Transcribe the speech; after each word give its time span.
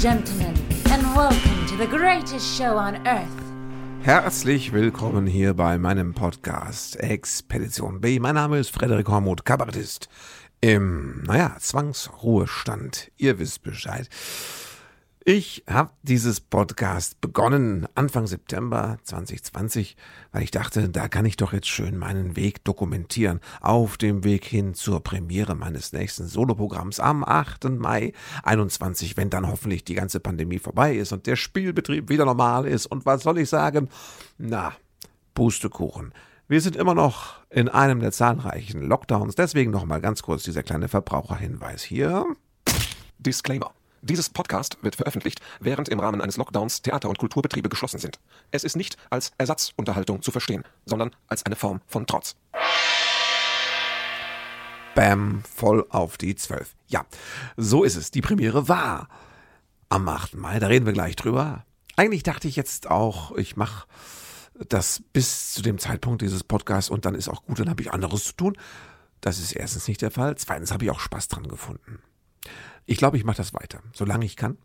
Gentlemen, 0.00 0.54
and 0.92 1.02
welcome 1.16 1.66
to 1.66 1.76
the 1.76 1.88
greatest 1.88 2.56
show 2.56 2.76
on 2.76 3.04
earth. 3.04 3.26
Herzlich 4.02 4.72
willkommen 4.72 5.26
hier 5.26 5.54
bei 5.54 5.76
meinem 5.76 6.14
Podcast 6.14 6.94
Expedition 7.00 8.00
B. 8.00 8.20
Mein 8.20 8.36
Name 8.36 8.60
ist 8.60 8.70
Frederik 8.70 9.08
Hormuth, 9.08 9.44
Kabarettist 9.44 10.08
im, 10.60 11.24
naja, 11.24 11.56
Zwangsruhestand. 11.58 13.10
Ihr 13.16 13.40
wisst 13.40 13.64
Bescheid. 13.64 14.08
Ich 15.24 15.64
habe 15.68 15.90
dieses 16.02 16.40
Podcast 16.40 17.20
begonnen 17.20 17.86
Anfang 17.94 18.26
September 18.26 18.98
2020, 19.02 19.96
weil 20.32 20.42
ich 20.42 20.50
dachte, 20.50 20.88
da 20.88 21.08
kann 21.08 21.26
ich 21.26 21.36
doch 21.36 21.52
jetzt 21.52 21.68
schön 21.68 21.98
meinen 21.98 22.36
Weg 22.36 22.64
dokumentieren 22.64 23.40
auf 23.60 23.98
dem 23.98 24.24
Weg 24.24 24.44
hin 24.44 24.74
zur 24.74 25.02
Premiere 25.02 25.54
meines 25.54 25.92
nächsten 25.92 26.26
Soloprogramms 26.26 27.00
am 27.00 27.24
8. 27.24 27.64
Mai 27.70 28.12
21, 28.44 29.16
wenn 29.16 29.28
dann 29.28 29.48
hoffentlich 29.48 29.84
die 29.84 29.94
ganze 29.94 30.20
Pandemie 30.20 30.60
vorbei 30.60 30.96
ist 30.96 31.12
und 31.12 31.26
der 31.26 31.36
Spielbetrieb 31.36 32.08
wieder 32.08 32.24
normal 32.24 32.66
ist. 32.66 32.86
Und 32.86 33.04
was 33.04 33.22
soll 33.22 33.38
ich 33.38 33.48
sagen? 33.48 33.88
Na, 34.38 34.72
Pustekuchen. 35.34 36.14
Wir 36.46 36.62
sind 36.62 36.76
immer 36.76 36.94
noch 36.94 37.40
in 37.50 37.68
einem 37.68 38.00
der 38.00 38.12
zahlreichen 38.12 38.82
Lockdowns, 38.82 39.34
deswegen 39.34 39.70
nochmal 39.72 40.00
ganz 40.00 40.22
kurz 40.22 40.44
dieser 40.44 40.62
kleine 40.62 40.88
Verbraucherhinweis 40.88 41.82
hier. 41.82 42.24
Disclaimer. 43.18 43.72
Dieses 44.02 44.28
Podcast 44.28 44.78
wird 44.82 44.96
veröffentlicht, 44.96 45.40
während 45.60 45.88
im 45.88 46.00
Rahmen 46.00 46.20
eines 46.20 46.36
Lockdowns 46.36 46.82
Theater- 46.82 47.08
und 47.08 47.18
Kulturbetriebe 47.18 47.68
geschlossen 47.68 47.98
sind. 47.98 48.20
Es 48.50 48.64
ist 48.64 48.76
nicht 48.76 48.96
als 49.10 49.32
Ersatzunterhaltung 49.38 50.22
zu 50.22 50.30
verstehen, 50.30 50.64
sondern 50.86 51.14
als 51.26 51.44
eine 51.44 51.56
Form 51.56 51.80
von 51.86 52.06
Trotz. 52.06 52.36
Bam, 54.94 55.42
voll 55.44 55.86
auf 55.90 56.16
die 56.16 56.34
12. 56.34 56.74
Ja, 56.88 57.06
so 57.56 57.84
ist 57.84 57.96
es. 57.96 58.10
Die 58.10 58.20
Premiere 58.20 58.68
war 58.68 59.08
am 59.88 60.08
8. 60.08 60.34
Mai, 60.34 60.58
da 60.58 60.68
reden 60.68 60.86
wir 60.86 60.92
gleich 60.92 61.16
drüber. 61.16 61.64
Eigentlich 61.96 62.22
dachte 62.22 62.48
ich 62.48 62.56
jetzt 62.56 62.90
auch, 62.90 63.36
ich 63.36 63.56
mache 63.56 63.86
das 64.68 65.02
bis 65.12 65.54
zu 65.54 65.62
dem 65.62 65.78
Zeitpunkt 65.78 66.22
dieses 66.22 66.44
Podcasts 66.44 66.90
und 66.90 67.04
dann 67.04 67.14
ist 67.14 67.28
auch 67.28 67.44
gut, 67.44 67.58
dann 67.60 67.70
habe 67.70 67.82
ich 67.82 67.92
anderes 67.92 68.24
zu 68.24 68.32
tun. 68.34 68.56
Das 69.20 69.38
ist 69.38 69.52
erstens 69.52 69.88
nicht 69.88 70.02
der 70.02 70.10
Fall. 70.10 70.36
Zweitens 70.36 70.72
habe 70.72 70.84
ich 70.84 70.90
auch 70.90 71.00
Spaß 71.00 71.28
dran 71.28 71.48
gefunden. 71.48 72.00
Ich 72.90 72.96
glaube, 72.96 73.18
ich 73.18 73.24
mache 73.24 73.36
das 73.36 73.52
weiter, 73.52 73.82
solange 73.92 74.24
ich 74.24 74.34
kann. 74.34 74.56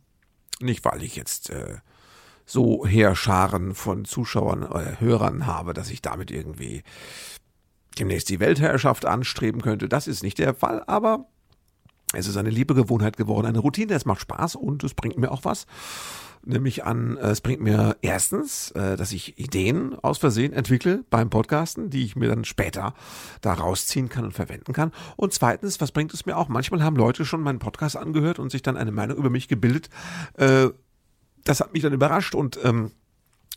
Nicht, 0.61 0.85
weil 0.85 1.03
ich 1.03 1.17
jetzt 1.17 1.49
äh, 1.49 1.79
so 2.45 2.87
Heerscharen 2.87 3.75
von 3.75 4.05
Zuschauern 4.05 4.63
oder 4.63 5.01
Hörern 5.01 5.45
habe, 5.45 5.73
dass 5.73 5.89
ich 5.89 6.01
damit 6.01 6.31
irgendwie 6.31 6.83
demnächst 7.99 8.29
die 8.29 8.39
Weltherrschaft 8.39 9.05
anstreben 9.05 9.61
könnte. 9.61 9.89
Das 9.89 10.07
ist 10.07 10.23
nicht 10.23 10.37
der 10.37 10.55
Fall, 10.55 10.85
aber 10.87 11.25
es 12.13 12.27
ist 12.27 12.37
eine 12.37 12.49
liebe 12.49 12.73
Gewohnheit 12.75 13.17
geworden, 13.17 13.45
eine 13.45 13.59
Routine. 13.59 13.93
Es 13.93 14.05
macht 14.05 14.21
Spaß 14.21 14.55
und 14.55 14.85
es 14.85 14.93
bringt 14.93 15.17
mir 15.17 15.29
auch 15.29 15.43
was 15.43 15.67
nämlich 16.45 16.83
an, 16.83 17.17
äh, 17.17 17.29
es 17.29 17.41
bringt 17.41 17.61
mir 17.61 17.97
erstens, 18.01 18.71
äh, 18.71 18.95
dass 18.95 19.11
ich 19.11 19.39
Ideen 19.39 19.95
aus 20.01 20.17
Versehen 20.17 20.53
entwickle 20.53 21.03
beim 21.09 21.29
Podcasten, 21.29 21.89
die 21.89 22.03
ich 22.03 22.15
mir 22.15 22.29
dann 22.29 22.45
später 22.45 22.93
da 23.41 23.53
rausziehen 23.53 24.09
kann 24.09 24.25
und 24.25 24.33
verwenden 24.33 24.73
kann. 24.73 24.91
Und 25.15 25.33
zweitens, 25.33 25.81
was 25.81 25.91
bringt 25.91 26.13
es 26.13 26.25
mir 26.25 26.37
auch? 26.37 26.49
Manchmal 26.49 26.83
haben 26.83 26.95
Leute 26.95 27.25
schon 27.25 27.41
meinen 27.41 27.59
Podcast 27.59 27.97
angehört 27.97 28.39
und 28.39 28.51
sich 28.51 28.61
dann 28.61 28.77
eine 28.77 28.91
Meinung 28.91 29.17
über 29.17 29.29
mich 29.29 29.47
gebildet. 29.47 29.89
Äh, 30.37 30.69
das 31.43 31.59
hat 31.59 31.73
mich 31.73 31.83
dann 31.83 31.93
überrascht 31.93 32.35
und 32.35 32.59
ähm, 32.63 32.91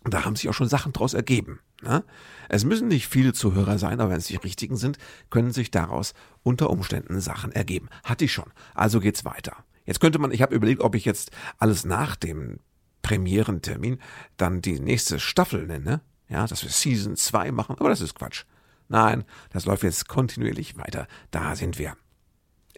da 0.05 0.25
haben 0.25 0.37
sich 0.37 0.49
auch 0.49 0.55
schon 0.55 0.69
Sachen 0.69 0.93
draus 0.93 1.15
ergeben. 1.15 1.61
Ne? 1.83 2.05
Es 2.49 2.65
müssen 2.65 2.89
nicht 2.89 3.09
viele 3.09 3.33
Zuhörer 3.33 3.79
sein, 3.79 4.01
aber 4.01 4.11
wenn 4.11 4.19
es 4.19 4.27
die 4.27 4.37
richtigen 4.37 4.77
sind, 4.77 4.99
können 5.31 5.53
sich 5.53 5.71
daraus 5.71 6.15
unter 6.43 6.71
Umständen 6.71 7.21
Sachen 7.21 7.53
ergeben. 7.53 7.89
Hatte 8.05 8.25
ich 8.25 8.33
schon. 8.33 8.53
Also 8.75 9.01
geht's 9.01 9.25
weiter. 9.25 9.57
Jetzt 9.85 10.01
könnte 10.01 10.19
man, 10.19 10.33
ich 10.33 10.43
habe 10.43 10.55
überlegt, 10.55 10.81
ob 10.81 10.95
ich 10.95 11.05
jetzt 11.05 11.31
alles 11.59 11.85
nach 11.85 12.17
dem 12.17 12.59
Premierentermin 13.07 14.01
dann 14.37 14.61
die 14.63 14.81
nächste 14.81 15.21
Staffel 15.21 15.69
nenne. 15.69 16.01
Ja, 16.29 16.45
dass 16.45 16.65
wir 16.65 16.71
Season 16.71 17.15
2 17.15 17.53
machen, 17.53 17.77
aber 17.79 17.89
das 17.89 18.01
ist 18.01 18.17
Quatsch. 18.17 18.43
Nein, 18.89 19.23
das 19.51 19.65
läuft 19.65 19.85
jetzt 19.85 20.09
kontinuierlich 20.09 20.77
weiter. 20.77 21.07
Da 21.31 21.55
sind 21.55 21.79
wir. 21.79 21.97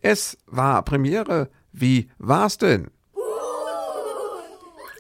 Es 0.03 0.37
war 0.45 0.83
Premiere. 0.83 1.49
Wie 1.73 2.11
war's 2.19 2.59
denn? 2.59 2.91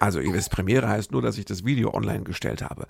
Also, 0.00 0.20
ihr 0.20 0.32
wisst, 0.32 0.50
Premiere 0.50 0.88
heißt 0.88 1.12
nur, 1.12 1.20
dass 1.20 1.36
ich 1.36 1.44
das 1.44 1.66
Video 1.66 1.92
online 1.92 2.22
gestellt 2.22 2.62
habe. 2.62 2.86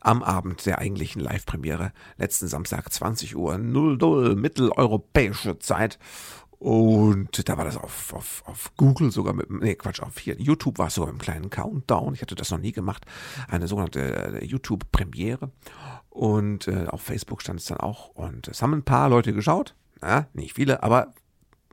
Am 0.00 0.22
Abend 0.22 0.64
der 0.66 0.78
eigentlichen 0.78 1.20
Live-Premiere, 1.20 1.90
letzten 2.18 2.46
Samstag 2.46 2.92
20 2.92 3.34
Uhr 3.34 3.58
00 3.58 4.36
mitteleuropäische 4.36 5.58
Zeit. 5.58 5.98
Und 6.60 7.48
da 7.48 7.56
war 7.56 7.64
das 7.64 7.78
auf, 7.78 8.12
auf, 8.12 8.42
auf 8.44 8.72
Google 8.76 9.10
sogar 9.10 9.32
mit, 9.32 9.50
nee, 9.50 9.74
Quatsch, 9.76 10.02
auf 10.02 10.18
hier, 10.18 10.38
YouTube 10.38 10.78
war 10.78 10.88
es 10.88 10.94
sogar 10.94 11.10
im 11.10 11.18
kleinen 11.18 11.48
Countdown. 11.48 12.12
Ich 12.12 12.20
hatte 12.20 12.34
das 12.34 12.50
noch 12.50 12.58
nie 12.58 12.72
gemacht. 12.72 13.06
Eine 13.48 13.66
sogenannte 13.66 14.40
äh, 14.40 14.44
YouTube-Premiere. 14.44 15.50
Und 16.10 16.68
äh, 16.68 16.86
auf 16.86 17.00
Facebook 17.00 17.40
stand 17.40 17.60
es 17.60 17.66
dann 17.66 17.78
auch. 17.78 18.08
Und 18.08 18.46
es 18.46 18.60
haben 18.60 18.74
ein 18.74 18.82
paar 18.82 19.08
Leute 19.08 19.32
geschaut. 19.32 19.74
Ja, 20.02 20.26
nicht 20.34 20.54
viele, 20.56 20.82
aber 20.82 21.14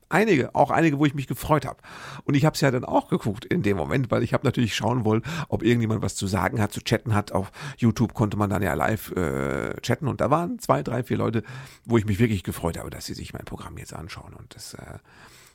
einige, 0.09 0.56
auch 0.56 0.72
einige, 0.72 1.00
wo 1.00 1.06
ich 1.06 1.13
mich 1.13 1.28
gefreut 1.28 1.66
habe. 1.66 1.79
Und 2.23 2.35
ich 2.35 2.45
habe 2.45 2.56
es 2.56 2.62
ja 2.62 2.72
dann 2.72 2.85
auch 2.85 3.07
geguckt 3.09 3.45
in 3.45 3.63
dem 3.63 3.78
Moment, 3.78 4.12
weil 4.12 4.23
ich 4.23 4.34
habe 4.34 4.45
natürlich 4.45 4.75
schauen 4.75 5.06
wollen, 5.06 5.23
ob 5.50 5.63
irgendjemand 5.63 6.01
was 6.01 6.16
zu 6.16 6.28
sagen 6.28 6.62
hat, 6.62 6.72
zu 6.72 6.81
chatten 6.81 7.13
hat. 7.13 7.31
Auf 7.31 7.51
YouTube 7.78 8.13
konnte 8.13 8.38
man 8.38 8.50
dann 8.50 8.62
ja 8.62 8.73
live 8.73 9.12
äh, 9.12 9.79
chatten 9.81 10.07
und 10.07 10.22
da 10.22 10.29
waren 10.29 10.59
zwei, 10.59 10.84
drei, 10.84 11.03
vier 11.03 11.18
Leute, 11.18 11.44
wo 11.85 11.97
ich 11.97 12.06
mich 12.06 12.19
wirklich 12.19 12.44
gefreut 12.44 12.78
habe, 12.78 12.90
dass 12.90 13.06
sie 13.06 13.13
sich 13.13 13.34
mein 13.34 13.45
Programm 13.45 13.78
jetzt 13.78 13.94
anschauen 13.94 14.34
und 14.34 14.56
das 14.56 14.73
äh, 14.73 15.00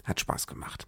hat 0.05 0.21
Spaß 0.21 0.47
gemacht. 0.47 0.87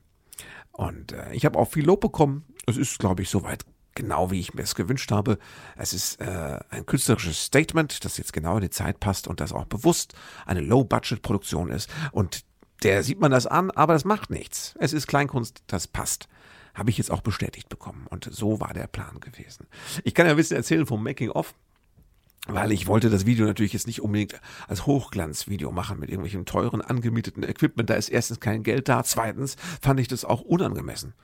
Und 0.73 1.13
äh, 1.13 1.33
ich 1.33 1.45
habe 1.45 1.59
auch 1.59 1.71
viel 1.71 1.85
Lob 1.85 2.01
bekommen. 2.01 2.45
Es 2.67 2.77
ist, 2.77 2.99
glaube 2.99 3.23
ich, 3.23 3.31
soweit 3.31 3.65
genau 3.95 4.31
wie 4.31 4.41
ich 4.41 4.55
mir 4.55 4.63
es 4.63 4.75
gewünscht 4.75 5.11
habe. 5.13 5.39
Es 5.77 5.93
ist 5.93 6.21
äh, 6.21 6.59
ein 6.71 6.87
künstlerisches 6.87 7.45
Statement, 7.45 8.05
das 8.05 8.19
jetzt 8.19 8.33
genau 8.33 8.57
in 8.57 8.63
die 8.63 8.71
Zeit 8.71 9.01
passt 9.01 9.29
und 9.29 9.41
das 9.41 9.53
auch 9.53 9.67
bewusst 9.67 10.15
eine 10.47 10.61
Low-Budget-Produktion 10.61 11.71
ist. 11.71 11.89
Und 12.13 12.45
der 12.83 13.03
sieht 13.03 13.21
man 13.21 13.31
das 13.31 13.47
an, 13.47 13.71
aber 13.71 13.93
das 13.93 14.05
macht 14.05 14.31
nichts. 14.31 14.75
Es 14.79 14.93
ist 14.93 15.07
Kleinkunst, 15.07 15.62
das 15.67 15.87
passt. 15.87 16.29
Habe 16.75 16.91
ich 16.91 16.99
jetzt 16.99 17.11
auch 17.11 17.21
bestätigt 17.21 17.69
bekommen. 17.69 18.07
Und 18.11 18.29
so 18.31 18.61
war 18.61 18.75
der 18.75 18.89
Plan 18.89 19.21
gewesen. 19.21 19.67
Ich 20.03 20.15
kann 20.15 20.27
ja 20.27 20.33
ein 20.33 20.37
bisschen 20.37 20.57
erzählen 20.57 20.87
vom 20.87 21.03
Making-of 21.03 21.55
weil 22.47 22.73
ich 22.73 22.87
wollte 22.87 23.09
das 23.09 23.25
Video 23.25 23.47
natürlich 23.47 23.73
jetzt 23.73 23.87
nicht 23.87 24.03
unbedingt 24.03 24.39
als 24.69 24.84
Hochglanzvideo 24.84 25.73
machen 25.73 25.99
mit 25.99 26.11
irgendwelchem 26.11 26.45
teuren 26.45 26.83
angemieteten 26.83 27.43
Equipment. 27.43 27.89
Da 27.89 27.95
ist 27.95 28.11
erstens 28.11 28.39
kein 28.39 28.63
Geld 28.63 28.89
da. 28.89 29.03
Zweitens 29.03 29.57
fand 29.81 29.99
ich 29.99 30.09
das 30.09 30.27
auch 30.27 30.43
unangemessen. 30.43 31.15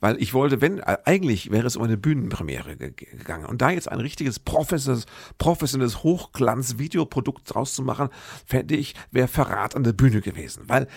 Weil 0.00 0.20
ich 0.20 0.34
wollte, 0.34 0.60
wenn, 0.60 0.78
äh, 0.78 0.98
eigentlich 1.04 1.50
wäre 1.50 1.66
es 1.66 1.76
um 1.76 1.82
eine 1.82 1.96
Bühnenpremiere 1.96 2.76
gegangen. 2.76 3.46
Und 3.46 3.62
da 3.62 3.70
jetzt 3.70 3.90
ein 3.90 4.00
richtiges 4.00 4.38
professionelles, 4.38 5.06
professionelles 5.38 6.02
Hochglanz-Videoprodukt 6.02 7.54
draus 7.54 7.74
zu 7.74 7.82
machen, 7.82 8.08
fände 8.46 8.76
ich, 8.76 8.94
wäre 9.10 9.28
Verrat 9.28 9.76
an 9.76 9.84
der 9.84 9.92
Bühne 9.92 10.20
gewesen. 10.20 10.64
Weil 10.66 10.88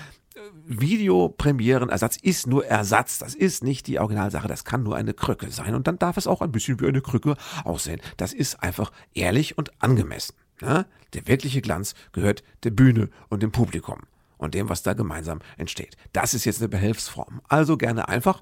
Videopremierenersatz 0.66 2.18
ist 2.18 2.48
nur 2.48 2.66
Ersatz. 2.66 3.20
Das 3.20 3.36
ist 3.36 3.64
nicht 3.64 3.88
die 3.88 4.00
Originalsache. 4.00 4.48
Das 4.48 4.64
kann 4.64 4.84
nur 4.84 4.96
eine 4.96 5.14
Krücke 5.14 5.52
sein. 5.52 5.76
Und 5.76 5.88
dann 5.88 6.00
darf 6.00 6.18
es 6.18 6.28
auch 6.28 6.42
ein 6.42 6.52
bisschen 6.52 6.80
wie 6.80 6.88
eine 6.88 7.02
Krücke 7.02 7.36
aussehen. 7.64 8.02
Das 8.18 8.34
ist 8.34 8.64
einfach 8.64 8.92
ehrlich 9.14 9.58
und 9.58 9.72
angemessen. 9.82 10.36
Ja? 10.62 10.86
Der 11.14 11.28
wirkliche 11.28 11.62
Glanz 11.62 11.94
gehört 12.12 12.44
der 12.64 12.72
Bühne 12.72 13.10
und 13.30 13.44
dem 13.44 13.52
Publikum 13.52 14.00
und 14.44 14.54
dem, 14.54 14.70
was 14.70 14.84
da 14.84 14.94
gemeinsam 14.94 15.40
entsteht. 15.58 15.98
Das 16.12 16.34
ist 16.34 16.46
jetzt 16.46 16.62
eine 16.62 16.70
Behelfsform. 16.70 17.42
Also 17.48 17.78
gerne 17.78 18.08
einfach. 18.08 18.42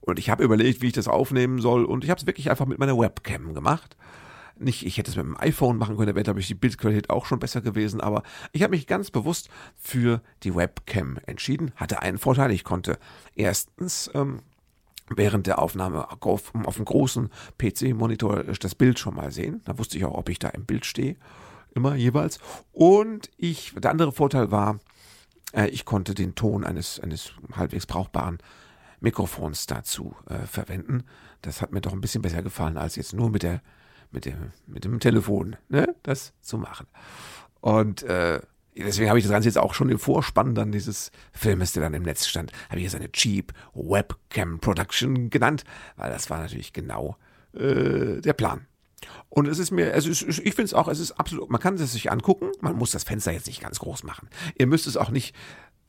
Und 0.00 0.18
ich 0.18 0.30
habe 0.30 0.44
überlegt, 0.44 0.82
wie 0.82 0.88
ich 0.88 0.92
das 0.92 1.08
aufnehmen 1.08 1.60
soll. 1.60 1.84
Und 1.84 2.04
ich 2.04 2.10
habe 2.10 2.20
es 2.20 2.26
wirklich 2.26 2.50
einfach 2.50 2.66
mit 2.66 2.78
meiner 2.78 2.98
Webcam 2.98 3.54
gemacht 3.54 3.96
nicht, 4.60 4.84
ich 4.84 4.98
hätte 4.98 5.10
es 5.10 5.16
mit 5.16 5.26
dem 5.26 5.38
iPhone 5.38 5.76
machen 5.76 5.96
können, 5.96 6.08
da 6.08 6.14
wäre, 6.14 6.38
ich, 6.38 6.46
die 6.46 6.54
Bildqualität 6.54 7.10
auch 7.10 7.26
schon 7.26 7.38
besser 7.38 7.60
gewesen, 7.60 8.00
aber 8.00 8.22
ich 8.52 8.62
habe 8.62 8.72
mich 8.72 8.86
ganz 8.86 9.10
bewusst 9.10 9.48
für 9.76 10.22
die 10.42 10.54
Webcam 10.54 11.18
entschieden. 11.26 11.72
Hatte 11.76 12.02
einen 12.02 12.18
Vorteil, 12.18 12.50
ich 12.50 12.64
konnte 12.64 12.98
erstens 13.34 14.10
ähm, 14.14 14.40
während 15.08 15.46
der 15.46 15.58
Aufnahme 15.58 16.08
auf, 16.20 16.52
auf 16.54 16.76
dem 16.76 16.84
großen 16.84 17.30
PC-Monitor 17.58 18.44
das 18.44 18.74
Bild 18.74 18.98
schon 18.98 19.14
mal 19.14 19.30
sehen. 19.30 19.62
Da 19.64 19.78
wusste 19.78 19.98
ich 19.98 20.04
auch, 20.04 20.14
ob 20.14 20.28
ich 20.28 20.38
da 20.38 20.48
im 20.48 20.66
Bild 20.66 20.84
stehe. 20.84 21.16
Immer 21.74 21.94
jeweils. 21.94 22.38
Und 22.72 23.30
ich, 23.36 23.74
der 23.76 23.90
andere 23.90 24.12
Vorteil 24.12 24.50
war, 24.50 24.80
äh, 25.52 25.68
ich 25.68 25.84
konnte 25.84 26.14
den 26.14 26.34
Ton 26.34 26.64
eines, 26.64 27.00
eines 27.00 27.32
halbwegs 27.54 27.86
brauchbaren 27.86 28.38
Mikrofons 29.00 29.66
dazu 29.66 30.16
äh, 30.28 30.46
verwenden. 30.46 31.04
Das 31.42 31.62
hat 31.62 31.72
mir 31.72 31.80
doch 31.80 31.92
ein 31.92 32.00
bisschen 32.00 32.22
besser 32.22 32.42
gefallen, 32.42 32.78
als 32.78 32.96
jetzt 32.96 33.14
nur 33.14 33.30
mit 33.30 33.42
der 33.42 33.62
mit 34.10 34.24
dem, 34.24 34.52
mit 34.66 34.84
dem 34.84 35.00
Telefon, 35.00 35.56
ne, 35.68 35.94
das 36.02 36.32
zu 36.40 36.58
machen. 36.58 36.86
Und 37.60 38.02
äh, 38.04 38.40
deswegen 38.76 39.08
habe 39.08 39.18
ich 39.18 39.24
das 39.24 39.32
Ganze 39.32 39.48
jetzt 39.48 39.58
auch 39.58 39.74
schon 39.74 39.90
im 39.90 39.98
Vorspann 39.98 40.54
dann 40.54 40.72
dieses 40.72 41.10
Filmes, 41.32 41.72
der 41.72 41.82
dann 41.82 41.94
im 41.94 42.04
Netz 42.04 42.26
stand, 42.26 42.52
habe 42.68 42.78
ich 42.78 42.84
jetzt 42.84 42.94
eine 42.94 43.10
Cheap 43.10 43.52
Webcam 43.74 44.60
Production 44.60 45.30
genannt, 45.30 45.64
weil 45.96 46.10
das 46.10 46.30
war 46.30 46.38
natürlich 46.38 46.72
genau 46.72 47.16
äh, 47.54 48.20
der 48.20 48.32
Plan. 48.32 48.67
Und 49.28 49.46
es 49.46 49.58
ist 49.58 49.70
mir, 49.70 49.92
ist, 49.92 50.06
ich 50.06 50.54
finde 50.54 50.64
es 50.64 50.74
auch, 50.74 50.88
es 50.88 50.98
ist 51.00 51.12
absolut, 51.12 51.50
man 51.50 51.60
kann 51.60 51.74
es 51.74 51.92
sich 51.92 52.10
angucken, 52.10 52.50
man 52.60 52.76
muss 52.76 52.90
das 52.90 53.04
Fenster 53.04 53.32
jetzt 53.32 53.46
nicht 53.46 53.60
ganz 53.60 53.78
groß 53.78 54.04
machen. 54.04 54.28
Ihr 54.58 54.66
müsst 54.66 54.86
es 54.86 54.96
auch 54.96 55.10
nicht 55.10 55.34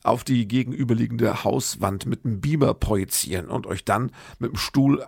auf 0.04 0.24
die 0.24 0.48
gegenüberliegende 0.48 1.44
Hauswand 1.44 2.06
mit 2.06 2.26
einem 2.26 2.42
Beamer 2.42 2.74
projizieren 2.74 3.48
und 3.48 3.68
euch 3.68 3.84
dann 3.84 4.12
mit 4.40 4.52
dem 4.52 4.58
Stuhl 4.58 5.06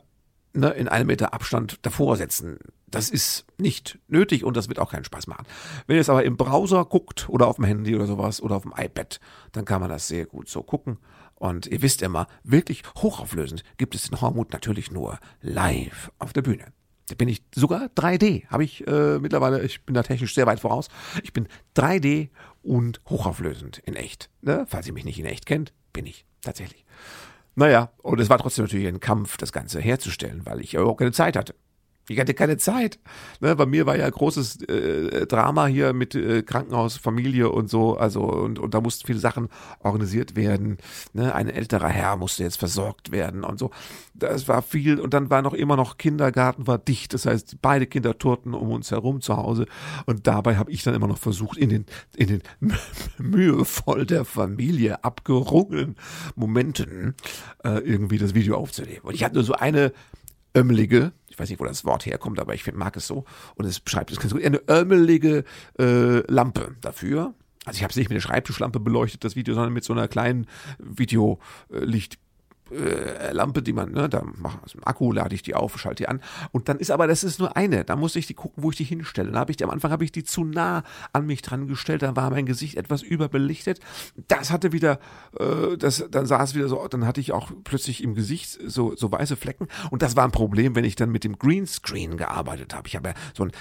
ne, 0.53 0.69
in 0.71 0.87
einem 0.87 1.07
Meter 1.07 1.33
Abstand 1.33 1.79
davor 1.83 2.17
setzen. 2.17 2.57
Das 2.87 3.09
ist 3.09 3.45
nicht 3.57 3.99
nötig 4.07 4.43
und 4.43 4.57
das 4.57 4.67
wird 4.67 4.79
auch 4.79 4.91
keinen 4.91 5.05
Spaß 5.05 5.27
machen. 5.27 5.45
Wenn 5.87 5.95
ihr 5.95 6.01
es 6.01 6.09
aber 6.09 6.25
im 6.25 6.35
Browser 6.35 6.83
guckt 6.83 7.29
oder 7.29 7.47
auf 7.47 7.55
dem 7.55 7.65
Handy 7.65 7.95
oder 7.95 8.05
sowas 8.05 8.41
oder 8.41 8.57
auf 8.57 8.63
dem 8.63 8.73
iPad, 8.75 9.19
dann 9.53 9.63
kann 9.63 9.79
man 9.79 9.89
das 9.89 10.07
sehr 10.07 10.25
gut 10.25 10.49
so 10.49 10.61
gucken. 10.61 10.97
Und 11.35 11.67
ihr 11.67 11.81
wisst 11.81 12.01
immer, 12.01 12.27
wirklich 12.43 12.83
hochauflösend 12.97 13.63
gibt 13.77 13.95
es 13.95 14.09
den 14.09 14.19
Hormut 14.19 14.51
natürlich 14.51 14.91
nur 14.91 15.19
live 15.41 16.11
auf 16.19 16.33
der 16.33 16.41
Bühne. 16.41 16.65
Bin 17.15 17.29
ich 17.29 17.43
sogar 17.53 17.89
3D, 17.95 18.47
habe 18.47 18.63
ich 18.63 18.85
äh, 18.87 19.19
mittlerweile, 19.19 19.61
ich 19.63 19.85
bin 19.85 19.93
da 19.93 20.03
technisch 20.03 20.33
sehr 20.33 20.45
weit 20.45 20.59
voraus. 20.59 20.87
Ich 21.23 21.33
bin 21.33 21.47
3D 21.75 22.29
und 22.63 23.01
hochauflösend 23.09 23.79
in 23.79 23.95
echt. 23.95 24.29
Ne? 24.41 24.65
Falls 24.67 24.87
ihr 24.87 24.93
mich 24.93 25.05
nicht 25.05 25.19
in 25.19 25.25
echt 25.25 25.45
kennt, 25.45 25.73
bin 25.93 26.05
ich 26.05 26.25
tatsächlich. 26.41 26.85
Naja, 27.55 27.91
und 28.01 28.19
es 28.19 28.29
war 28.29 28.37
trotzdem 28.37 28.65
natürlich 28.65 28.87
ein 28.87 28.99
Kampf, 28.99 29.37
das 29.37 29.51
Ganze 29.51 29.81
herzustellen, 29.81 30.45
weil 30.45 30.61
ich 30.61 30.73
überhaupt 30.73 30.99
keine 30.99 31.11
Zeit 31.11 31.35
hatte. 31.35 31.55
Ich 32.09 32.19
hatte 32.19 32.33
keine 32.33 32.57
Zeit. 32.57 32.99
Ne, 33.39 33.55
bei 33.55 33.65
mir 33.65 33.85
war 33.85 33.95
ja 33.95 34.09
großes 34.09 34.63
äh, 34.63 35.25
Drama 35.27 35.67
hier 35.67 35.93
mit 35.93 36.15
äh, 36.15 36.41
Krankenhaus, 36.41 36.97
Familie 36.97 37.49
und 37.49 37.69
so. 37.69 37.95
Also 37.95 38.23
und, 38.23 38.59
und 38.59 38.73
da 38.73 38.81
mussten 38.81 39.05
viele 39.05 39.19
Sachen 39.19 39.49
organisiert 39.79 40.35
werden. 40.35 40.77
Ne, 41.13 41.33
ein 41.33 41.47
älterer 41.47 41.89
Herr 41.89 42.17
musste 42.17 42.43
jetzt 42.43 42.57
versorgt 42.57 43.11
werden 43.11 43.43
und 43.43 43.59
so. 43.59 43.71
Das 44.13 44.47
war 44.47 44.61
viel 44.61 44.99
und 44.99 45.13
dann 45.13 45.29
war 45.29 45.41
noch 45.41 45.53
immer 45.53 45.75
noch 45.75 45.97
Kindergarten 45.97 46.67
war 46.67 46.77
dicht. 46.77 47.13
Das 47.13 47.25
heißt, 47.25 47.57
beide 47.61 47.85
Kinder 47.87 48.17
turten 48.17 48.53
um 48.53 48.71
uns 48.71 48.91
herum 48.91 49.21
zu 49.21 49.37
Hause 49.37 49.65
und 50.05 50.27
dabei 50.27 50.57
habe 50.57 50.71
ich 50.71 50.83
dann 50.83 50.95
immer 50.95 51.07
noch 51.07 51.19
versucht 51.19 51.57
in 51.57 51.69
den 51.69 51.85
in 52.15 52.27
den 52.27 52.41
mühevoll 53.17 54.05
der 54.05 54.25
Familie 54.25 55.03
abgerungenen 55.03 55.95
Momenten 56.35 57.15
äh, 57.63 57.79
irgendwie 57.79 58.17
das 58.17 58.33
Video 58.33 58.57
aufzunehmen. 58.57 59.01
Und 59.03 59.13
ich 59.13 59.23
hatte 59.23 59.35
nur 59.35 59.43
so 59.43 59.53
eine 59.53 59.93
ömmelige, 60.55 61.11
ich 61.27 61.39
weiß 61.39 61.49
nicht, 61.49 61.59
wo 61.59 61.65
das 61.65 61.85
Wort 61.85 62.05
herkommt, 62.05 62.39
aber 62.39 62.53
ich 62.53 62.71
mag 62.73 62.95
es 62.97 63.07
so, 63.07 63.25
und 63.55 63.65
es 63.65 63.79
beschreibt 63.79 64.11
es 64.11 64.19
ganz 64.19 64.33
gut, 64.33 64.43
eine 64.43 64.61
ömmelige 64.69 65.43
äh, 65.79 66.19
Lampe 66.31 66.75
dafür. 66.81 67.33
Also 67.65 67.77
ich 67.77 67.83
habe 67.83 67.91
es 67.91 67.97
nicht 67.97 68.09
mit 68.09 68.15
der 68.15 68.21
Schreibtischlampe 68.21 68.79
beleuchtet, 68.79 69.23
das 69.23 69.35
Video, 69.35 69.53
sondern 69.53 69.73
mit 69.73 69.83
so 69.83 69.93
einer 69.93 70.07
kleinen 70.07 70.47
Videolicht 70.79 72.17
äh, 72.71 73.31
Lampe, 73.31 73.61
die 73.61 73.73
man, 73.73 73.91
ne, 73.91 74.09
da 74.09 74.23
mache 74.37 74.59
also 74.63 74.79
Akku, 74.83 75.11
lade 75.11 75.35
ich 75.35 75.43
die 75.43 75.55
auf, 75.55 75.77
schalte 75.79 76.03
die 76.03 76.07
an. 76.07 76.21
Und 76.51 76.69
dann 76.69 76.79
ist 76.79 76.91
aber, 76.91 77.07
das 77.07 77.23
ist 77.23 77.39
nur 77.39 77.55
eine. 77.55 77.83
Da 77.83 77.95
musste 77.95 78.19
ich 78.19 78.27
die 78.27 78.33
gucken, 78.33 78.63
wo 78.63 78.71
ich 78.71 78.77
die 78.77 78.83
hinstelle. 78.83 79.31
Da 79.31 79.39
habe 79.39 79.51
ich 79.51 79.57
die, 79.57 79.63
am 79.63 79.69
Anfang 79.69 79.91
habe 79.91 80.03
ich 80.03 80.11
die 80.11 80.23
zu 80.23 80.43
nah 80.43 80.83
an 81.13 81.25
mich 81.25 81.41
dran 81.41 81.67
gestellt, 81.67 82.01
dann 82.01 82.15
war 82.15 82.29
mein 82.29 82.45
Gesicht 82.45 82.77
etwas 82.77 83.01
überbelichtet. 83.01 83.79
Das 84.27 84.51
hatte 84.51 84.71
wieder, 84.71 84.99
äh, 85.39 85.77
das, 85.77 86.05
dann 86.09 86.25
sah 86.25 86.43
es 86.43 86.55
wieder 86.55 86.67
so, 86.67 86.87
dann 86.87 87.05
hatte 87.05 87.21
ich 87.21 87.31
auch 87.31 87.51
plötzlich 87.63 88.03
im 88.03 88.15
Gesicht 88.15 88.59
so, 88.65 88.95
so 88.95 89.11
weiße 89.11 89.35
Flecken. 89.35 89.67
Und 89.89 90.01
das 90.01 90.15
war 90.15 90.23
ein 90.23 90.31
Problem, 90.31 90.75
wenn 90.75 90.85
ich 90.85 90.95
dann 90.95 91.11
mit 91.11 91.23
dem 91.23 91.37
Greenscreen 91.37 92.17
gearbeitet 92.17 92.73
habe. 92.73 92.87
Ich 92.87 92.95
habe 92.95 93.09
ja 93.09 93.15
so 93.33 93.43
einen 93.43 93.51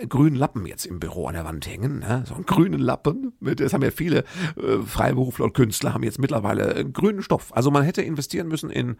äh, 0.00 0.06
grünen 0.06 0.36
Lappen 0.36 0.66
jetzt 0.66 0.86
im 0.86 1.00
Büro 1.00 1.26
an 1.26 1.34
der 1.34 1.44
Wand 1.44 1.66
hängen, 1.66 2.00
ne? 2.00 2.24
so 2.26 2.34
einen 2.34 2.46
grünen 2.46 2.80
Lappen. 2.80 3.32
Das 3.40 3.72
haben 3.72 3.82
ja 3.82 3.90
viele 3.90 4.24
äh, 4.56 4.78
Freiberufler 4.84 5.44
und 5.44 5.54
Künstler 5.54 5.94
haben 5.94 6.02
jetzt 6.02 6.18
mittlerweile 6.18 6.74
äh, 6.74 6.84
grünen 6.84 7.22
Stoff. 7.22 7.54
Also 7.54 7.70
man 7.70 7.82
hätte 7.82 8.02
investieren 8.02 8.48
müssen 8.48 8.53
müssen 8.54 8.70
in, 8.70 8.96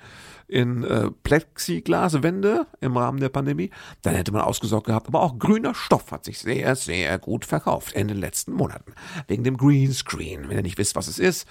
in 0.48 0.82
äh, 0.82 1.10
Plexiglaswände 1.22 2.66
im 2.80 2.96
Rahmen 2.96 3.20
der 3.20 3.28
Pandemie. 3.28 3.70
Dann 4.02 4.16
hätte 4.16 4.32
man 4.32 4.42
ausgesorgt 4.42 4.88
gehabt. 4.88 5.06
Aber 5.06 5.22
auch 5.22 5.38
grüner 5.38 5.74
Stoff 5.74 6.10
hat 6.10 6.24
sich 6.24 6.40
sehr, 6.40 6.74
sehr 6.74 7.18
gut 7.18 7.44
verkauft 7.44 7.92
in 7.92 8.08
den 8.08 8.16
letzten 8.16 8.52
Monaten. 8.52 8.92
Wegen 9.28 9.44
dem 9.44 9.56
Greenscreen. 9.56 10.48
Wenn 10.48 10.56
ihr 10.56 10.62
nicht 10.62 10.78
wisst, 10.78 10.96
was 10.96 11.06
es 11.06 11.20
ist, 11.20 11.46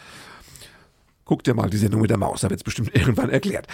Guckt 1.33 1.47
ihr 1.47 1.55
mal 1.55 1.67
die 1.67 1.77
Sendung 1.77 1.99
mit 2.01 2.11
der 2.11 2.19
Maus, 2.19 2.41
da 2.41 2.51
wird 2.51 2.59
es 2.59 2.63
bestimmt 2.63 2.91
irgendwann 2.95 3.31
erklärt. 3.31 3.65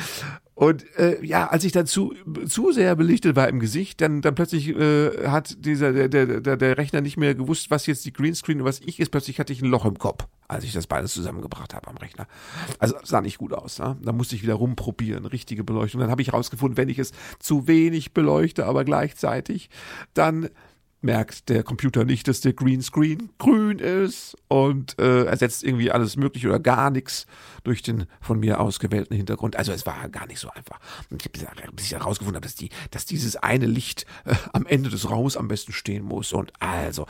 Und 0.55 0.85
äh, 0.97 1.21
ja, 1.25 1.47
als 1.47 1.65
ich 1.65 1.73
dann 1.73 1.87
zu, 1.87 2.13
zu 2.47 2.71
sehr 2.71 2.95
belichtet 2.95 3.35
war 3.35 3.49
im 3.49 3.59
Gesicht, 3.59 3.99
dann, 3.99 4.21
dann 4.21 4.33
plötzlich 4.33 4.69
äh, 4.69 5.27
hat 5.27 5.57
dieser 5.65 5.91
der, 5.91 6.07
der, 6.07 6.55
der 6.55 6.77
Rechner 6.77 7.01
nicht 7.01 7.17
mehr 7.17 7.35
gewusst, 7.35 7.69
was 7.69 7.85
jetzt 7.85 8.05
die 8.05 8.13
Greenscreen 8.13 8.61
und 8.61 8.65
was 8.65 8.79
ich 8.79 9.01
ist. 9.01 9.09
Plötzlich 9.09 9.41
hatte 9.41 9.51
ich 9.51 9.61
ein 9.61 9.69
Loch 9.69 9.83
im 9.83 9.99
Kopf, 9.99 10.25
als 10.47 10.63
ich 10.63 10.71
das 10.71 10.87
beides 10.87 11.11
zusammengebracht 11.11 11.73
habe 11.73 11.89
am 11.89 11.97
Rechner. 11.97 12.27
Also 12.77 12.95
sah 13.03 13.19
nicht 13.19 13.39
gut 13.39 13.51
aus. 13.51 13.79
Ne? 13.79 13.97
Da 14.01 14.13
musste 14.13 14.37
ich 14.37 14.41
wieder 14.41 14.53
rumprobieren, 14.53 15.25
richtige 15.25 15.65
Beleuchtung. 15.65 15.99
Dann 15.99 16.11
habe 16.11 16.21
ich 16.21 16.29
herausgefunden, 16.29 16.77
wenn 16.77 16.87
ich 16.87 16.99
es 16.99 17.11
zu 17.39 17.67
wenig 17.67 18.13
beleuchte, 18.13 18.65
aber 18.67 18.85
gleichzeitig, 18.85 19.69
dann 20.13 20.49
merkt 21.01 21.49
der 21.49 21.63
Computer 21.63 22.03
nicht, 22.03 22.27
dass 22.27 22.41
der 22.41 22.53
Greenscreen 22.53 23.29
grün 23.37 23.79
ist 23.79 24.35
und 24.47 24.99
äh, 24.99 25.25
ersetzt 25.25 25.63
irgendwie 25.63 25.91
alles 25.91 26.17
Mögliche 26.17 26.47
oder 26.49 26.59
gar 26.59 26.89
nichts 26.89 27.25
durch 27.63 27.81
den 27.81 28.05
von 28.21 28.39
mir 28.39 28.59
ausgewählten 28.59 29.15
Hintergrund. 29.15 29.55
Also 29.55 29.71
es 29.71 29.85
war 29.85 30.09
gar 30.09 30.27
nicht 30.27 30.39
so 30.39 30.49
einfach. 30.49 30.79
Und 31.09 31.25
ich 31.25 31.43
habe 31.45 31.71
bis 31.71 31.85
ich 31.85 31.91
herausgefunden 31.93 32.35
habe, 32.35 32.45
dass, 32.45 32.55
die, 32.55 32.69
dass 32.91 33.05
dieses 33.05 33.37
eine 33.37 33.65
Licht 33.65 34.05
äh, 34.25 34.35
am 34.53 34.65
Ende 34.65 34.89
des 34.89 35.09
Raums 35.09 35.37
am 35.37 35.47
besten 35.47 35.71
stehen 35.71 36.03
muss. 36.03 36.33
Und 36.33 36.51
also, 36.59 37.05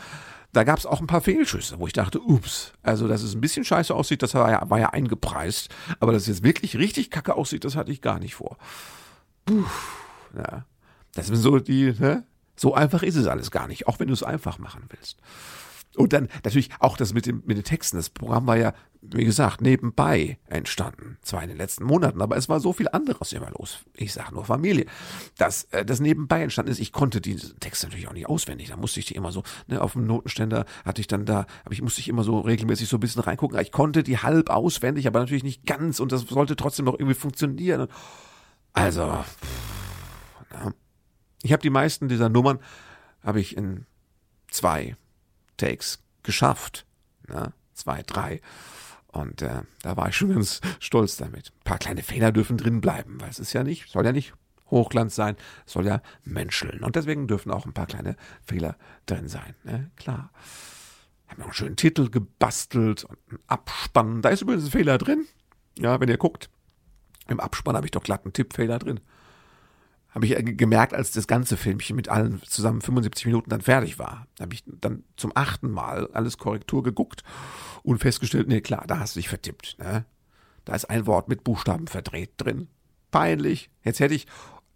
da 0.54 0.64
gab 0.64 0.80
es 0.80 0.86
auch 0.86 1.00
ein 1.00 1.08
paar 1.08 1.22
Fehlschüsse, 1.22 1.80
wo 1.80 1.88
ich 1.88 1.94
dachte, 1.94 2.22
ups, 2.22 2.74
also 2.82 3.08
dass 3.08 3.22
es 3.22 3.36
ein 3.36 3.42
bisschen 3.42 3.66
scheiße 3.66 3.94
aussieht, 3.94 4.24
das 4.24 4.34
war 4.34 4.50
ja, 4.50 4.70
war 4.70 4.80
ja 4.80 4.90
eingepreist. 4.90 5.70
Aber 6.00 6.12
dass 6.12 6.24
es 6.24 6.28
jetzt 6.28 6.44
wirklich 6.44 6.78
richtig 6.78 7.10
kacke 7.10 7.36
aussieht, 7.36 7.66
das 7.66 7.76
hatte 7.76 7.92
ich 7.92 8.02
gar 8.02 8.20
nicht 8.20 8.36
vor. 8.36 8.58
Puh, 9.46 9.66
ja. 10.36 10.66
Das 11.16 11.28
sind 11.28 11.38
so 11.38 11.60
die, 11.60 11.94
ne? 11.98 12.24
So 12.60 12.74
einfach 12.74 13.04
ist 13.04 13.16
es 13.16 13.26
alles 13.26 13.52
gar 13.52 13.70
nicht, 13.70 13.88
auch 13.88 14.02
wenn 14.02 14.08
du 14.08 14.14
es 14.14 14.22
einfach 14.22 14.60
machen 14.60 14.84
willst. 14.90 15.18
Und 15.96 16.12
dann 16.12 16.28
natürlich 16.44 16.70
auch 16.80 16.98
das 16.98 17.14
mit, 17.14 17.26
dem, 17.26 17.42
mit 17.46 17.56
den 17.56 17.64
Texten. 17.64 17.96
Das 17.96 18.10
Programm 18.10 18.48
war 18.48 18.58
ja, 18.58 18.74
wie 19.02 19.24
gesagt, 19.24 19.62
nebenbei 19.62 20.38
entstanden. 20.46 21.18
Zwar 21.22 21.42
in 21.42 21.48
den 21.48 21.58
letzten 21.58 21.86
Monaten, 21.86 22.22
aber 22.22 22.36
es 22.36 22.50
war 22.50 22.60
so 22.60 22.74
viel 22.74 22.90
anderes 22.90 23.32
immer 23.32 23.50
los. 23.58 23.80
Ich 23.96 24.12
sage 24.12 24.34
nur 24.34 24.44
Familie. 24.44 24.88
Dass 25.38 25.64
äh, 25.72 25.86
das 25.86 26.02
nebenbei 26.02 26.44
entstanden 26.44 26.70
ist, 26.70 26.80
ich 26.80 26.92
konnte 26.92 27.22
diese 27.22 27.56
Texte 27.56 27.88
natürlich 27.88 28.10
auch 28.10 28.14
nicht 28.14 28.28
auswendig. 28.28 28.68
Da 28.68 28.76
musste 28.76 29.00
ich 29.00 29.06
die 29.06 29.16
immer 29.16 29.32
so, 29.32 29.44
ne, 29.68 29.82
auf 29.82 29.94
dem 29.94 30.06
Notenständer 30.06 30.66
hatte 30.84 31.00
ich 31.00 31.08
dann 31.08 31.26
da, 31.26 31.46
aber 31.64 31.72
ich 31.72 31.82
musste 31.82 32.02
ich 32.02 32.10
immer 32.10 32.24
so 32.24 32.42
regelmäßig 32.42 32.90
so 32.90 32.98
ein 32.98 33.02
bisschen 33.02 33.22
reingucken. 33.22 33.58
Ich 33.60 33.72
konnte 33.72 34.04
die 34.04 34.18
halb 34.18 34.50
auswendig, 34.50 35.08
aber 35.08 35.20
natürlich 35.20 35.44
nicht 35.44 35.66
ganz 35.66 36.02
und 36.02 36.12
das 36.12 36.24
sollte 36.24 36.58
trotzdem 36.58 36.86
noch 36.86 37.00
irgendwie 37.00 37.16
funktionieren. 37.16 37.88
Also, 38.74 39.08
pff, 39.08 39.48
na. 40.52 40.74
Ich 41.44 41.52
habe 41.52 41.62
die 41.62 41.70
meisten 41.70 42.08
dieser 42.08 42.30
Nummern 42.30 42.60
habe 43.24 43.40
ich 43.40 43.56
in 43.56 43.86
zwei 44.50 44.96
Takes 45.58 46.00
geschafft. 46.24 46.86
Ne? 47.28 47.54
Zwei, 47.74 48.04
drei. 48.04 48.42
Und 49.08 49.42
äh, 49.42 49.64
da 49.82 49.98
war 49.98 50.10
ich 50.10 50.18
schon 50.18 50.34
ganz 50.34 50.62
stolz 50.80 51.18
damit. 51.18 51.52
Ein 51.52 51.64
paar 51.64 51.80
kleine 51.80 52.04
Fehler 52.04 52.32
dürfen 52.32 52.58
drin 52.58 52.82
bleiben, 52.82 53.20
weil 53.22 53.30
es 53.30 53.40
ist 53.40 53.54
ja 53.54 53.64
nicht, 53.64 53.90
soll 53.90 54.06
ja 54.06 54.12
nicht 54.12 54.34
Hochglanz 54.70 55.16
sein, 55.16 55.36
soll 55.66 55.86
ja 55.88 56.02
menscheln. 56.24 56.84
Und 56.84 56.96
deswegen 56.96 57.28
dürfen 57.28 57.52
auch 57.52 57.66
ein 57.66 57.74
paar 57.74 57.88
kleine 57.88 58.16
Fehler 58.44 58.78
drin 59.06 59.28
sein. 59.28 59.56
Ne? 59.64 59.90
Klar. 59.96 60.32
Ich 61.26 61.32
habe 61.32 61.42
noch 61.42 61.48
einen 61.48 61.56
schönen 61.56 61.76
Titel 61.76 62.10
gebastelt 62.10 63.04
und 63.04 63.18
einen 63.30 63.40
Abspann. 63.48 64.22
Da 64.22 64.30
ist 64.30 64.42
übrigens 64.42 64.66
ein 64.66 64.72
Fehler 64.72 64.98
drin. 64.98 65.26
Ja, 65.78 66.00
wenn 66.00 66.10
ihr 66.10 66.18
guckt, 66.18 66.50
im 67.28 67.40
Abspann 67.40 67.76
habe 67.76 67.88
ich 67.88 67.92
doch 67.92 68.04
glatt 68.04 68.26
einen 68.26 68.34
Tippfehler 68.34 68.80
drin 68.80 69.00
habe 70.12 70.26
ich 70.26 70.58
gemerkt, 70.58 70.94
als 70.94 71.12
das 71.12 71.28
ganze 71.28 71.56
Filmchen 71.56 71.96
mit 71.96 72.10
allen 72.10 72.42
zusammen 72.44 72.82
75 72.82 73.26
Minuten 73.28 73.50
dann 73.50 73.62
fertig 73.62 74.00
war. 74.00 74.28
Habe 74.40 74.54
ich 74.54 74.64
dann 74.66 75.04
zum 75.18 75.32
achten 75.36 75.70
Mal 75.70 76.10
alles 76.14 76.38
Korrektur 76.38 76.84
geguckt 76.84 77.24
und 77.84 78.00
festgestellt, 78.00 78.48
nee, 78.48 78.62
klar, 78.62 78.86
da 78.88 79.00
hast 79.00 79.16
du 79.16 79.20
dich 79.20 79.30
vertippt. 79.30 79.78
Ne? 79.80 80.06
Da 80.66 80.74
ist 80.74 80.90
ein 80.90 81.06
Wort 81.06 81.30
mit 81.30 81.44
Buchstaben 81.44 81.88
verdreht 81.88 82.32
drin. 82.38 82.68
Peinlich. 83.12 83.70
Jetzt 83.84 84.00
hätte 84.00 84.16
ich 84.16 84.26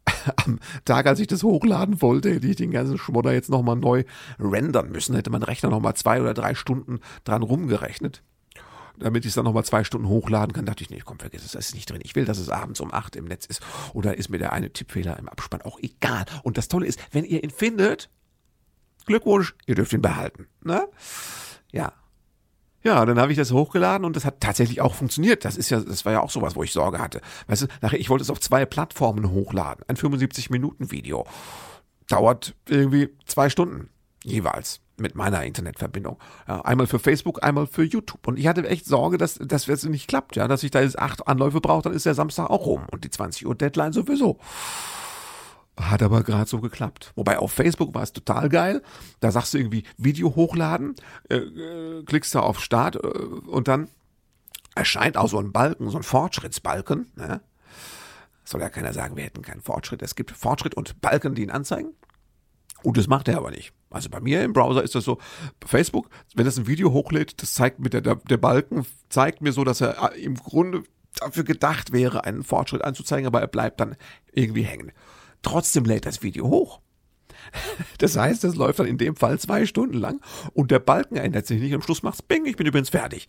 am 0.46 0.60
Tag, 0.86 1.08
als 1.08 1.20
ich 1.20 1.28
das 1.28 1.44
hochladen 1.44 2.02
wollte, 2.02 2.32
hätte 2.32 2.48
ich 2.48 2.56
den 2.56 2.72
ganzen 2.72 2.98
Schmodder 2.98 3.34
jetzt 3.34 3.50
nochmal 3.50 3.76
neu 3.76 4.04
rendern 4.40 4.92
müssen. 4.92 5.16
Hätte 5.16 5.32
mein 5.32 5.44
Rechner 5.44 5.70
nochmal 5.70 5.96
zwei 5.96 6.22
oder 6.22 6.34
drei 6.34 6.54
Stunden 6.54 7.00
dran 7.24 7.42
rumgerechnet 7.42 8.22
damit 8.98 9.26
ich 9.26 9.30
es 9.30 9.36
dann 9.36 9.46
nochmal 9.46 9.66
zwei 9.66 9.84
Stunden 9.84 10.08
hochladen 10.08 10.54
kann, 10.54 10.66
dachte 10.66 10.84
ich, 10.84 10.90
nee, 10.90 11.02
komm, 11.04 11.20
vergiss 11.20 11.44
es, 11.44 11.52
das 11.52 11.68
ist 11.68 11.76
nicht 11.76 11.90
drin. 11.90 12.02
Ich 12.04 12.16
will, 12.16 12.26
dass 12.26 12.38
es 12.38 12.50
abends 12.50 12.80
um 12.80 12.94
acht 12.94 13.16
im 13.16 13.26
Netz 13.26 13.46
ist. 13.46 13.62
Oder 13.94 14.18
ist 14.18 14.30
mir 14.30 14.38
der 14.38 14.54
eine 14.54 14.72
Tippfehler 14.72 15.18
im 15.18 15.30
Abspann 15.30 15.62
auch 15.62 15.80
egal. 15.80 16.26
Und 16.44 16.58
das 16.58 16.68
Tolle 16.68 16.86
ist, 16.86 17.00
wenn 17.12 17.26
ihr 17.26 17.44
ihn 17.44 17.50
findet, 17.50 18.10
Glückwunsch, 19.06 19.56
ihr 19.66 19.76
dürft 19.76 19.94
ihn 19.94 20.02
behalten. 20.02 20.48
Ne? 20.64 20.88
Ja. 21.72 21.94
Ja, 22.84 23.06
dann 23.06 23.18
habe 23.18 23.32
ich 23.32 23.38
das 23.38 23.52
hochgeladen 23.52 24.06
und 24.06 24.16
das 24.16 24.26
hat 24.26 24.42
tatsächlich 24.42 24.82
auch 24.82 24.94
funktioniert. 24.94 25.46
Das 25.46 25.56
ist 25.56 25.70
ja, 25.70 25.80
das 25.80 26.04
war 26.04 26.12
ja 26.12 26.22
auch 26.22 26.30
sowas, 26.30 26.56
wo 26.56 26.64
ich 26.64 26.74
Sorge 26.74 27.00
hatte. 27.00 27.22
Weißt 27.48 27.64
du, 27.64 27.68
nachher, 27.82 28.00
ich 28.00 28.10
wollte 28.10 28.24
es 28.24 28.30
auf 28.30 28.42
zwei 28.42 28.66
Plattformen 28.66 29.32
hochladen. 29.32 29.86
Ein 29.88 29.96
75-Minuten-Video. 29.96 31.26
Dauert 32.08 32.56
irgendwie 32.68 33.10
zwei 33.26 33.50
Stunden 33.50 33.90
jeweils 34.24 34.83
mit 34.98 35.16
meiner 35.16 35.44
Internetverbindung. 35.44 36.18
Ja, 36.48 36.62
einmal 36.62 36.88
für 36.88 37.00
Facebook, 37.00 37.44
einmal 37.44 37.68
für 37.68 37.84
YouTube. 37.84 38.28
Und 38.28 38.38
ich 38.38 38.48
hatte 38.48 38.68
echt 38.68 38.86
Sorge, 38.86 39.18
dass 39.18 39.36
das 39.36 39.66
jetzt 39.66 39.86
nicht 39.86 40.08
klappt, 40.08 40.36
ja, 40.36 40.48
dass 40.48 40.64
ich 40.64 40.72
da 40.72 40.82
jetzt 40.82 41.00
acht 41.00 41.28
Anläufe 41.28 41.62
brauche, 41.62 41.84
dann 41.84 41.94
ist 41.94 42.06
der 42.06 42.16
Samstag 42.16 42.50
auch 42.50 42.66
rum 42.66 42.86
und 42.92 43.04
die 43.04 43.10
20 43.10 43.46
Uhr 43.48 43.56
Deadline 43.56 43.94
sowieso. 43.94 44.40
Hat 45.80 46.04
aber 46.04 46.22
gerade 46.22 46.48
so 46.48 46.60
geklappt. 46.62 47.12
Wobei 47.16 47.40
auf 47.40 47.52
Facebook 47.52 47.96
war 47.96 48.04
es 48.04 48.14
total 48.14 48.48
geil. 48.50 48.84
Da 49.22 49.32
sagst 49.32 49.54
du 49.54 49.58
irgendwie 49.58 49.84
Video 49.98 50.36
hochladen, 50.36 50.96
äh, 51.30 51.38
äh, 51.38 52.04
klickst 52.04 52.36
da 52.36 52.42
auf 52.42 52.60
Start 52.60 52.96
äh, 52.96 53.00
und 53.00 53.68
dann 53.68 53.88
erscheint 54.76 55.18
auch 55.18 55.30
so 55.30 55.40
ein 55.40 55.52
Balken, 55.52 55.90
so 55.90 55.98
ein 55.98 56.04
Fortschrittsbalken. 56.04 57.12
Ne? 57.16 57.42
Soll 58.44 58.62
ja 58.62 58.70
keiner 58.70 58.94
sagen, 58.94 59.16
wir 59.16 59.24
hätten 59.24 59.42
keinen 59.42 59.62
Fortschritt. 59.62 60.04
Es 60.04 60.16
gibt 60.16 60.32
Fortschritt 60.32 60.76
und 60.76 61.02
Balken, 61.02 61.34
die 61.34 61.42
ihn 61.42 61.52
anzeigen. 61.52 61.94
Und 62.84 62.98
das 62.98 63.08
macht 63.08 63.28
er 63.28 63.38
aber 63.38 63.52
nicht. 63.52 63.74
Also 63.90 64.10
bei 64.10 64.20
mir 64.20 64.44
im 64.44 64.54
Browser 64.54 64.84
ist 64.84 64.96
das 64.96 65.06
so, 65.06 65.18
Facebook, 65.66 66.10
wenn 66.36 66.46
das 66.46 66.58
ein 66.58 66.68
Video 66.68 66.92
hochlädt, 66.92 67.42
das 67.42 67.54
zeigt 67.54 67.80
mir 67.80 67.90
der, 67.90 68.02
der, 68.02 68.38
Balken, 68.38 68.86
zeigt 69.10 69.42
mir 69.42 69.54
so, 69.54 69.64
dass 69.64 69.82
er 69.82 70.14
im 70.16 70.36
Grunde 70.36 70.84
dafür 71.16 71.44
gedacht 71.44 71.92
wäre, 71.94 72.24
einen 72.26 72.44
Fortschritt 72.44 72.84
anzuzeigen, 72.84 73.28
aber 73.28 73.42
er 73.42 73.48
bleibt 73.48 73.80
dann 73.80 73.96
irgendwie 74.32 74.64
hängen. 74.64 74.92
Trotzdem 75.42 75.86
lädt 75.86 76.06
das 76.06 76.24
Video 76.24 76.48
hoch. 76.48 76.80
Das 77.98 78.18
heißt, 78.18 78.44
es 78.44 78.56
läuft 78.56 78.80
dann 78.80 78.88
in 78.88 78.98
dem 78.98 79.16
Fall 79.16 79.40
zwei 79.40 79.66
Stunden 79.66 79.98
lang 79.98 80.22
und 80.54 80.72
der 80.72 80.80
Balken 80.80 81.16
ändert 81.16 81.46
sich 81.46 81.62
nicht. 81.62 81.74
Am 81.74 81.82
Schluss 81.82 82.04
macht's 82.04 82.22
Bing, 82.22 82.46
ich 82.46 82.56
bin 82.56 82.68
übrigens 82.68 82.90
fertig. 82.90 83.28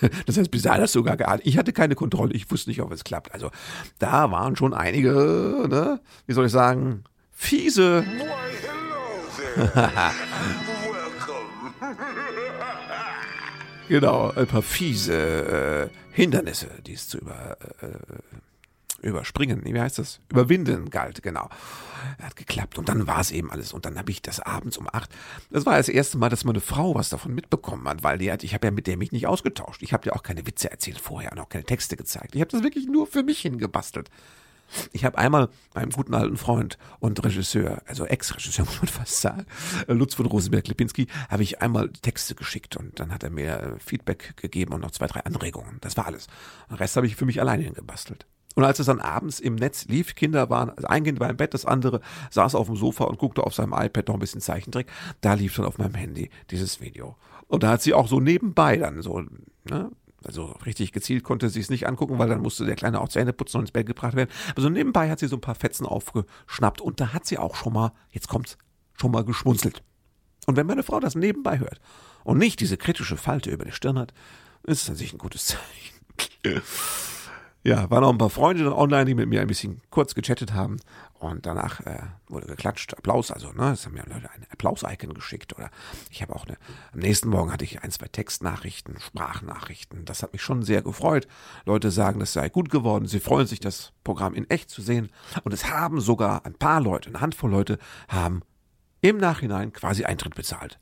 Das 0.26 0.36
heißt, 0.36 0.50
bis 0.50 0.62
dahin 0.62 0.80
das 0.80 0.92
sogar 0.92 1.16
geahnt. 1.16 1.42
Ich 1.44 1.58
hatte 1.58 1.72
keine 1.72 1.94
Kontrolle, 1.94 2.34
ich 2.34 2.50
wusste 2.50 2.70
nicht, 2.70 2.80
ob 2.80 2.92
es 2.92 3.04
klappt. 3.04 3.32
Also 3.32 3.50
da 3.98 4.30
waren 4.30 4.56
schon 4.56 4.74
einige, 4.74 5.66
ne, 5.68 6.00
wie 6.26 6.32
soll 6.32 6.46
ich 6.46 6.52
sagen, 6.52 7.04
fiese. 7.30 8.04
genau, 13.88 14.30
ein 14.30 14.46
paar 14.46 14.62
fiese 14.62 15.14
äh, 15.14 15.88
Hindernisse, 16.12 16.68
die 16.86 16.94
es 16.94 17.08
zu 17.08 17.18
über, 17.18 17.58
äh, 17.82 19.06
überspringen, 19.06 19.62
wie 19.64 19.80
heißt 19.80 19.98
das? 19.98 20.20
Überwinden 20.30 20.90
galt, 20.90 21.22
genau. 21.22 21.48
Hat 22.20 22.36
geklappt 22.36 22.78
und 22.78 22.88
dann 22.88 23.06
war 23.06 23.20
es 23.20 23.30
eben 23.30 23.50
alles. 23.50 23.72
Und 23.72 23.86
dann 23.86 23.98
habe 23.98 24.10
ich 24.10 24.22
das 24.22 24.40
abends 24.40 24.76
um 24.76 24.88
acht. 24.90 25.10
Das 25.50 25.66
war 25.66 25.76
das 25.76 25.88
erste 25.88 26.18
Mal, 26.18 26.28
dass 26.28 26.44
meine 26.44 26.60
Frau 26.60 26.94
was 26.94 27.08
davon 27.08 27.34
mitbekommen 27.34 27.88
hat, 27.88 28.02
weil 28.02 28.18
die 28.18 28.30
hat, 28.30 28.44
ich 28.44 28.54
habe 28.54 28.66
ja 28.66 28.70
mit 28.70 28.86
der 28.86 28.96
mich 28.96 29.12
nicht 29.12 29.26
ausgetauscht. 29.26 29.82
Ich 29.82 29.92
habe 29.92 30.04
dir 30.04 30.14
auch 30.14 30.22
keine 30.22 30.46
Witze 30.46 30.70
erzählt 30.70 30.98
vorher 30.98 31.32
und 31.32 31.40
auch 31.40 31.48
keine 31.48 31.64
Texte 31.64 31.96
gezeigt. 31.96 32.34
Ich 32.34 32.40
habe 32.40 32.50
das 32.50 32.62
wirklich 32.62 32.86
nur 32.86 33.06
für 33.06 33.22
mich 33.22 33.40
hingebastelt. 33.40 34.10
Ich 34.92 35.04
habe 35.04 35.18
einmal 35.18 35.48
meinem 35.74 35.90
guten 35.90 36.14
alten 36.14 36.36
Freund 36.36 36.78
und 36.98 37.22
Regisseur, 37.24 37.82
also 37.86 38.04
Ex-Regisseur 38.06 38.64
muss 38.66 38.80
man 38.80 38.88
fast 38.88 39.20
sagen, 39.20 39.46
Lutz 39.86 40.14
von 40.14 40.26
Rosenberg-Lipinski, 40.26 41.06
habe 41.28 41.42
ich 41.42 41.60
einmal 41.60 41.90
Texte 41.90 42.34
geschickt 42.34 42.76
und 42.76 42.98
dann 43.00 43.12
hat 43.12 43.22
er 43.22 43.30
mir 43.30 43.76
Feedback 43.78 44.36
gegeben 44.36 44.72
und 44.72 44.80
noch 44.80 44.90
zwei, 44.90 45.06
drei 45.06 45.20
Anregungen. 45.20 45.78
Das 45.80 45.96
war 45.96 46.06
alles. 46.06 46.26
Den 46.68 46.76
Rest 46.76 46.96
habe 46.96 47.06
ich 47.06 47.16
für 47.16 47.26
mich 47.26 47.40
alleine 47.40 47.62
hingebastelt. 47.62 48.26
Und 48.56 48.64
als 48.64 48.80
es 48.80 48.86
dann 48.86 49.00
abends 49.00 49.38
im 49.38 49.54
Netz 49.54 49.86
lief, 49.86 50.14
Kinder 50.14 50.50
waren, 50.50 50.70
also 50.70 50.88
ein 50.88 51.04
Kind 51.04 51.20
war 51.20 51.30
im 51.30 51.36
Bett, 51.36 51.54
das 51.54 51.64
andere 51.64 52.00
saß 52.30 52.54
auf 52.54 52.66
dem 52.66 52.76
Sofa 52.76 53.04
und 53.04 53.18
guckte 53.18 53.44
auf 53.44 53.54
seinem 53.54 53.72
iPad 53.72 54.08
noch 54.08 54.14
ein 54.14 54.20
bisschen 54.20 54.40
Zeichentrick, 54.40 54.88
da 55.20 55.34
lief 55.34 55.56
dann 55.56 55.66
auf 55.66 55.78
meinem 55.78 55.94
Handy 55.94 56.30
dieses 56.50 56.80
Video. 56.80 57.16
Und 57.46 57.62
da 57.62 57.70
hat 57.70 57.82
sie 57.82 57.94
auch 57.94 58.08
so 58.08 58.20
nebenbei 58.20 58.76
dann 58.76 59.02
so, 59.02 59.22
ne, 59.64 59.90
also 60.24 60.56
richtig 60.66 60.92
gezielt 60.92 61.24
konnte 61.24 61.48
sie 61.48 61.60
es 61.60 61.70
nicht 61.70 61.86
angucken, 61.86 62.18
weil 62.18 62.28
dann 62.28 62.42
musste 62.42 62.64
der 62.64 62.76
Kleine 62.76 63.00
auch 63.00 63.08
Zähne 63.08 63.32
putzen 63.32 63.58
und 63.58 63.64
ins 63.64 63.72
Bett 63.72 63.86
gebracht 63.86 64.14
werden. 64.14 64.30
Also 64.56 64.68
nebenbei 64.68 65.10
hat 65.10 65.18
sie 65.18 65.28
so 65.28 65.36
ein 65.36 65.40
paar 65.40 65.54
Fetzen 65.54 65.86
aufgeschnappt 65.86 66.80
und 66.80 67.00
da 67.00 67.12
hat 67.12 67.26
sie 67.26 67.38
auch 67.38 67.54
schon 67.54 67.72
mal, 67.72 67.92
jetzt 68.10 68.28
kommt's, 68.28 68.58
schon 68.98 69.10
mal 69.10 69.24
geschmunzelt. 69.24 69.82
Und 70.46 70.56
wenn 70.56 70.66
meine 70.66 70.82
Frau 70.82 71.00
das 71.00 71.14
nebenbei 71.14 71.58
hört 71.58 71.80
und 72.24 72.38
nicht 72.38 72.60
diese 72.60 72.76
kritische 72.76 73.16
Falte 73.16 73.50
über 73.50 73.64
die 73.64 73.72
Stirn 73.72 73.98
hat, 73.98 74.12
ist 74.64 74.82
das 74.82 74.90
an 74.90 74.96
sich 74.96 75.12
ein 75.12 75.18
gutes 75.18 75.46
Zeichen. 75.46 76.62
Ja, 77.62 77.90
waren 77.90 78.04
auch 78.04 78.10
ein 78.10 78.18
paar 78.18 78.30
Freunde 78.30 78.74
online, 78.74 79.04
die 79.04 79.14
mit 79.14 79.28
mir 79.28 79.42
ein 79.42 79.46
bisschen 79.46 79.82
kurz 79.90 80.14
gechattet 80.14 80.54
haben. 80.54 80.78
Und 81.18 81.44
danach 81.44 81.80
äh, 81.80 81.98
wurde 82.26 82.46
geklatscht, 82.46 82.94
Applaus, 82.94 83.30
also, 83.30 83.52
ne, 83.52 83.72
es 83.72 83.84
haben 83.84 83.92
mir 83.92 84.04
Leute 84.08 84.30
ein 84.30 84.46
Applaus-Icon 84.50 85.12
geschickt. 85.12 85.54
Oder 85.54 85.70
ich 86.10 86.22
habe 86.22 86.34
auch 86.34 86.46
eine, 86.46 86.56
am 86.94 87.00
nächsten 87.00 87.28
Morgen 87.28 87.52
hatte 87.52 87.64
ich 87.64 87.82
ein, 87.82 87.90
zwei 87.90 88.06
Textnachrichten, 88.06 88.98
Sprachnachrichten. 88.98 90.06
Das 90.06 90.22
hat 90.22 90.32
mich 90.32 90.40
schon 90.40 90.62
sehr 90.62 90.80
gefreut. 90.80 91.28
Leute 91.66 91.90
sagen, 91.90 92.18
das 92.18 92.32
sei 92.32 92.48
gut 92.48 92.70
geworden. 92.70 93.06
Sie 93.06 93.20
freuen 93.20 93.46
sich, 93.46 93.60
das 93.60 93.92
Programm 94.04 94.32
in 94.32 94.48
echt 94.48 94.70
zu 94.70 94.80
sehen. 94.80 95.10
Und 95.44 95.52
es 95.52 95.68
haben 95.68 96.00
sogar 96.00 96.46
ein 96.46 96.54
paar 96.54 96.80
Leute, 96.80 97.10
eine 97.10 97.20
Handvoll 97.20 97.50
Leute, 97.50 97.78
haben 98.08 98.40
im 99.02 99.18
Nachhinein 99.18 99.74
quasi 99.74 100.04
Eintritt 100.04 100.34
bezahlt. 100.34 100.78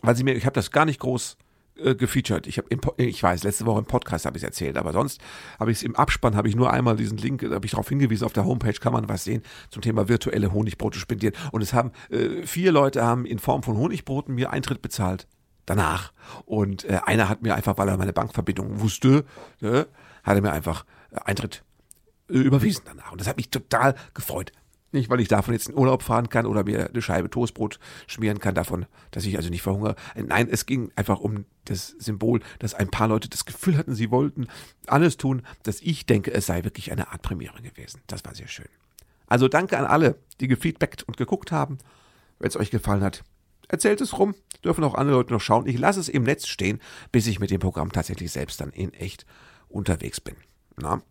Weil 0.00 0.16
sie 0.16 0.24
mir, 0.24 0.34
ich 0.34 0.46
habe 0.46 0.54
das 0.54 0.70
gar 0.70 0.86
nicht 0.86 1.00
groß 1.00 1.36
äh, 1.76 1.94
gefeatured. 1.94 2.46
Ich 2.46 2.58
habe, 2.58 2.68
ich 2.96 3.22
weiß, 3.22 3.42
letzte 3.42 3.66
Woche 3.66 3.80
im 3.80 3.84
Podcast 3.84 4.26
habe 4.26 4.36
ich 4.36 4.42
es 4.42 4.46
erzählt, 4.46 4.76
aber 4.76 4.92
sonst 4.92 5.20
habe 5.58 5.70
ich 5.70 5.78
es 5.78 5.82
im 5.82 5.96
Abspann 5.96 6.36
habe 6.36 6.48
ich 6.48 6.56
nur 6.56 6.72
einmal 6.72 6.96
diesen 6.96 7.18
Link, 7.18 7.42
habe 7.42 7.64
ich 7.64 7.72
darauf 7.72 7.88
hingewiesen. 7.88 8.24
Auf 8.24 8.32
der 8.32 8.44
Homepage 8.44 8.74
kann 8.74 8.92
man 8.92 9.08
was 9.08 9.24
sehen 9.24 9.42
zum 9.70 9.82
Thema 9.82 10.08
virtuelle 10.08 10.52
Honigbrote 10.52 10.98
spendieren. 10.98 11.34
Und 11.52 11.62
es 11.62 11.72
haben 11.72 11.92
äh, 12.10 12.46
vier 12.46 12.72
Leute 12.72 13.02
haben 13.02 13.26
in 13.26 13.38
Form 13.38 13.62
von 13.62 13.76
Honigbroten 13.76 14.34
mir 14.34 14.52
Eintritt 14.52 14.82
bezahlt 14.82 15.26
danach. 15.66 16.12
Und 16.44 16.84
äh, 16.84 17.00
einer 17.04 17.28
hat 17.28 17.42
mir 17.42 17.54
einfach, 17.54 17.78
weil 17.78 17.88
er 17.88 17.96
meine 17.96 18.12
Bankverbindung 18.12 18.80
wusste, 18.80 19.24
äh, 19.60 19.84
hat 20.22 20.36
er 20.36 20.42
mir 20.42 20.52
einfach 20.52 20.84
Eintritt 21.12 21.64
äh, 22.28 22.34
überwiesen 22.34 22.84
danach. 22.86 23.12
Und 23.12 23.20
das 23.20 23.28
hat 23.28 23.36
mich 23.36 23.50
total 23.50 23.94
gefreut. 24.14 24.52
Nicht, 24.94 25.10
weil 25.10 25.18
ich 25.18 25.26
davon 25.26 25.54
jetzt 25.54 25.68
in 25.68 25.76
Urlaub 25.76 26.04
fahren 26.04 26.28
kann 26.28 26.46
oder 26.46 26.62
mir 26.62 26.88
eine 26.88 27.02
Scheibe 27.02 27.28
Toastbrot 27.28 27.80
schmieren 28.06 28.38
kann 28.38 28.54
davon, 28.54 28.86
dass 29.10 29.24
ich 29.24 29.36
also 29.36 29.50
nicht 29.50 29.62
verhungere. 29.62 29.96
Nein, 30.14 30.48
es 30.48 30.66
ging 30.66 30.92
einfach 30.94 31.18
um 31.18 31.46
das 31.64 31.88
Symbol, 31.98 32.40
dass 32.60 32.74
ein 32.74 32.90
paar 32.90 33.08
Leute 33.08 33.28
das 33.28 33.44
Gefühl 33.44 33.76
hatten, 33.76 33.96
sie 33.96 34.12
wollten 34.12 34.46
alles 34.86 35.16
tun, 35.16 35.42
dass 35.64 35.80
ich 35.80 36.06
denke, 36.06 36.32
es 36.32 36.46
sei 36.46 36.62
wirklich 36.62 36.92
eine 36.92 37.10
Art 37.10 37.22
Premiere 37.22 37.60
gewesen. 37.60 38.02
Das 38.06 38.24
war 38.24 38.36
sehr 38.36 38.46
schön. 38.46 38.68
Also 39.26 39.48
danke 39.48 39.76
an 39.76 39.84
alle, 39.84 40.20
die 40.40 40.46
gefeedbackt 40.46 41.02
und 41.02 41.16
geguckt 41.16 41.50
haben. 41.50 41.78
Wenn 42.38 42.48
es 42.48 42.56
euch 42.56 42.70
gefallen 42.70 43.02
hat, 43.02 43.24
erzählt 43.66 44.00
es 44.00 44.16
rum. 44.16 44.36
Dürfen 44.62 44.84
auch 44.84 44.94
andere 44.94 45.16
Leute 45.16 45.32
noch 45.32 45.40
schauen. 45.40 45.66
Ich 45.66 45.76
lasse 45.76 45.98
es 45.98 46.08
im 46.08 46.22
Netz 46.22 46.46
stehen, 46.46 46.80
bis 47.10 47.26
ich 47.26 47.40
mit 47.40 47.50
dem 47.50 47.58
Programm 47.58 47.90
tatsächlich 47.90 48.30
selbst 48.30 48.60
dann 48.60 48.70
in 48.70 48.92
echt 48.94 49.26
unterwegs 49.68 50.20
bin. 50.20 50.36
Na? 50.76 51.02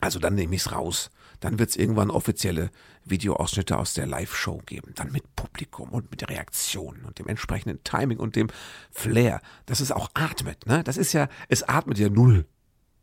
Also 0.00 0.18
dann 0.18 0.34
nehme 0.34 0.54
ich 0.54 0.62
es 0.62 0.72
raus. 0.72 1.10
Dann 1.40 1.58
wird 1.58 1.70
es 1.70 1.76
irgendwann 1.76 2.10
offizielle 2.10 2.70
Videoausschnitte 3.04 3.78
aus 3.78 3.94
der 3.94 4.06
Live-Show 4.06 4.62
geben. 4.66 4.92
Dann 4.94 5.12
mit 5.12 5.36
Publikum 5.36 5.90
und 5.90 6.10
mit 6.10 6.28
Reaktionen 6.28 7.04
und 7.04 7.18
dem 7.18 7.28
entsprechenden 7.28 7.82
Timing 7.84 8.18
und 8.18 8.36
dem 8.36 8.48
Flair, 8.90 9.40
dass 9.66 9.80
es 9.80 9.92
auch 9.92 10.10
atmet. 10.14 10.66
Ne? 10.66 10.82
Das 10.82 10.96
ist 10.96 11.12
ja, 11.12 11.28
es 11.48 11.62
atmet 11.62 11.98
ja 11.98 12.08
null. 12.08 12.46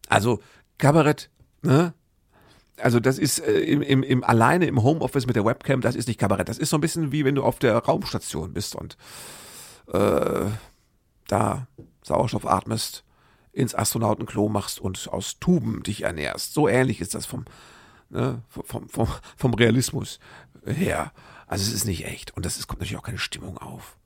Also 0.10 0.42
Kabarett, 0.78 1.30
ne? 1.62 1.94
Also 2.78 3.00
das 3.00 3.20
ist 3.20 3.40
äh, 3.40 3.60
im, 3.60 3.84
im, 3.84 4.02
im 4.02 4.24
alleine 4.24 4.66
im 4.66 4.82
Homeoffice 4.82 5.28
mit 5.28 5.36
der 5.36 5.46
Webcam, 5.46 5.82
das 5.82 5.96
ist 5.96 6.08
nicht 6.08 6.20
Kabarett. 6.20 6.50
Das 6.50 6.58
ist 6.58 6.72
so 6.72 6.78
ein 6.78 6.82
bisschen 6.82 7.12
wie 7.12 7.24
wenn 7.24 7.36
du 7.36 7.44
auf 7.44 7.60
der 7.60 7.78
Raumstation 7.78 8.54
bist 8.54 8.76
und 8.76 8.98
äh, 9.92 10.46
da 11.28 11.68
Sauerstoff 12.02 12.48
atmest 12.48 13.04
ins 13.54 13.76
Astronautenklo 13.76 14.50
machst 14.50 14.80
und 14.80 15.08
aus 15.10 15.40
Tuben 15.40 15.84
dich 15.84 16.04
ernährst. 16.04 16.54
So 16.54 16.68
ähnlich 16.68 17.00
ist 17.00 17.16
das 17.16 17.26
vom, 17.26 17.46
ne, 18.10 18.42
vom, 18.50 18.90
vom, 18.90 19.08
vom 19.38 19.54
Realismus 19.54 20.20
her. 20.66 21.14
Also 21.48 21.64
es 21.66 21.74
ist 21.74 21.86
nicht 21.86 22.06
echt. 22.06 22.36
Und 22.36 22.46
das 22.46 22.58
ist, 22.58 22.68
kommt 22.68 22.82
natürlich 22.82 23.00
auch 23.00 23.06
keine 23.06 23.20
Stimmung 23.20 23.58
auf. 23.60 23.98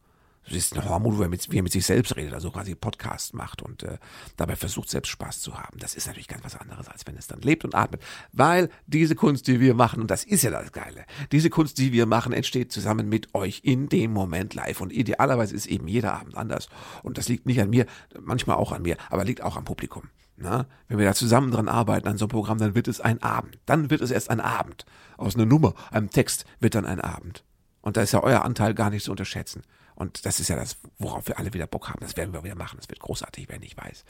Du 0.47 0.53
siehst 0.53 0.77
ein 0.77 0.87
Hormon, 0.87 1.17
wo 1.17 1.23
er 1.23 1.27
mit, 1.27 1.51
wie 1.51 1.59
er 1.59 1.63
mit 1.63 1.73
sich 1.73 1.85
selbst 1.85 2.15
redet, 2.15 2.33
also 2.33 2.51
quasi 2.51 2.73
Podcast 2.73 3.33
macht 3.33 3.61
und 3.61 3.83
äh, 3.83 3.97
dabei 4.37 4.55
versucht, 4.55 4.89
selbst 4.89 5.09
Spaß 5.09 5.41
zu 5.41 5.57
haben. 5.57 5.77
Das 5.77 5.93
ist 5.93 6.07
natürlich 6.07 6.29
ganz 6.29 6.45
was 6.45 6.55
anderes, 6.55 6.87
als 6.87 7.05
wenn 7.05 7.17
es 7.17 7.27
dann 7.27 7.41
lebt 7.41 7.65
und 7.65 7.75
atmet. 7.75 8.01
Weil 8.31 8.69
diese 8.85 9.15
Kunst, 9.15 9.47
die 9.47 9.59
wir 9.59 9.73
machen, 9.73 10.01
und 10.01 10.09
das 10.09 10.23
ist 10.23 10.43
ja 10.43 10.51
das 10.51 10.71
Geile, 10.71 11.05
diese 11.33 11.49
Kunst, 11.49 11.77
die 11.79 11.91
wir 11.91 12.05
machen, 12.05 12.31
entsteht 12.31 12.71
zusammen 12.71 13.09
mit 13.09 13.35
euch 13.35 13.61
in 13.63 13.89
dem 13.89 14.13
Moment 14.13 14.53
live. 14.53 14.79
Und 14.79 14.93
idealerweise 14.93 15.53
ist 15.53 15.65
eben 15.65 15.87
jeder 15.89 16.13
Abend 16.13 16.37
anders. 16.37 16.69
Und 17.03 17.17
das 17.17 17.27
liegt 17.27 17.45
nicht 17.45 17.59
an 17.59 17.69
mir, 17.69 17.85
manchmal 18.17 18.55
auch 18.55 18.71
an 18.71 18.83
mir, 18.83 18.95
aber 19.09 19.25
liegt 19.25 19.43
auch 19.43 19.57
am 19.57 19.65
Publikum. 19.65 20.03
Na, 20.37 20.67
wenn 20.87 20.99
wir 20.99 21.05
da 21.05 21.13
zusammen 21.13 21.51
dran 21.51 21.67
arbeiten 21.67 22.07
an 22.07 22.17
so 22.17 22.25
einem 22.25 22.29
Programm, 22.29 22.59
dann 22.59 22.75
wird 22.75 22.87
es 22.87 23.01
ein 23.01 23.21
Abend. 23.21 23.59
Dann 23.65 23.89
wird 23.89 24.01
es 24.01 24.11
erst 24.11 24.29
ein 24.29 24.39
Abend. 24.39 24.85
Aus 25.17 25.35
einer 25.35 25.47
Nummer, 25.47 25.73
einem 25.91 26.11
Text 26.11 26.45
wird 26.59 26.75
dann 26.75 26.85
ein 26.85 27.01
Abend. 27.01 27.43
Und 27.81 27.97
da 27.97 28.01
ist 28.01 28.11
ja 28.11 28.21
euer 28.21 28.45
Anteil 28.45 28.73
gar 28.75 28.91
nicht 28.91 29.03
zu 29.03 29.11
unterschätzen. 29.11 29.63
Und 29.97 30.27
das 30.27 30.39
ist 30.39 30.47
ja 30.47 30.55
das, 30.55 30.77
worauf 30.99 31.27
wir 31.27 31.39
alle 31.39 31.53
wieder 31.53 31.65
Bock 31.65 31.89
haben. 31.89 31.99
Das 32.01 32.15
werden 32.17 32.31
wir 32.31 32.43
wieder 32.43 32.55
machen. 32.55 32.77
Das 32.77 32.87
wird 32.87 32.99
großartig 32.99 33.49
werden, 33.49 33.63
ich 33.63 33.75
weiß. 33.75 34.05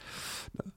Ne? 0.52 0.72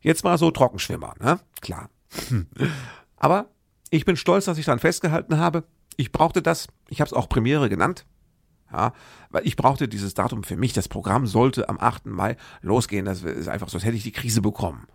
Jetzt 0.00 0.24
mal 0.24 0.36
so 0.38 0.50
Trockenschwimmer, 0.50 1.14
ne? 1.20 1.38
Klar. 1.60 1.88
Aber 3.16 3.48
ich 3.90 4.04
bin 4.04 4.16
stolz, 4.16 4.46
dass 4.46 4.58
ich 4.58 4.64
daran 4.64 4.80
festgehalten 4.80 5.38
habe. 5.38 5.62
Ich 5.96 6.10
brauchte 6.10 6.42
das. 6.42 6.66
Ich 6.88 7.00
habe 7.00 7.06
es 7.06 7.12
auch 7.12 7.28
Premiere 7.28 7.68
genannt. 7.68 8.06
Ja, 8.72 8.92
weil 9.30 9.46
ich 9.46 9.54
brauchte 9.54 9.86
dieses 9.86 10.14
Datum 10.14 10.42
für 10.42 10.56
mich. 10.56 10.72
Das 10.72 10.88
Programm 10.88 11.28
sollte 11.28 11.68
am 11.68 11.78
8. 11.78 12.06
Mai 12.06 12.36
losgehen. 12.60 13.04
Das 13.04 13.22
ist 13.22 13.46
einfach, 13.46 13.68
sonst 13.68 13.84
hätte 13.84 13.96
ich 13.96 14.02
die 14.02 14.10
Krise 14.10 14.42
bekommen. 14.42 14.88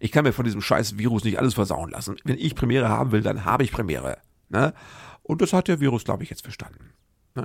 Ich 0.00 0.10
kann 0.10 0.24
mir 0.24 0.32
von 0.32 0.46
diesem 0.46 0.62
scheiß 0.62 0.96
Virus 0.96 1.24
nicht 1.24 1.38
alles 1.38 1.52
versauen 1.52 1.90
lassen. 1.90 2.16
Wenn 2.24 2.38
ich 2.38 2.54
Premiere 2.54 2.88
haben 2.88 3.12
will, 3.12 3.20
dann 3.20 3.44
habe 3.44 3.64
ich 3.64 3.72
Premiere. 3.72 4.16
Ne? 4.48 4.72
Und 5.22 5.42
das 5.42 5.52
hat 5.52 5.68
der 5.68 5.80
Virus, 5.80 6.04
glaube 6.04 6.22
ich, 6.22 6.30
jetzt 6.30 6.42
verstanden. 6.42 6.94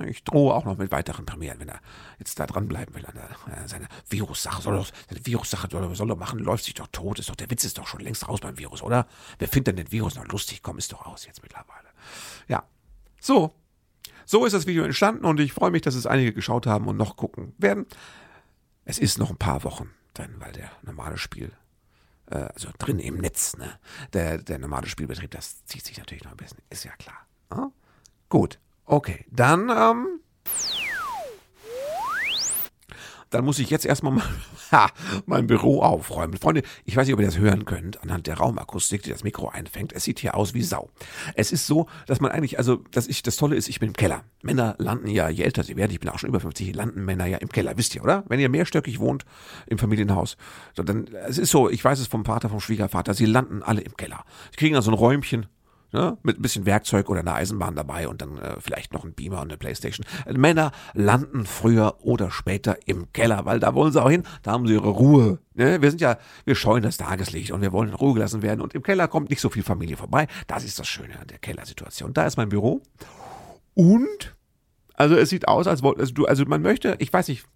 Ich 0.02 0.24
drohe 0.24 0.54
auch 0.54 0.64
noch 0.64 0.78
mit 0.78 0.90
weiteren 0.90 1.26
Premieren, 1.26 1.60
wenn 1.60 1.68
er 1.68 1.80
jetzt 2.18 2.38
da 2.38 2.46
dranbleiben 2.46 2.94
will 2.94 3.06
an 3.06 3.14
der, 3.14 3.68
seine 3.68 3.88
Virussache. 4.08 4.62
Soll 4.62 4.76
doch, 4.76 4.88
seine 5.08 5.24
Virussache 5.24 5.68
soll, 5.70 5.94
soll 5.94 6.08
doch 6.08 6.16
machen, 6.16 6.38
läuft 6.38 6.64
sich 6.64 6.74
doch 6.74 6.88
tot. 6.88 7.18
Ist 7.18 7.28
doch, 7.28 7.36
der 7.36 7.50
Witz 7.50 7.64
ist 7.64 7.78
doch 7.78 7.86
schon 7.86 8.00
längst 8.00 8.28
raus 8.28 8.40
beim 8.40 8.58
Virus, 8.58 8.82
oder? 8.82 9.06
Wer 9.38 9.48
findet 9.48 9.78
denn 9.78 9.86
den 9.86 9.92
Virus 9.92 10.16
noch 10.16 10.26
lustig? 10.26 10.62
Komm, 10.62 10.78
ist 10.78 10.92
doch 10.92 11.06
raus 11.06 11.26
jetzt 11.26 11.42
mittlerweile. 11.42 11.88
Ja. 12.48 12.64
So. 13.20 13.54
So 14.26 14.46
ist 14.46 14.52
das 14.52 14.66
Video 14.66 14.84
entstanden 14.84 15.24
und 15.24 15.38
ich 15.38 15.52
freue 15.52 15.70
mich, 15.70 15.82
dass 15.82 15.94
es 15.94 16.06
einige 16.06 16.32
geschaut 16.32 16.66
haben 16.66 16.88
und 16.88 16.96
noch 16.96 17.16
gucken 17.16 17.54
werden. 17.58 17.86
Es 18.84 18.98
ist 18.98 19.18
noch 19.18 19.30
ein 19.30 19.36
paar 19.36 19.64
Wochen 19.64 19.90
drin, 20.14 20.36
weil 20.38 20.52
der 20.52 20.70
normale 20.82 21.18
Spiel, 21.18 21.52
äh, 22.30 22.36
also 22.36 22.68
drin 22.78 22.98
im 22.98 23.18
Netz, 23.18 23.56
ne? 23.56 23.78
Der, 24.12 24.38
der 24.38 24.58
normale 24.58 24.86
Spielbetrieb, 24.86 25.30
das 25.30 25.64
zieht 25.66 25.84
sich 25.84 25.98
natürlich 25.98 26.24
noch 26.24 26.32
ein 26.32 26.36
bisschen, 26.36 26.58
ist 26.70 26.84
ja 26.84 26.92
klar. 26.96 27.26
Ne? 27.50 27.70
Gut, 28.28 28.58
okay, 28.86 29.24
dann, 29.30 29.70
ähm, 29.70 30.20
dann 33.30 33.44
muss 33.44 33.58
ich 33.58 33.70
jetzt 33.70 33.84
erstmal 33.84 34.12
mal 34.12 34.24
ha, 34.72 34.90
mein 35.26 35.46
Büro 35.46 35.82
aufräumen. 35.82 36.36
Freunde, 36.36 36.62
ich 36.84 36.96
weiß 36.96 37.06
nicht, 37.06 37.14
ob 37.14 37.20
ihr 37.20 37.26
das 37.26 37.38
hören 37.38 37.64
könnt, 37.64 38.02
anhand 38.02 38.26
der 38.26 38.38
Raumakustik, 38.38 39.02
die 39.02 39.10
das 39.10 39.24
Mikro 39.24 39.48
einfängt. 39.48 39.92
Es 39.92 40.04
sieht 40.04 40.18
hier 40.20 40.36
aus 40.36 40.54
wie 40.54 40.62
Sau. 40.62 40.90
Es 41.34 41.52
ist 41.52 41.66
so, 41.66 41.86
dass 42.06 42.20
man 42.20 42.30
eigentlich, 42.30 42.58
also 42.58 42.76
dass 42.90 43.08
ich, 43.08 43.22
das 43.22 43.36
Tolle 43.36 43.56
ist, 43.56 43.68
ich 43.68 43.80
bin 43.80 43.88
im 43.88 43.94
Keller. 43.94 44.24
Männer 44.42 44.76
landen 44.78 45.08
ja, 45.08 45.28
je 45.28 45.42
älter 45.42 45.64
sie 45.64 45.76
werden, 45.76 45.92
ich 45.92 46.00
bin 46.00 46.10
auch 46.10 46.18
schon 46.18 46.28
über 46.28 46.40
50, 46.40 46.74
landen 46.74 47.04
Männer 47.04 47.26
ja 47.26 47.38
im 47.38 47.48
Keller, 47.48 47.76
wisst 47.76 47.94
ihr, 47.94 48.02
oder? 48.02 48.24
Wenn 48.28 48.40
ihr 48.40 48.48
mehrstöckig 48.48 49.00
wohnt 49.00 49.24
im 49.66 49.78
Familienhaus, 49.78 50.36
so 50.76 50.82
dann, 50.82 51.08
es 51.26 51.38
ist 51.38 51.50
so, 51.50 51.70
ich 51.70 51.84
weiß 51.84 51.98
es 51.98 52.06
vom 52.06 52.24
Vater, 52.24 52.48
vom 52.48 52.60
Schwiegervater, 52.60 53.14
sie 53.14 53.26
landen 53.26 53.62
alle 53.62 53.80
im 53.80 53.96
Keller. 53.96 54.24
Sie 54.50 54.56
kriegen 54.56 54.76
also 54.76 54.90
ein 54.90 54.94
Räumchen, 54.94 55.46
Ne, 55.94 56.18
mit 56.24 56.40
ein 56.40 56.42
bisschen 56.42 56.66
Werkzeug 56.66 57.08
oder 57.08 57.20
einer 57.20 57.34
Eisenbahn 57.34 57.76
dabei 57.76 58.08
und 58.08 58.20
dann 58.20 58.36
äh, 58.38 58.56
vielleicht 58.58 58.92
noch 58.92 59.04
ein 59.04 59.12
Beamer 59.12 59.36
und 59.36 59.52
eine 59.52 59.56
Playstation. 59.56 60.04
Männer 60.26 60.72
landen 60.92 61.46
früher 61.46 61.98
oder 62.00 62.32
später 62.32 62.76
im 62.86 63.12
Keller, 63.12 63.44
weil 63.44 63.60
da 63.60 63.76
wollen 63.76 63.92
sie 63.92 64.02
auch 64.02 64.10
hin, 64.10 64.24
da 64.42 64.50
haben 64.50 64.66
sie 64.66 64.72
ihre 64.74 64.88
Ruhe. 64.88 65.38
Ne? 65.54 65.80
Wir 65.80 65.90
sind 65.90 66.00
ja, 66.00 66.18
wir 66.44 66.56
scheuen 66.56 66.82
das 66.82 66.96
Tageslicht 66.96 67.52
und 67.52 67.60
wir 67.60 67.70
wollen 67.70 67.90
in 67.90 67.94
Ruhe 67.94 68.14
gelassen 68.14 68.42
werden 68.42 68.60
und 68.60 68.74
im 68.74 68.82
Keller 68.82 69.06
kommt 69.06 69.30
nicht 69.30 69.40
so 69.40 69.50
viel 69.50 69.62
Familie 69.62 69.96
vorbei. 69.96 70.26
Das 70.48 70.64
ist 70.64 70.80
das 70.80 70.88
Schöne 70.88 71.16
an 71.16 71.28
der 71.28 71.38
Kellersituation. 71.38 72.12
Da 72.12 72.26
ist 72.26 72.36
mein 72.36 72.48
Büro 72.48 72.82
und, 73.74 74.34
also 74.94 75.14
es 75.14 75.28
sieht 75.28 75.46
aus, 75.46 75.68
als 75.68 75.84
wollte, 75.84 76.00
also 76.00 76.12
du, 76.12 76.26
also 76.26 76.44
man 76.44 76.60
möchte, 76.60 76.96
ich 76.98 77.12
weiß 77.12 77.28
nicht, 77.28 77.46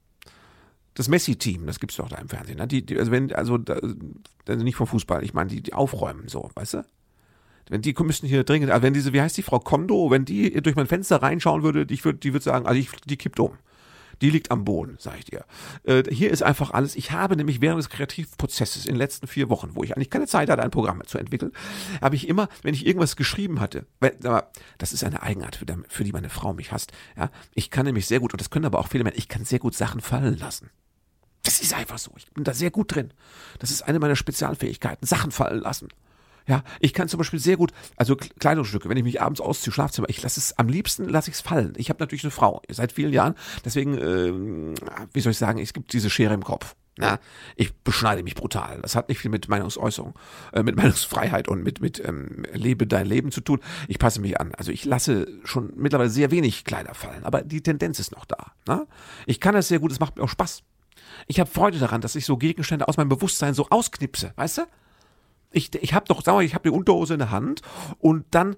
das 0.94 1.08
Messi-Team, 1.08 1.66
das 1.66 1.80
gibt's 1.80 1.96
doch 1.96 2.08
da 2.08 2.18
im 2.18 2.28
Fernsehen, 2.28 2.58
ne? 2.58 2.68
die, 2.68 2.86
die, 2.86 2.96
also 3.00 3.10
wenn, 3.10 3.32
also, 3.32 3.58
da, 3.58 3.80
also 4.46 4.62
nicht 4.62 4.76
vom 4.76 4.86
Fußball, 4.86 5.24
ich 5.24 5.34
meine, 5.34 5.50
die, 5.50 5.60
die 5.60 5.72
aufräumen, 5.72 6.28
so, 6.28 6.52
weißt 6.54 6.74
du? 6.74 6.84
Wenn 7.68 7.82
die 7.82 7.94
müssten 8.02 8.26
hier 8.26 8.44
dringend, 8.44 8.70
also 8.70 8.82
wenn 8.82 8.94
diese, 8.94 9.12
wie 9.12 9.20
heißt 9.20 9.36
die 9.36 9.42
Frau 9.42 9.58
Kondo, 9.58 10.10
wenn 10.10 10.24
die 10.24 10.60
durch 10.62 10.76
mein 10.76 10.86
Fenster 10.86 11.22
reinschauen 11.22 11.62
würde, 11.62 11.86
ich 11.90 12.04
würde, 12.04 12.18
die 12.18 12.32
würde 12.32 12.44
sagen, 12.44 12.66
also 12.66 12.78
ich, 12.78 12.90
die 13.06 13.16
kippt 13.16 13.40
um. 13.40 13.52
Die 14.20 14.30
liegt 14.30 14.50
am 14.50 14.64
Boden, 14.64 14.96
sag 14.98 15.18
ich 15.18 15.26
dir. 15.26 15.44
Äh, 15.84 16.02
hier 16.10 16.30
ist 16.30 16.42
einfach 16.42 16.72
alles. 16.72 16.96
Ich 16.96 17.12
habe 17.12 17.36
nämlich 17.36 17.60
während 17.60 17.78
des 17.78 17.88
Kreativprozesses 17.88 18.84
in 18.84 18.94
den 18.94 18.98
letzten 18.98 19.28
vier 19.28 19.48
Wochen, 19.48 19.70
wo 19.74 19.84
ich 19.84 19.94
eigentlich 19.94 20.10
keine 20.10 20.26
Zeit 20.26 20.50
hatte, 20.50 20.62
ein 20.62 20.72
Programm 20.72 21.00
zu 21.06 21.18
entwickeln, 21.18 21.52
habe 22.02 22.16
ich 22.16 22.26
immer, 22.26 22.48
wenn 22.62 22.74
ich 22.74 22.84
irgendwas 22.84 23.14
geschrieben 23.14 23.60
hatte, 23.60 23.86
weil, 24.00 24.16
aber 24.24 24.50
das 24.78 24.92
ist 24.92 25.04
eine 25.04 25.22
Eigenart, 25.22 25.56
für, 25.56 25.66
für 25.88 26.02
die 26.02 26.12
meine 26.12 26.30
Frau 26.30 26.52
mich 26.52 26.72
hasst. 26.72 26.90
Ja, 27.16 27.30
ich 27.54 27.70
kann 27.70 27.86
nämlich 27.86 28.06
sehr 28.06 28.18
gut, 28.18 28.32
und 28.32 28.40
das 28.40 28.50
können 28.50 28.64
aber 28.64 28.80
auch 28.80 28.88
viele 28.88 29.04
Männer, 29.04 29.16
ich 29.16 29.28
kann 29.28 29.44
sehr 29.44 29.60
gut 29.60 29.76
Sachen 29.76 30.00
fallen 30.00 30.36
lassen. 30.36 30.70
Das 31.44 31.60
ist 31.60 31.72
einfach 31.72 31.98
so. 31.98 32.10
Ich 32.16 32.28
bin 32.32 32.44
da 32.44 32.52
sehr 32.52 32.70
gut 32.70 32.94
drin. 32.94 33.12
Das 33.60 33.70
ist 33.70 33.82
eine 33.82 34.00
meiner 34.00 34.16
Spezialfähigkeiten. 34.16 35.06
Sachen 35.06 35.30
fallen 35.30 35.60
lassen. 35.60 35.88
Ja, 36.48 36.64
ich 36.80 36.94
kann 36.94 37.08
zum 37.08 37.18
Beispiel 37.18 37.38
sehr 37.38 37.58
gut, 37.58 37.72
also 37.96 38.16
Kleidungsstücke, 38.16 38.88
wenn 38.88 38.96
ich 38.96 39.04
mich 39.04 39.20
abends 39.20 39.40
ausziehe, 39.40 39.70
Schlafzimmer, 39.70 40.08
ich 40.08 40.22
lasse 40.22 40.40
es, 40.40 40.58
am 40.58 40.68
liebsten 40.68 41.06
lasse 41.06 41.28
ich 41.28 41.36
es 41.36 41.40
fallen. 41.42 41.74
Ich 41.76 41.90
habe 41.90 42.00
natürlich 42.00 42.24
eine 42.24 42.30
Frau, 42.30 42.62
seit 42.70 42.92
vielen 42.92 43.12
Jahren, 43.12 43.34
deswegen, 43.66 43.98
äh, 43.98 44.74
wie 45.12 45.20
soll 45.20 45.32
ich 45.32 45.38
sagen, 45.38 45.58
es 45.58 45.74
gibt 45.74 45.92
diese 45.92 46.08
Schere 46.08 46.32
im 46.32 46.42
Kopf. 46.42 46.74
Na, 47.00 47.20
ich 47.54 47.72
beschneide 47.76 48.24
mich 48.24 48.34
brutal. 48.34 48.80
Das 48.82 48.96
hat 48.96 49.08
nicht 49.08 49.20
viel 49.20 49.30
mit 49.30 49.48
Meinungsäußerung, 49.48 50.14
äh, 50.52 50.64
mit 50.64 50.74
Meinungsfreiheit 50.76 51.46
und 51.46 51.62
mit, 51.62 51.80
mit 51.80 52.02
ähm, 52.04 52.44
Lebe 52.52 52.88
dein 52.88 53.06
Leben 53.06 53.30
zu 53.30 53.40
tun. 53.40 53.60
Ich 53.86 54.00
passe 54.00 54.20
mich 54.20 54.40
an. 54.40 54.52
Also 54.56 54.72
ich 54.72 54.84
lasse 54.84 55.28
schon 55.44 55.72
mittlerweile 55.76 56.10
sehr 56.10 56.32
wenig 56.32 56.64
Kleider 56.64 56.94
fallen, 56.94 57.24
aber 57.24 57.42
die 57.42 57.62
Tendenz 57.62 58.00
ist 58.00 58.10
noch 58.10 58.24
da. 58.24 58.52
Na? 58.66 58.86
Ich 59.26 59.38
kann 59.38 59.54
das 59.54 59.68
sehr 59.68 59.78
gut, 59.78 59.92
es 59.92 60.00
macht 60.00 60.16
mir 60.16 60.24
auch 60.24 60.28
Spaß. 60.28 60.64
Ich 61.28 61.38
habe 61.38 61.48
Freude 61.48 61.78
daran, 61.78 62.00
dass 62.00 62.16
ich 62.16 62.26
so 62.26 62.36
Gegenstände 62.36 62.88
aus 62.88 62.96
meinem 62.96 63.10
Bewusstsein 63.10 63.54
so 63.54 63.68
ausknipse, 63.68 64.32
weißt 64.34 64.58
du? 64.58 64.62
Ich, 65.50 65.74
ich 65.74 65.94
habe 65.94 66.06
doch, 66.06 66.22
sag 66.22 66.34
mal, 66.34 66.44
ich 66.44 66.54
habe 66.54 66.68
die 66.68 66.74
Unterhose 66.74 67.14
in 67.14 67.20
der 67.20 67.30
Hand 67.30 67.62
und 67.98 68.26
dann 68.30 68.56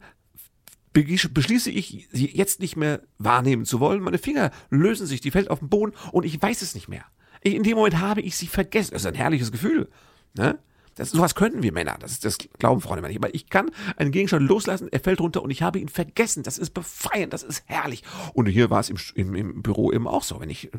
beschließe 0.92 1.70
ich, 1.70 2.08
sie 2.10 2.26
jetzt 2.26 2.60
nicht 2.60 2.76
mehr 2.76 3.02
wahrnehmen 3.18 3.64
zu 3.64 3.78
wollen. 3.78 4.02
Meine 4.02 4.18
Finger 4.18 4.50
lösen 4.70 5.06
sich, 5.06 5.20
die 5.20 5.30
fällt 5.30 5.50
auf 5.50 5.60
den 5.60 5.68
Boden 5.68 5.92
und 6.12 6.24
ich 6.24 6.40
weiß 6.40 6.62
es 6.62 6.74
nicht 6.74 6.88
mehr. 6.88 7.04
in 7.42 7.62
dem 7.62 7.76
Moment 7.76 8.00
habe 8.00 8.20
ich 8.20 8.36
sie 8.36 8.48
vergessen. 8.48 8.92
Das 8.92 9.02
ist 9.02 9.06
ein 9.06 9.14
herrliches 9.14 9.52
Gefühl. 9.52 9.88
Ne? 10.34 10.58
Das, 10.96 11.10
sowas 11.10 11.36
könnten 11.36 11.62
wir 11.62 11.72
Männer. 11.72 11.96
Das, 12.00 12.18
das 12.18 12.38
glauben 12.58 12.80
Freunde 12.80 13.06
nicht. 13.06 13.16
Aber 13.16 13.32
ich 13.34 13.48
kann 13.48 13.70
einen 13.96 14.10
Gegenstand 14.10 14.46
loslassen, 14.48 14.88
er 14.90 15.00
fällt 15.00 15.20
runter 15.20 15.42
und 15.42 15.50
ich 15.50 15.62
habe 15.62 15.78
ihn 15.78 15.88
vergessen. 15.88 16.42
Das 16.42 16.58
ist 16.58 16.70
befreiend, 16.70 17.32
das 17.32 17.44
ist 17.44 17.62
herrlich. 17.66 18.02
Und 18.34 18.46
hier 18.46 18.68
war 18.68 18.80
es 18.80 18.90
im, 18.90 18.98
im, 19.14 19.34
im 19.34 19.62
Büro 19.62 19.92
eben 19.92 20.08
auch 20.08 20.24
so. 20.24 20.40
Wenn 20.40 20.50
ich 20.50 20.70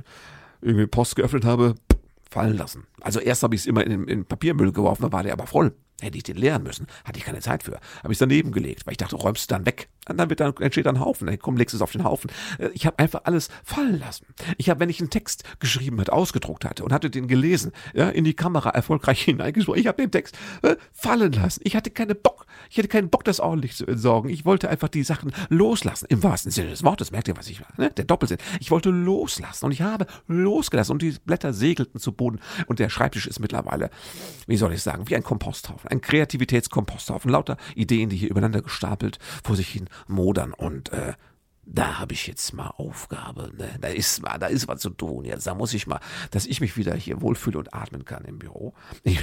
irgendwie 0.62 0.88
Post 0.88 1.15
geöffnet 1.15 1.45
habe, 1.45 1.76
fallen 2.30 2.58
lassen. 2.58 2.86
Also 3.02 3.19
erst 3.19 3.43
habe 3.43 3.56
ich 3.56 3.62
es 3.62 3.67
immer 3.67 3.86
in, 3.86 4.08
in 4.08 4.26
Papiermüll 4.26 4.71
geworfen, 4.71 5.04
dann 5.04 5.12
war 5.12 5.24
der 5.24 5.34
aber 5.34 5.47
voll. 5.47 5.74
Hätte 6.02 6.18
ich 6.18 6.24
den 6.24 6.38
leeren 6.38 6.64
müssen. 6.64 6.88
Hatte 7.06 7.20
ich 7.20 7.26
keine 7.26 7.40
Zeit 7.40 7.64
für. 7.64 7.80
Habe 8.04 8.12
ich 8.12 8.16
es 8.16 8.20
daneben 8.20 8.52
gelegt, 8.52 8.86
weil 8.86 8.94
ich 8.94 8.98
dachte, 8.98 9.16
räumst 9.16 9.50
du 9.50 9.56
dann 9.56 9.66
weg. 9.66 9.90
Und 10.10 10.18
dann 10.18 10.30
wird 10.30 10.40
dann 10.40 10.56
entsteht 10.58 10.88
ein 10.88 11.00
Haufen. 11.00 11.28
Dann 11.28 11.38
komm, 11.38 11.58
legst 11.58 11.76
es 11.76 11.82
auf 11.82 11.92
den 11.92 12.04
Haufen. 12.04 12.32
Äh, 12.58 12.70
ich 12.74 12.86
habe 12.86 12.98
einfach 13.00 13.22
alles 13.26 13.50
fallen 13.64 14.00
lassen. 14.00 14.26
Ich 14.58 14.70
habe, 14.70 14.80
wenn 14.80 14.90
ich 14.90 15.00
einen 15.00 15.10
Text 15.10 15.44
geschrieben 15.60 16.00
hat, 16.00 16.10
ausgedruckt 16.10 16.66
hatte 16.66 16.84
und 16.84 16.92
hatte 16.92 17.10
den 17.10 17.28
gelesen, 17.28 17.72
ja, 17.94 18.10
in 18.10 18.24
die 18.24 18.34
Kamera 18.34 18.72
erfolgreich 18.72 19.22
hineingesprochen. 19.26 19.80
Ich 19.80 19.88
habe 19.88 20.02
den 20.02 20.12
Text 20.12 20.38
äh, 20.64 20.76
fallen 20.92 21.34
lassen. 21.34 21.62
Ich 21.64 21.76
hatte 21.76 21.92
keine 21.92 22.16
Bock. 22.16 22.46
Ich 22.70 22.78
hatte 22.78 22.88
keinen 22.88 23.10
Bock, 23.10 23.24
das 23.24 23.40
ordentlich 23.40 23.76
zu 23.76 23.86
entsorgen. 23.86 24.30
Ich 24.30 24.46
wollte 24.46 24.70
einfach 24.70 24.90
die 24.90 25.04
Sachen 25.04 25.32
loslassen. 25.50 26.08
Im 26.10 26.24
wahrsten 26.24 26.52
Sinne 26.52 26.70
des 26.70 26.84
Wortes. 26.84 27.12
Merkt 27.12 27.28
ihr, 27.28 27.38
was 27.38 27.48
ich 27.48 27.62
meine? 27.78 27.92
Der 27.92 28.06
Doppelsinn. 28.06 28.38
Ich 28.60 28.72
wollte 28.72 28.90
loslassen 28.90 29.66
und 29.66 29.72
ich 29.72 29.82
habe 29.82 30.08
losgelassen 30.28 30.94
und 30.94 31.02
die 31.02 31.16
Blätter 31.24 31.54
segelten 31.54 32.00
zu 32.00 32.12
Boden 32.12 32.40
und 32.68 32.80
der 32.80 32.90
Schreibtisch 32.90 33.28
ist 33.28 33.40
mittlerweile, 33.40 33.90
wie 34.48 34.58
soll 34.58 34.74
ich 34.74 34.82
sagen, 34.82 35.10
wie 35.10 35.16
ein 35.16 35.24
Komposthaufen 35.24 35.90
ein 35.91 36.01
Kreativitätskomposthaufen, 36.01 37.32
lauter 37.32 37.58
Ideen, 37.75 38.10
die 38.10 38.17
hier 38.17 38.30
übereinander 38.30 38.62
gestapelt 38.62 39.19
vor 39.43 39.56
sich 39.56 39.69
hin 39.69 39.89
modern 40.08 40.54
und 40.54 40.91
äh, 40.93 41.13
da 41.63 41.99
habe 41.99 42.13
ich 42.13 42.27
jetzt 42.27 42.54
mal 42.54 42.67
Aufgabe, 42.77 43.51
ne? 43.56 43.69
Da 43.80 43.88
ist 43.89 44.21
mal, 44.21 44.38
da 44.39 44.47
ist 44.47 44.67
was 44.67 44.82
zu 44.82 44.89
tun 44.89 45.25
jetzt. 45.25 45.45
Da 45.47 45.54
muss 45.54 45.73
ich 45.73 45.88
mal, 45.88 45.99
dass 46.32 46.45
ich 46.45 46.60
mich 46.60 46.75
wieder 46.75 46.95
hier 46.95 47.21
wohlfühle 47.21 47.60
und 47.60 47.73
atmen 47.73 48.04
kann 48.04 48.25
im 48.25 48.39
Büro. 48.39 48.73
Ich, 49.04 49.19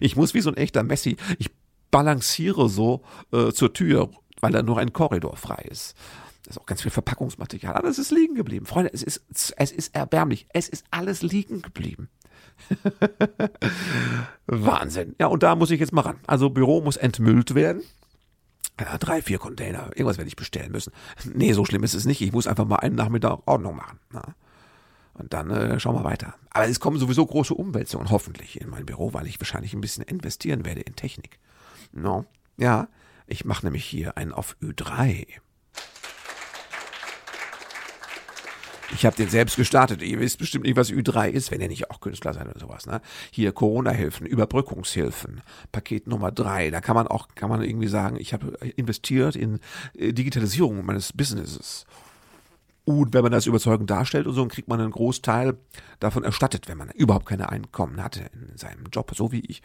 ich 0.00 0.16
muss 0.16 0.34
wie 0.34 0.40
so 0.40 0.50
ein 0.50 0.56
echter 0.56 0.82
Messi, 0.82 1.16
ich 1.38 1.50
balanciere 1.90 2.68
so 2.68 3.02
äh, 3.32 3.52
zur 3.52 3.72
Tür, 3.72 4.10
weil 4.40 4.52
da 4.52 4.62
nur 4.62 4.78
ein 4.78 4.92
Korridor 4.92 5.36
frei 5.36 5.66
ist. 5.70 5.94
Da 6.44 6.50
ist 6.50 6.58
auch 6.58 6.66
ganz 6.66 6.82
viel 6.82 6.90
Verpackungsmaterial. 6.90 7.74
Aber 7.74 7.88
es 7.88 7.98
ist 7.98 8.10
liegen 8.10 8.34
geblieben. 8.34 8.66
Freunde, 8.66 8.92
es 8.92 9.02
ist, 9.02 9.22
es 9.56 9.72
ist 9.72 9.94
erbärmlich. 9.94 10.46
Es 10.52 10.68
ist 10.68 10.84
alles 10.90 11.22
liegen 11.22 11.62
geblieben. 11.62 12.08
Wahnsinn. 14.46 15.14
Ja, 15.18 15.26
und 15.26 15.42
da 15.42 15.54
muss 15.54 15.70
ich 15.70 15.80
jetzt 15.80 15.92
mal 15.92 16.02
ran. 16.02 16.20
Also 16.26 16.50
Büro 16.50 16.80
muss 16.80 16.96
entmüllt 16.96 17.54
werden. 17.54 17.82
Ja, 18.80 18.98
drei, 18.98 19.22
vier 19.22 19.38
Container. 19.38 19.90
Irgendwas 19.94 20.18
werde 20.18 20.28
ich 20.28 20.36
bestellen 20.36 20.72
müssen. 20.72 20.92
Nee, 21.32 21.52
so 21.52 21.64
schlimm 21.64 21.84
ist 21.84 21.94
es 21.94 22.06
nicht. 22.06 22.20
Ich 22.20 22.32
muss 22.32 22.46
einfach 22.46 22.66
mal 22.66 22.76
einen 22.76 22.96
Nachmittag 22.96 23.40
Ordnung 23.46 23.76
machen. 23.76 24.00
Na. 24.10 24.34
Und 25.14 25.32
dann 25.32 25.50
äh, 25.50 25.78
schauen 25.78 25.94
wir 25.94 26.04
weiter. 26.04 26.34
Aber 26.50 26.68
es 26.68 26.80
kommen 26.80 26.98
sowieso 26.98 27.24
große 27.24 27.54
Umwälzungen, 27.54 28.10
hoffentlich, 28.10 28.60
in 28.60 28.68
mein 28.68 28.84
Büro, 28.84 29.12
weil 29.12 29.28
ich 29.28 29.40
wahrscheinlich 29.40 29.72
ein 29.72 29.80
bisschen 29.80 30.02
investieren 30.04 30.64
werde 30.64 30.80
in 30.80 30.96
Technik. 30.96 31.38
No. 31.92 32.26
Ja, 32.56 32.88
ich 33.26 33.44
mache 33.44 33.64
nämlich 33.64 33.84
hier 33.84 34.16
einen 34.16 34.32
auf 34.32 34.56
Ü3. 34.60 35.26
Ich 38.92 39.06
habe 39.06 39.16
den 39.16 39.28
selbst 39.28 39.56
gestartet. 39.56 40.02
Ihr 40.02 40.20
wisst 40.20 40.38
bestimmt 40.38 40.64
nicht, 40.64 40.76
was 40.76 40.90
Ü3 40.90 41.30
ist, 41.30 41.50
wenn 41.50 41.60
ihr 41.60 41.68
nicht 41.68 41.90
auch 41.90 42.00
Künstler 42.00 42.34
seid 42.34 42.48
oder 42.48 42.58
sowas. 42.58 42.86
Ne? 42.86 43.00
Hier 43.30 43.52
Corona-Hilfen, 43.52 44.26
Überbrückungshilfen, 44.26 45.40
Paket 45.72 46.06
Nummer 46.06 46.30
3. 46.30 46.70
Da 46.70 46.80
kann 46.80 46.94
man 46.94 47.06
auch, 47.06 47.28
kann 47.34 47.48
man 47.48 47.62
irgendwie 47.62 47.88
sagen, 47.88 48.16
ich 48.18 48.32
habe 48.32 48.58
investiert 48.76 49.36
in 49.36 49.60
äh, 49.96 50.12
Digitalisierung 50.12 50.84
meines 50.84 51.12
Businesses. 51.12 51.86
Und 52.84 53.14
wenn 53.14 53.22
man 53.22 53.32
das 53.32 53.46
überzeugend 53.46 53.88
darstellt 53.88 54.26
und 54.26 54.34
so, 54.34 54.42
dann 54.42 54.50
kriegt 54.50 54.68
man 54.68 54.80
einen 54.80 54.90
Großteil 54.90 55.56
davon 56.00 56.22
erstattet, 56.22 56.68
wenn 56.68 56.76
man 56.76 56.90
überhaupt 56.90 57.26
keine 57.26 57.48
Einkommen 57.48 58.02
hatte 58.02 58.26
in 58.34 58.56
seinem 58.58 58.84
Job, 58.92 59.12
so 59.14 59.32
wie 59.32 59.40
ich. 59.40 59.62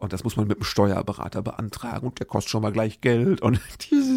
Und 0.00 0.14
das 0.14 0.24
muss 0.24 0.36
man 0.36 0.46
mit 0.48 0.58
dem 0.58 0.64
Steuerberater 0.64 1.42
beantragen 1.42 2.06
und 2.08 2.18
der 2.18 2.26
kostet 2.26 2.50
schon 2.50 2.62
mal 2.62 2.72
gleich 2.72 3.02
Geld 3.02 3.42
und 3.42 3.60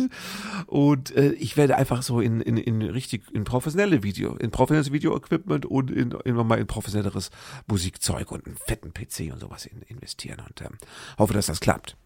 und 0.68 1.14
äh, 1.16 1.34
ich 1.34 1.58
werde 1.58 1.76
einfach 1.76 2.04
so 2.04 2.22
in, 2.22 2.40
in, 2.40 2.56
in 2.56 2.82
richtig 2.82 3.24
in 3.34 3.44
professionelle 3.44 4.02
Video, 4.02 4.36
in 4.38 4.50
professionelles 4.50 4.94
Video-Equipment 4.94 5.66
und 5.66 5.92
in, 5.92 6.12
in 6.24 6.36
mal 6.36 6.58
in 6.58 6.68
professionelleres 6.68 7.32
Musikzeug 7.68 8.32
und 8.32 8.46
einen 8.46 8.56
fetten 8.56 8.94
PC 8.94 9.34
und 9.34 9.42
sowas 9.42 9.66
in, 9.66 9.82
investieren 9.82 10.42
und 10.48 10.62
ähm, 10.62 10.78
hoffe, 11.18 11.34
dass 11.34 11.48
das 11.48 11.60
klappt. 11.60 11.98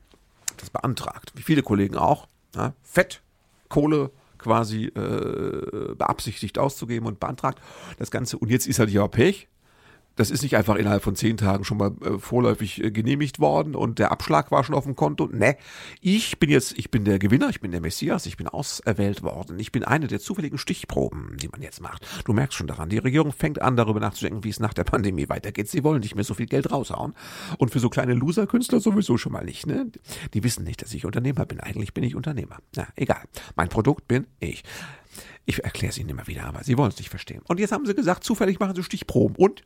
Das 0.57 0.71
beantragt, 0.71 1.33
wie 1.35 1.43
viele 1.43 1.61
Kollegen 1.61 1.97
auch, 1.97 2.27
ja, 2.55 2.73
Fett, 2.81 3.21
Kohle, 3.69 4.09
quasi 4.47 4.85
äh, 4.85 5.93
beabsichtigt 5.95 6.57
auszugeben 6.57 7.05
und 7.05 7.19
beantragt 7.19 7.59
das 7.99 8.11
Ganze. 8.11 8.37
Und 8.37 8.49
jetzt 8.49 8.65
ist 8.65 8.79
halt 8.79 8.89
ja 8.89 9.05
Pech 9.09 9.49
das 10.17 10.31
ist 10.31 10.41
nicht 10.41 10.57
einfach 10.57 10.75
innerhalb 10.75 11.03
von 11.03 11.15
zehn 11.15 11.37
Tagen 11.37 11.63
schon 11.63 11.77
mal 11.77 11.91
äh, 12.01 12.17
vorläufig 12.17 12.83
äh, 12.83 12.91
genehmigt 12.91 13.39
worden 13.39 13.75
und 13.75 13.99
der 13.99 14.11
Abschlag 14.11 14.51
war 14.51 14.63
schon 14.63 14.75
auf 14.75 14.83
dem 14.83 14.95
Konto. 14.95 15.27
Ne, 15.27 15.55
ich 16.01 16.39
bin 16.39 16.49
jetzt, 16.49 16.77
ich 16.77 16.91
bin 16.91 17.05
der 17.05 17.19
Gewinner, 17.19 17.49
ich 17.49 17.61
bin 17.61 17.71
der 17.71 17.81
Messias, 17.81 18.25
ich 18.25 18.35
bin 18.35 18.47
auserwählt 18.47 19.23
worden. 19.23 19.59
Ich 19.59 19.71
bin 19.71 19.83
eine 19.83 20.07
der 20.07 20.19
zufälligen 20.19 20.57
Stichproben, 20.57 21.37
die 21.37 21.47
man 21.47 21.61
jetzt 21.61 21.81
macht. 21.81 22.05
Du 22.25 22.33
merkst 22.33 22.57
schon 22.57 22.67
daran, 22.67 22.89
die 22.89 22.97
Regierung 22.97 23.31
fängt 23.31 23.61
an, 23.61 23.77
darüber 23.77 23.99
nachzudenken, 23.99 24.43
wie 24.43 24.49
es 24.49 24.59
nach 24.59 24.73
der 24.73 24.83
Pandemie 24.83 25.29
weitergeht. 25.29 25.69
Sie 25.69 25.83
wollen 25.83 26.01
nicht 26.01 26.15
mehr 26.15 26.23
so 26.23 26.33
viel 26.33 26.47
Geld 26.47 26.71
raushauen. 26.71 27.13
Und 27.59 27.71
für 27.71 27.79
so 27.79 27.89
kleine 27.89 28.13
Loser-Künstler 28.13 28.79
sowieso 28.79 29.17
schon 29.17 29.31
mal 29.31 29.45
nicht, 29.45 29.67
ne? 29.67 29.91
Die 30.33 30.43
wissen 30.43 30.63
nicht, 30.63 30.81
dass 30.81 30.93
ich 30.93 31.05
Unternehmer 31.05 31.45
bin. 31.45 31.59
Eigentlich 31.59 31.93
bin 31.93 32.03
ich 32.03 32.15
Unternehmer. 32.15 32.57
Na, 32.75 32.87
egal. 32.95 33.23
Mein 33.55 33.69
Produkt 33.69 34.07
bin 34.07 34.25
ich. 34.39 34.63
Ich 35.45 35.63
erkläre 35.63 35.91
es 35.91 35.97
Ihnen 35.97 36.09
immer 36.09 36.27
wieder, 36.27 36.43
aber 36.45 36.63
Sie 36.63 36.77
wollen 36.77 36.89
es 36.89 36.97
nicht 36.97 37.09
verstehen. 37.09 37.41
Und 37.47 37.59
jetzt 37.59 37.71
haben 37.71 37.85
Sie 37.85 37.95
gesagt, 37.95 38.23
zufällig 38.23 38.59
machen 38.59 38.75
Sie 38.75 38.83
Stichproben. 38.83 39.35
Und 39.37 39.63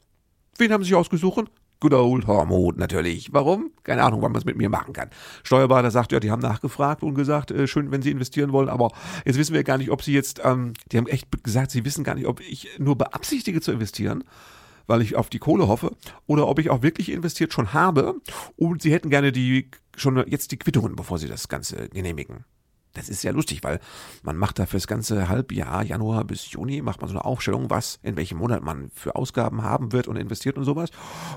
Wen 0.58 0.72
haben 0.72 0.84
Sie 0.84 0.90
sich 0.90 0.96
ausgesucht? 0.96 1.52
Good 1.80 1.94
old 1.94 2.28
Hormut 2.28 2.78
natürlich. 2.78 3.34
Warum? 3.34 3.72
Keine 3.84 4.04
Ahnung, 4.04 4.22
wann 4.22 4.32
man 4.32 4.40
es 4.40 4.46
mit 4.46 4.56
mir 4.56 4.70
machen 4.70 4.94
kann. 4.94 5.10
Steuerberater 5.42 5.90
sagt, 5.90 6.12
ja, 6.12 6.20
die 6.20 6.30
haben 6.30 6.42
nachgefragt 6.42 7.02
und 7.02 7.16
gesagt, 7.16 7.50
äh, 7.50 7.68
schön, 7.68 7.92
wenn 7.92 8.04
Sie 8.04 8.12
investieren 8.12 8.52
wollen, 8.52 8.70
aber 8.70 8.92
jetzt 9.26 9.40
wissen 9.40 9.56
wir 9.56 9.64
gar 9.64 9.80
nicht, 9.80 9.90
ob 9.90 10.04
Sie 10.04 10.14
jetzt, 10.14 10.42
ähm, 10.44 10.74
die 10.92 10.98
haben 10.98 11.08
echt 11.08 11.44
gesagt, 11.44 11.72
Sie 11.72 11.84
wissen 11.84 12.04
gar 12.04 12.14
nicht, 12.14 12.28
ob 12.28 12.40
ich 12.40 12.70
nur 12.78 12.96
beabsichtige 12.96 13.62
zu 13.62 13.72
investieren, 13.72 14.24
weil 14.86 15.02
ich 15.02 15.16
auf 15.16 15.30
die 15.30 15.40
Kohle 15.40 15.68
hoffe, 15.68 15.96
oder 16.28 16.48
ob 16.48 16.60
ich 16.60 16.70
auch 16.70 16.84
wirklich 16.84 17.12
investiert 17.12 17.52
schon 17.52 17.74
habe 17.74 18.22
und 18.58 18.84
Sie 18.84 18.94
hätten 18.94 19.10
gerne 19.10 19.32
die 19.32 19.72
schon 19.96 20.24
jetzt 20.28 20.52
die 20.52 20.58
Quittungen, 20.60 20.96
bevor 20.96 21.18
Sie 21.18 21.28
das 21.28 21.48
Ganze 21.48 21.90
genehmigen. 21.90 22.46
Das 22.94 23.08
ist 23.08 23.22
sehr 23.22 23.32
lustig, 23.32 23.64
weil 23.64 23.80
man 24.24 24.36
macht 24.36 24.60
da 24.60 24.66
fürs 24.66 24.88
ganze 24.88 25.30
Halbjahr, 25.30 25.84
Januar 25.84 26.26
bis 26.26 26.52
Juni, 26.52 26.82
macht 26.82 27.02
man 27.02 27.10
so 27.10 27.16
eine 27.16 27.24
Aufstellung, 27.24 27.70
was 27.70 28.00
in 28.04 28.18
welchem 28.18 28.38
Monat 28.38 28.64
man 28.64 28.90
für 28.94 29.16
Ausgaben 29.16 29.64
haben 29.64 29.94
wird 29.94 30.08
und 30.08 30.18
investiert 30.18 30.58
und 30.58 30.66
sowas. 30.66 30.90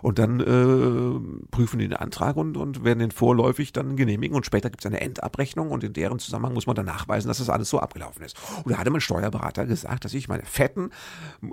Und 0.02 0.18
dann 0.18 0.40
äh, 0.40 1.46
prüfen 1.50 1.78
die 1.78 1.88
den 1.88 1.96
Antrag 1.96 2.36
und, 2.36 2.56
und 2.56 2.84
werden 2.84 2.98
den 2.98 3.10
vorläufig 3.10 3.72
dann 3.72 3.96
genehmigen. 3.96 4.36
Und 4.36 4.46
später 4.46 4.70
gibt 4.70 4.84
es 4.84 4.86
eine 4.86 5.00
Endabrechnung 5.00 5.70
und 5.70 5.84
in 5.84 5.92
deren 5.92 6.18
Zusammenhang 6.18 6.54
muss 6.54 6.66
man 6.66 6.74
dann 6.74 6.86
nachweisen, 6.86 7.28
dass 7.28 7.38
das 7.38 7.48
alles 7.48 7.70
so 7.70 7.78
abgelaufen 7.78 8.24
ist. 8.24 8.36
Und 8.64 8.72
da 8.72 8.78
hatte 8.78 8.90
mein 8.90 9.00
Steuerberater 9.00 9.66
gesagt, 9.66 10.04
dass 10.04 10.14
ich 10.14 10.28
meine 10.28 10.44
fetten 10.44 10.90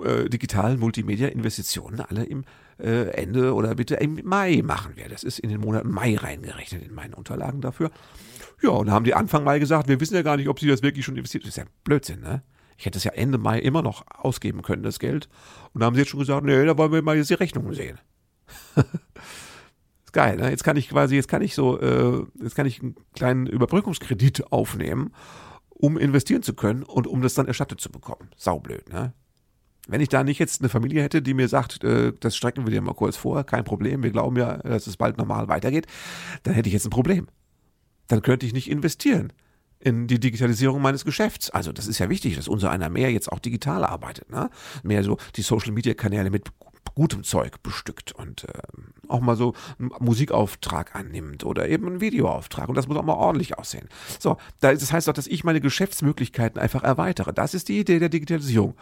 äh, 0.04 0.28
digitalen 0.28 0.80
Multimedia-Investitionen 0.80 2.00
alle 2.00 2.24
im 2.24 2.44
äh, 2.78 3.10
Ende 3.10 3.54
oder 3.54 3.74
bitte 3.74 3.96
im 3.96 4.20
Mai 4.24 4.62
machen 4.64 4.96
werde. 4.96 5.10
Das 5.10 5.22
ist 5.22 5.38
in 5.38 5.50
den 5.50 5.60
Monaten 5.60 5.90
Mai 5.90 6.16
reingerechnet 6.16 6.82
in 6.82 6.94
meinen 6.94 7.14
Unterlagen 7.14 7.60
dafür. 7.60 7.90
Ja, 8.62 8.70
und 8.70 8.90
haben 8.90 9.04
die 9.04 9.14
Anfang 9.14 9.42
Mai 9.42 9.58
gesagt, 9.58 9.88
wir 9.88 10.00
wissen 10.00 10.14
ja 10.14 10.22
gar 10.22 10.36
nicht, 10.36 10.48
ob 10.48 10.60
sie 10.60 10.68
das 10.68 10.82
wirklich 10.82 11.04
schon 11.04 11.16
investiert. 11.16 11.44
Das 11.44 11.50
ist 11.50 11.56
ja 11.56 11.64
Blödsinn, 11.82 12.20
ne? 12.20 12.42
Ich 12.78 12.86
hätte 12.86 12.98
es 12.98 13.04
ja 13.04 13.12
Ende 13.12 13.38
Mai 13.38 13.58
immer 13.58 13.82
noch 13.82 14.04
ausgeben 14.08 14.62
können, 14.62 14.82
das 14.82 14.98
Geld. 14.98 15.28
Und 15.72 15.80
da 15.80 15.86
haben 15.86 15.94
sie 15.94 16.00
jetzt 16.00 16.10
schon 16.10 16.20
gesagt, 16.20 16.44
nee, 16.44 16.64
da 16.64 16.78
wollen 16.78 16.92
wir 16.92 17.02
mal 17.02 17.16
jetzt 17.16 17.30
die 17.30 17.34
Rechnungen 17.34 17.74
sehen. 17.74 17.98
ist 18.76 20.12
geil, 20.12 20.36
ne? 20.36 20.50
Jetzt 20.50 20.62
kann 20.62 20.76
ich 20.76 20.88
quasi, 20.88 21.16
jetzt 21.16 21.28
kann 21.28 21.42
ich 21.42 21.54
so, 21.54 21.80
äh, 21.80 22.24
jetzt 22.40 22.54
kann 22.54 22.66
ich 22.66 22.80
einen 22.80 22.94
kleinen 23.14 23.46
Überbrückungskredit 23.46 24.52
aufnehmen, 24.52 25.12
um 25.68 25.98
investieren 25.98 26.42
zu 26.42 26.54
können 26.54 26.84
und 26.84 27.08
um 27.08 27.20
das 27.20 27.34
dann 27.34 27.48
erstattet 27.48 27.80
zu 27.80 27.90
bekommen. 27.90 28.30
Saublöd, 28.36 28.92
ne? 28.92 29.12
Wenn 29.88 30.00
ich 30.00 30.08
da 30.08 30.22
nicht 30.22 30.38
jetzt 30.38 30.60
eine 30.60 30.68
Familie 30.68 31.02
hätte, 31.02 31.22
die 31.22 31.34
mir 31.34 31.48
sagt, 31.48 31.82
äh, 31.82 32.12
das 32.20 32.36
strecken 32.36 32.64
wir 32.64 32.70
dir 32.70 32.80
mal 32.80 32.94
kurz 32.94 33.16
vor, 33.16 33.42
kein 33.42 33.64
Problem, 33.64 34.04
wir 34.04 34.12
glauben 34.12 34.36
ja, 34.36 34.58
dass 34.58 34.86
es 34.86 34.96
bald 34.96 35.18
normal 35.18 35.48
weitergeht, 35.48 35.88
dann 36.44 36.54
hätte 36.54 36.68
ich 36.68 36.72
jetzt 36.72 36.86
ein 36.86 36.90
Problem 36.90 37.26
dann 38.08 38.22
könnte 38.22 38.46
ich 38.46 38.52
nicht 38.52 38.70
investieren 38.70 39.32
in 39.78 40.06
die 40.06 40.20
Digitalisierung 40.20 40.80
meines 40.80 41.04
Geschäfts. 41.04 41.50
Also 41.50 41.72
das 41.72 41.86
ist 41.86 41.98
ja 41.98 42.08
wichtig, 42.08 42.36
dass 42.36 42.48
unser 42.48 42.70
einer 42.70 42.88
mehr 42.88 43.10
jetzt 43.10 43.30
auch 43.30 43.40
digital 43.40 43.84
arbeitet, 43.84 44.30
ne? 44.30 44.48
Mehr 44.82 45.02
so 45.02 45.18
die 45.36 45.42
Social 45.42 45.72
Media 45.72 45.94
Kanäle 45.94 46.30
mit 46.30 46.48
gutem 46.94 47.24
Zeug 47.24 47.62
bestückt 47.62 48.12
und 48.12 48.44
äh, 48.44 48.52
auch 49.08 49.20
mal 49.20 49.36
so 49.36 49.54
einen 49.78 49.90
Musikauftrag 50.00 50.94
annimmt 50.94 51.44
oder 51.44 51.68
eben 51.68 51.86
einen 51.86 52.00
Videoauftrag 52.00 52.68
und 52.68 52.74
das 52.74 52.88
muss 52.88 52.96
auch 52.96 53.04
mal 53.04 53.14
ordentlich 53.14 53.58
aussehen. 53.58 53.88
So, 54.18 54.36
das 54.60 54.92
heißt 54.92 55.08
doch, 55.08 55.12
dass 55.12 55.26
ich 55.26 55.44
meine 55.44 55.60
Geschäftsmöglichkeiten 55.60 56.60
einfach 56.60 56.82
erweitere. 56.82 57.32
Das 57.32 57.54
ist 57.54 57.68
die 57.68 57.78
Idee 57.78 57.98
der 57.98 58.08
Digitalisierung 58.08 58.74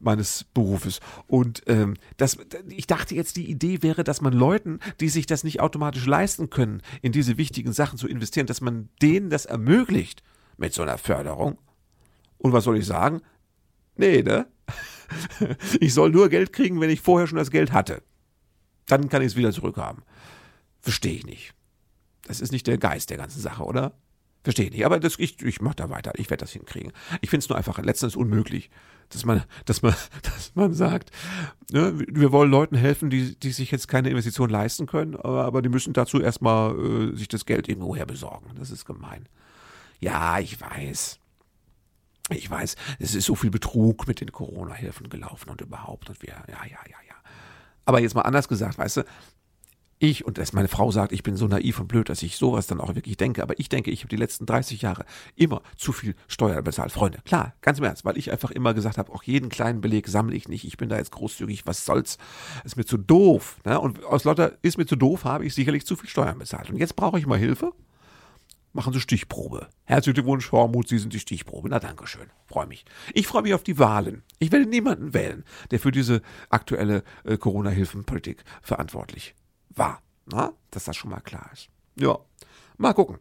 meines 0.00 0.44
Berufes 0.54 1.00
und 1.26 1.62
ähm, 1.66 1.94
das, 2.16 2.38
ich 2.68 2.86
dachte 2.86 3.14
jetzt, 3.14 3.36
die 3.36 3.50
Idee 3.50 3.82
wäre, 3.82 4.04
dass 4.04 4.20
man 4.20 4.32
Leuten, 4.32 4.80
die 5.00 5.08
sich 5.08 5.26
das 5.26 5.44
nicht 5.44 5.60
automatisch 5.60 6.06
leisten 6.06 6.50
können, 6.50 6.82
in 7.00 7.12
diese 7.12 7.38
wichtigen 7.38 7.72
Sachen 7.72 7.98
zu 7.98 8.08
investieren, 8.08 8.46
dass 8.46 8.60
man 8.60 8.88
denen 9.00 9.30
das 9.30 9.46
ermöglicht 9.46 10.22
mit 10.56 10.74
so 10.74 10.82
einer 10.82 10.98
Förderung. 10.98 11.58
Und 12.38 12.52
was 12.52 12.64
soll 12.64 12.78
ich 12.78 12.86
sagen? 12.86 13.20
Nee, 13.96 14.22
ne? 14.22 14.46
ich 15.80 15.94
soll 15.94 16.10
nur 16.10 16.28
Geld 16.28 16.52
kriegen, 16.52 16.80
wenn 16.80 16.90
ich 16.90 17.00
vorher 17.00 17.26
schon 17.26 17.38
das 17.38 17.50
Geld 17.50 17.72
hatte. 17.72 18.02
Dann 18.86 19.08
kann 19.08 19.22
ich 19.22 19.28
es 19.28 19.36
wieder 19.36 19.52
zurückhaben. 19.52 20.02
Verstehe 20.80 21.14
ich 21.14 21.26
nicht. 21.26 21.54
Das 22.26 22.40
ist 22.40 22.52
nicht 22.52 22.66
der 22.66 22.78
Geist 22.78 23.10
der 23.10 23.16
ganzen 23.16 23.40
Sache, 23.40 23.64
oder? 23.64 23.92
Verstehe 24.44 24.66
ich 24.66 24.72
nicht. 24.72 24.86
Aber 24.86 24.98
das, 24.98 25.18
ich, 25.18 25.40
ich 25.42 25.60
mache 25.60 25.76
da 25.76 25.90
weiter. 25.90 26.12
Ich 26.16 26.28
werde 26.28 26.42
das 26.42 26.52
hinkriegen. 26.52 26.92
Ich 27.20 27.30
finde 27.30 27.44
es 27.44 27.48
nur 27.48 27.56
einfach 27.56 27.78
letztens 27.78 28.16
unmöglich, 28.16 28.70
dass 29.10 29.24
man, 29.24 29.44
dass 29.64 29.82
man, 29.82 29.94
dass 30.22 30.52
man 30.54 30.74
sagt, 30.74 31.10
ne, 31.70 31.92
wir 31.96 32.32
wollen 32.32 32.50
Leuten 32.50 32.76
helfen, 32.76 33.10
die, 33.10 33.38
die 33.38 33.52
sich 33.52 33.70
jetzt 33.70 33.86
keine 33.86 34.10
Investition 34.10 34.50
leisten 34.50 34.86
können, 34.86 35.14
aber, 35.14 35.44
aber 35.44 35.62
die 35.62 35.68
müssen 35.68 35.92
dazu 35.92 36.20
erstmal 36.20 36.76
äh, 36.78 37.16
sich 37.16 37.28
das 37.28 37.46
Geld 37.46 37.68
irgendwo 37.68 37.94
her 37.94 38.06
besorgen. 38.06 38.50
Das 38.56 38.70
ist 38.70 38.84
gemein. 38.84 39.28
Ja, 40.00 40.40
ich 40.40 40.60
weiß. 40.60 41.20
Ich 42.30 42.50
weiß, 42.50 42.76
es 42.98 43.14
ist 43.14 43.26
so 43.26 43.34
viel 43.34 43.50
Betrug 43.50 44.06
mit 44.06 44.20
den 44.20 44.32
Corona-Hilfen 44.32 45.08
gelaufen 45.08 45.50
und 45.50 45.60
überhaupt 45.60 46.08
und 46.08 46.22
wir, 46.22 46.30
ja, 46.30 46.64
ja, 46.64 46.78
ja, 46.88 46.96
ja. 47.08 47.14
Aber 47.84 48.00
jetzt 48.00 48.14
mal 48.14 48.22
anders 48.22 48.48
gesagt, 48.48 48.78
weißt 48.78 48.98
du, 48.98 49.04
ich, 50.02 50.26
und 50.26 50.36
dass 50.36 50.52
meine 50.52 50.66
Frau 50.66 50.90
sagt, 50.90 51.12
ich 51.12 51.22
bin 51.22 51.36
so 51.36 51.46
naiv 51.46 51.78
und 51.78 51.86
blöd, 51.86 52.08
dass 52.08 52.24
ich 52.24 52.36
sowas 52.36 52.66
dann 52.66 52.80
auch 52.80 52.96
wirklich 52.96 53.16
denke, 53.16 53.40
aber 53.40 53.58
ich 53.60 53.68
denke, 53.68 53.92
ich 53.92 54.00
habe 54.00 54.08
die 54.08 54.16
letzten 54.16 54.46
30 54.46 54.82
Jahre 54.82 55.04
immer 55.36 55.62
zu 55.76 55.92
viel 55.92 56.16
Steuer 56.26 56.60
bezahlt. 56.62 56.90
Freunde, 56.90 57.20
klar, 57.24 57.54
ganz 57.60 57.78
im 57.78 57.84
Ernst, 57.84 58.04
weil 58.04 58.18
ich 58.18 58.32
einfach 58.32 58.50
immer 58.50 58.74
gesagt 58.74 58.98
habe, 58.98 59.12
auch 59.12 59.22
jeden 59.22 59.48
kleinen 59.48 59.80
Beleg 59.80 60.08
sammle 60.08 60.34
ich 60.34 60.48
nicht, 60.48 60.64
ich 60.64 60.76
bin 60.76 60.88
da 60.88 60.96
jetzt 60.96 61.12
großzügig, 61.12 61.66
was 61.66 61.84
soll's, 61.84 62.18
ist 62.64 62.76
mir 62.76 62.84
zu 62.84 62.96
doof. 62.96 63.58
Ne? 63.64 63.78
Und 63.78 64.04
aus 64.04 64.24
lauter, 64.24 64.58
ist 64.62 64.76
mir 64.76 64.86
zu 64.86 64.96
doof, 64.96 65.24
habe 65.24 65.46
ich 65.46 65.54
sicherlich 65.54 65.86
zu 65.86 65.94
viel 65.94 66.10
Steuern 66.10 66.38
bezahlt. 66.38 66.68
Und 66.68 66.78
jetzt 66.78 66.96
brauche 66.96 67.20
ich 67.20 67.26
mal 67.26 67.38
Hilfe 67.38 67.72
machen 68.72 68.92
Sie 68.92 69.00
Stichprobe. 69.00 69.68
Herzlichen 69.84 70.14
Glückwunsch, 70.14 70.50
Hormut, 70.52 70.88
Sie 70.88 70.98
sind 70.98 71.12
die 71.12 71.20
Stichprobe. 71.20 71.68
Na, 71.68 71.78
danke 71.78 72.06
schön. 72.06 72.30
Freue 72.46 72.66
mich. 72.66 72.84
Ich 73.14 73.26
freue 73.26 73.42
mich 73.42 73.54
auf 73.54 73.62
die 73.62 73.78
Wahlen. 73.78 74.22
Ich 74.38 74.52
werde 74.52 74.66
niemanden 74.66 75.14
wählen, 75.14 75.44
der 75.70 75.78
für 75.78 75.90
diese 75.90 76.22
aktuelle 76.50 77.02
äh, 77.24 77.36
Corona-Hilfenpolitik 77.36 78.44
verantwortlich 78.62 79.34
war. 79.70 80.02
Na, 80.26 80.52
dass 80.70 80.84
das 80.84 80.96
schon 80.96 81.10
mal 81.10 81.20
klar 81.20 81.50
ist. 81.52 81.68
Ja, 81.96 82.18
mal 82.78 82.94
gucken. 82.94 83.18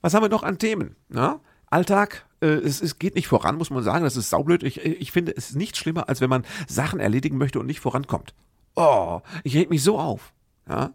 Was 0.00 0.14
haben 0.14 0.22
wir 0.22 0.28
noch 0.28 0.42
an 0.42 0.58
Themen? 0.58 0.96
Na? 1.08 1.40
Alltag, 1.66 2.26
äh, 2.40 2.46
es, 2.46 2.80
es 2.80 2.98
geht 2.98 3.14
nicht 3.14 3.28
voran, 3.28 3.56
muss 3.56 3.70
man 3.70 3.82
sagen. 3.82 4.04
Das 4.04 4.16
ist 4.16 4.30
saublöd. 4.30 4.62
Ich, 4.62 4.84
ich 4.84 5.12
finde, 5.12 5.36
es 5.36 5.54
nicht 5.54 5.76
schlimmer, 5.76 6.08
als 6.08 6.20
wenn 6.20 6.30
man 6.30 6.44
Sachen 6.66 7.00
erledigen 7.00 7.38
möchte 7.38 7.58
und 7.58 7.66
nicht 7.66 7.80
vorankommt. 7.80 8.34
Oh, 8.76 9.20
ich 9.42 9.56
reg 9.56 9.70
mich 9.70 9.82
so 9.82 9.98
auf. 9.98 10.32
Ja? 10.68 10.92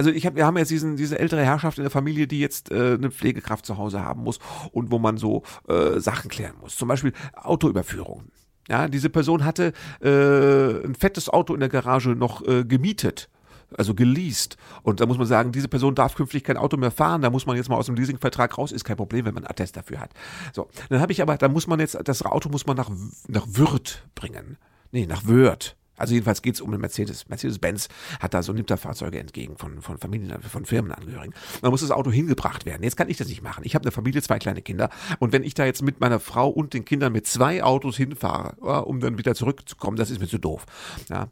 Also 0.00 0.12
ich 0.12 0.24
hab, 0.24 0.34
wir 0.34 0.46
haben 0.46 0.56
jetzt 0.56 0.70
diesen, 0.70 0.96
diese 0.96 1.18
ältere 1.18 1.44
Herrschaft 1.44 1.76
in 1.76 1.84
der 1.84 1.90
Familie, 1.90 2.26
die 2.26 2.40
jetzt 2.40 2.70
äh, 2.70 2.94
eine 2.94 3.10
Pflegekraft 3.10 3.66
zu 3.66 3.76
Hause 3.76 4.02
haben 4.02 4.22
muss 4.22 4.38
und 4.72 4.90
wo 4.90 4.98
man 4.98 5.18
so 5.18 5.42
äh, 5.68 6.00
Sachen 6.00 6.30
klären 6.30 6.54
muss. 6.58 6.74
Zum 6.74 6.88
Beispiel 6.88 7.12
Autoüberführung. 7.34 8.24
Ja, 8.66 8.88
diese 8.88 9.10
Person 9.10 9.44
hatte 9.44 9.74
äh, 10.00 10.86
ein 10.86 10.94
fettes 10.94 11.28
Auto 11.28 11.52
in 11.52 11.60
der 11.60 11.68
Garage 11.68 12.16
noch 12.16 12.40
äh, 12.48 12.64
gemietet 12.64 13.28
also 13.76 13.94
geleast. 13.94 14.56
Und 14.82 15.00
da 15.00 15.06
muss 15.06 15.18
man 15.18 15.26
sagen, 15.26 15.52
diese 15.52 15.68
Person 15.68 15.94
darf 15.94 16.14
künftig 16.14 16.44
kein 16.44 16.56
Auto 16.56 16.76
mehr 16.78 16.90
fahren, 16.90 17.20
da 17.20 17.28
muss 17.30 17.46
man 17.46 17.56
jetzt 17.56 17.68
mal 17.68 17.76
aus 17.76 17.86
dem 17.86 17.94
Leasingvertrag 17.94 18.56
raus, 18.58 18.72
ist 18.72 18.84
kein 18.84 18.96
Problem, 18.96 19.26
wenn 19.26 19.34
man 19.34 19.44
einen 19.44 19.50
Attest 19.50 19.76
dafür 19.76 20.00
hat. 20.00 20.10
So, 20.52 20.68
dann 20.88 21.00
habe 21.00 21.12
ich 21.12 21.22
aber, 21.22 21.36
da 21.36 21.48
muss 21.48 21.68
man 21.68 21.78
jetzt, 21.78 21.96
das 22.02 22.22
Auto 22.22 22.48
muss 22.48 22.66
man 22.66 22.76
nach, 22.76 22.90
nach 23.28 23.46
Würth 23.48 24.08
bringen. 24.16 24.56
Nee, 24.90 25.06
nach 25.06 25.24
Wörth. 25.24 25.76
Also 26.00 26.14
jedenfalls 26.14 26.42
geht 26.42 26.54
es 26.54 26.60
um 26.60 26.70
einen 26.70 26.80
Mercedes. 26.80 27.28
Mercedes-Benz 27.28 27.88
hat 28.20 28.34
da 28.34 28.42
so 28.42 28.52
nimmt 28.52 28.70
da 28.70 28.76
Fahrzeuge 28.76 29.18
entgegen 29.18 29.56
von, 29.56 29.80
von 29.82 29.98
Familien, 29.98 30.40
von 30.42 30.64
Firmenangehörigen. 30.64 31.34
Dann 31.62 31.70
muss 31.70 31.82
das 31.82 31.90
Auto 31.90 32.10
hingebracht 32.10 32.66
werden. 32.66 32.82
Jetzt 32.82 32.96
kann 32.96 33.08
ich 33.08 33.16
das 33.16 33.28
nicht 33.28 33.42
machen. 33.42 33.64
Ich 33.64 33.74
habe 33.74 33.84
eine 33.84 33.92
Familie, 33.92 34.22
zwei 34.22 34.38
kleine 34.38 34.62
Kinder. 34.62 34.90
Und 35.18 35.32
wenn 35.32 35.44
ich 35.44 35.54
da 35.54 35.64
jetzt 35.64 35.82
mit 35.82 36.00
meiner 36.00 36.20
Frau 36.20 36.48
und 36.48 36.74
den 36.74 36.84
Kindern 36.84 37.12
mit 37.12 37.26
zwei 37.26 37.62
Autos 37.62 37.96
hinfahre, 37.96 38.84
um 38.84 39.00
dann 39.00 39.18
wieder 39.18 39.34
zurückzukommen, 39.34 39.96
das 39.96 40.10
ist 40.10 40.20
mir 40.20 40.28
zu 40.28 40.38
doof. 40.38 40.66
Ja, 41.08 41.28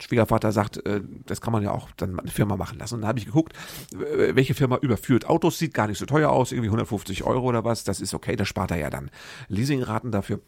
Schwiegervater 0.00 0.52
sagt, 0.52 0.84
äh, 0.86 1.00
das 1.26 1.40
kann 1.40 1.52
man 1.52 1.62
ja 1.62 1.72
auch 1.72 1.90
dann 1.96 2.18
eine 2.18 2.30
Firma 2.30 2.56
machen 2.56 2.78
lassen. 2.78 2.96
Und 2.96 3.00
dann 3.02 3.08
habe 3.08 3.18
ich 3.18 3.26
geguckt, 3.26 3.52
welche 3.92 4.54
Firma 4.54 4.76
überführt 4.76 5.26
Autos, 5.26 5.58
sieht 5.58 5.74
gar 5.74 5.88
nicht 5.88 5.98
so 5.98 6.06
teuer 6.06 6.30
aus, 6.30 6.52
irgendwie 6.52 6.68
150 6.68 7.24
Euro 7.24 7.46
oder 7.46 7.64
was, 7.64 7.84
das 7.84 8.00
ist 8.00 8.14
okay, 8.14 8.36
das 8.36 8.48
spart 8.48 8.70
er 8.70 8.78
ja 8.78 8.90
dann 8.90 9.10
Leasingraten 9.48 10.10
dafür 10.10 10.40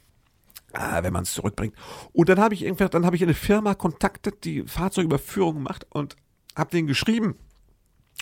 äh, 0.72 1.02
wenn 1.02 1.12
man 1.12 1.24
es 1.24 1.32
zurückbringt. 1.32 1.74
Und 2.12 2.28
dann 2.28 2.40
habe 2.40 2.54
ich 2.54 2.62
irgendwie, 2.62 2.88
dann 2.88 3.06
habe 3.06 3.16
ich 3.16 3.22
eine 3.22 3.34
Firma 3.34 3.74
kontaktet, 3.74 4.44
die 4.44 4.64
Fahrzeugüberführung 4.64 5.62
macht 5.62 5.86
und 5.90 6.16
habe 6.56 6.70
denen 6.70 6.88
geschrieben, 6.88 7.36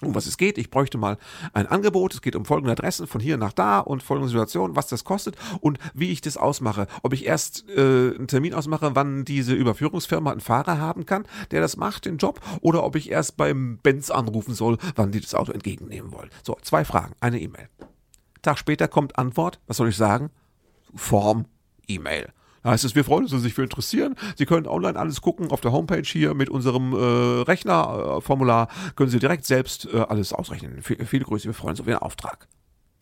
um 0.02 0.14
was 0.14 0.26
es 0.26 0.36
geht. 0.36 0.58
Ich 0.58 0.70
bräuchte 0.70 0.96
mal 0.96 1.18
ein 1.52 1.66
Angebot. 1.66 2.14
Es 2.14 2.22
geht 2.22 2.36
um 2.36 2.44
folgende 2.44 2.72
Adressen 2.72 3.06
von 3.06 3.20
hier 3.20 3.36
nach 3.36 3.52
da 3.52 3.80
und 3.80 4.02
folgende 4.02 4.28
Situation, 4.28 4.76
was 4.76 4.86
das 4.86 5.04
kostet 5.04 5.36
und 5.60 5.78
wie 5.94 6.10
ich 6.10 6.20
das 6.20 6.36
ausmache. 6.36 6.86
Ob 7.02 7.12
ich 7.12 7.26
erst 7.26 7.68
äh, 7.70 8.14
einen 8.14 8.28
Termin 8.28 8.54
ausmache, 8.54 8.94
wann 8.94 9.24
diese 9.24 9.54
Überführungsfirma 9.54 10.30
einen 10.30 10.40
Fahrer 10.40 10.78
haben 10.78 11.04
kann, 11.04 11.24
der 11.50 11.60
das 11.60 11.76
macht, 11.76 12.04
den 12.04 12.18
Job, 12.18 12.40
oder 12.60 12.84
ob 12.84 12.94
ich 12.96 13.10
erst 13.10 13.36
beim 13.36 13.78
Benz 13.82 14.10
anrufen 14.10 14.54
soll, 14.54 14.78
wann 14.94 15.10
die 15.10 15.20
das 15.20 15.34
Auto 15.34 15.52
entgegennehmen 15.52 16.12
wollen. 16.12 16.30
So, 16.44 16.56
zwei 16.62 16.84
Fragen, 16.84 17.14
eine 17.20 17.40
E-Mail. 17.40 17.68
Tag 18.42 18.58
später 18.58 18.86
kommt 18.86 19.18
Antwort. 19.18 19.58
Was 19.66 19.78
soll 19.78 19.88
ich 19.88 19.96
sagen? 19.96 20.30
Form 20.94 21.46
E-Mail. 21.88 22.32
Heißt 22.68 22.84
es, 22.84 22.94
wir 22.94 23.04
freuen 23.04 23.22
uns, 23.22 23.30
dass 23.30 23.40
Sie 23.40 23.46
sich 23.46 23.54
für 23.54 23.62
interessieren. 23.62 24.14
Sie 24.36 24.46
können 24.46 24.66
online 24.66 24.98
alles 24.98 25.20
gucken 25.20 25.50
auf 25.50 25.60
der 25.60 25.72
Homepage 25.72 26.02
hier 26.02 26.34
mit 26.34 26.50
unserem 26.50 26.92
äh, 26.92 27.42
Rechnerformular. 27.42 28.68
Können 28.94 29.10
Sie 29.10 29.18
direkt 29.18 29.46
selbst 29.46 29.88
äh, 29.92 30.00
alles 30.00 30.32
ausrechnen. 30.32 30.82
V 30.82 30.94
viele 31.06 31.24
Grüße, 31.24 31.46
wir 31.46 31.54
freuen 31.54 31.70
uns 31.70 31.80
auf 31.80 31.86
Ihren 31.86 31.98
Auftrag. 31.98 32.46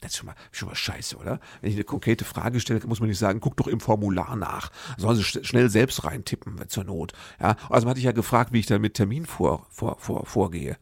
Das 0.01 0.13
ist 0.13 0.19
schon 0.19 0.27
mal, 0.27 0.35
schon 0.53 0.69
mal 0.69 0.75
scheiße, 0.75 1.17
oder? 1.17 1.41
Wenn 1.61 1.71
ich 1.71 1.77
eine 1.77 1.85
konkrete 1.85 2.25
Frage 2.25 2.61
stelle, 2.61 2.81
muss 2.87 3.01
man 3.01 3.09
nicht 3.09 3.19
sagen, 3.19 3.41
guck 3.41 3.57
doch 3.57 3.67
im 3.67 3.81
Formular 3.81 4.37
nach. 4.37 4.71
Sollen 4.99 5.17
Sie 5.17 5.25
sch 5.25 5.39
schnell 5.43 5.71
selbst 5.71 6.05
reintippen, 6.05 6.57
zur 6.69 6.85
Not. 6.85 7.13
Ja, 7.41 7.57
also 7.71 7.89
hatte 7.89 7.99
ich 7.99 8.05
ja 8.05 8.13
gefragt, 8.13 8.53
wie 8.53 8.61
ich 8.61 8.67
da 8.67 8.79
mit 8.79 8.95
Termin 8.95 9.27
vor, 9.27 9.67
vor, 9.71 9.97
vor, 9.99 10.27
vorgehe. 10.27 10.77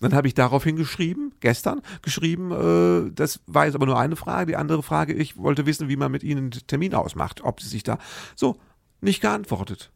Dann 0.00 0.14
habe 0.14 0.26
ich 0.26 0.34
daraufhin 0.34 0.76
geschrieben, 0.76 1.32
gestern 1.40 1.82
geschrieben, 2.02 2.50
äh, 2.52 3.12
das 3.14 3.40
war 3.46 3.66
jetzt 3.66 3.74
aber 3.74 3.86
nur 3.86 3.98
eine 3.98 4.16
Frage. 4.16 4.52
Die 4.52 4.56
andere 4.56 4.82
Frage, 4.82 5.12
ich 5.12 5.36
wollte 5.36 5.66
wissen, 5.66 5.88
wie 5.88 5.96
man 5.96 6.10
mit 6.10 6.22
Ihnen 6.22 6.50
einen 6.52 6.66
Termin 6.66 6.94
ausmacht, 6.94 7.42
ob 7.42 7.60
Sie 7.60 7.68
sich 7.68 7.82
da 7.82 7.98
so 8.34 8.58
nicht 9.00 9.20
geantwortet. 9.20 9.92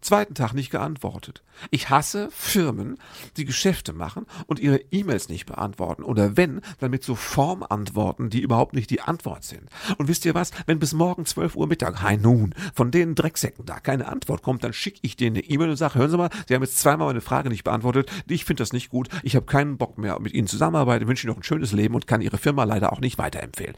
Zweiten 0.00 0.34
Tag 0.34 0.52
nicht 0.52 0.70
geantwortet. 0.70 1.42
Ich 1.70 1.90
hasse 1.90 2.28
Firmen, 2.30 2.98
die 3.36 3.44
Geschäfte 3.44 3.92
machen 3.92 4.26
und 4.46 4.60
ihre 4.60 4.80
E-Mails 4.90 5.28
nicht 5.28 5.46
beantworten. 5.46 6.04
Oder 6.04 6.36
wenn, 6.36 6.60
dann 6.78 6.90
mit 6.90 7.02
so 7.02 7.14
Formantworten, 7.14 8.30
die 8.30 8.40
überhaupt 8.40 8.74
nicht 8.74 8.90
die 8.90 9.00
Antwort 9.00 9.44
sind. 9.44 9.68
Und 9.98 10.08
wisst 10.08 10.24
ihr 10.24 10.34
was? 10.34 10.52
Wenn 10.66 10.78
bis 10.78 10.92
morgen 10.92 11.26
12 11.26 11.56
Uhr 11.56 11.66
Mittag, 11.66 12.02
hi 12.02 12.16
nun, 12.16 12.54
von 12.74 12.90
den 12.90 13.14
Drecksäcken 13.14 13.66
da 13.66 13.80
keine 13.80 14.06
Antwort 14.06 14.42
kommt, 14.42 14.62
dann 14.62 14.72
schicke 14.72 15.00
ich 15.02 15.16
denen 15.16 15.36
eine 15.36 15.44
E-Mail 15.44 15.70
und 15.70 15.76
sage, 15.76 15.98
hören 15.98 16.10
Sie 16.10 16.16
mal, 16.16 16.30
Sie 16.46 16.54
haben 16.54 16.62
jetzt 16.62 16.78
zweimal 16.78 17.08
meine 17.08 17.20
Frage 17.20 17.48
nicht 17.48 17.64
beantwortet. 17.64 18.10
Ich 18.28 18.44
finde 18.44 18.62
das 18.62 18.72
nicht 18.72 18.90
gut. 18.90 19.08
Ich 19.22 19.34
habe 19.34 19.46
keinen 19.46 19.78
Bock 19.78 19.98
mehr 19.98 20.18
mit 20.20 20.32
Ihnen 20.32 20.46
zusammenarbeiten. 20.46 21.08
Wünsche 21.08 21.26
Ihnen 21.26 21.32
noch 21.32 21.40
ein 21.40 21.44
schönes 21.44 21.72
Leben 21.72 21.94
und 21.94 22.06
kann 22.06 22.20
Ihre 22.20 22.38
Firma 22.38 22.64
leider 22.64 22.92
auch 22.92 23.00
nicht 23.00 23.18
weiterempfehlen. 23.18 23.74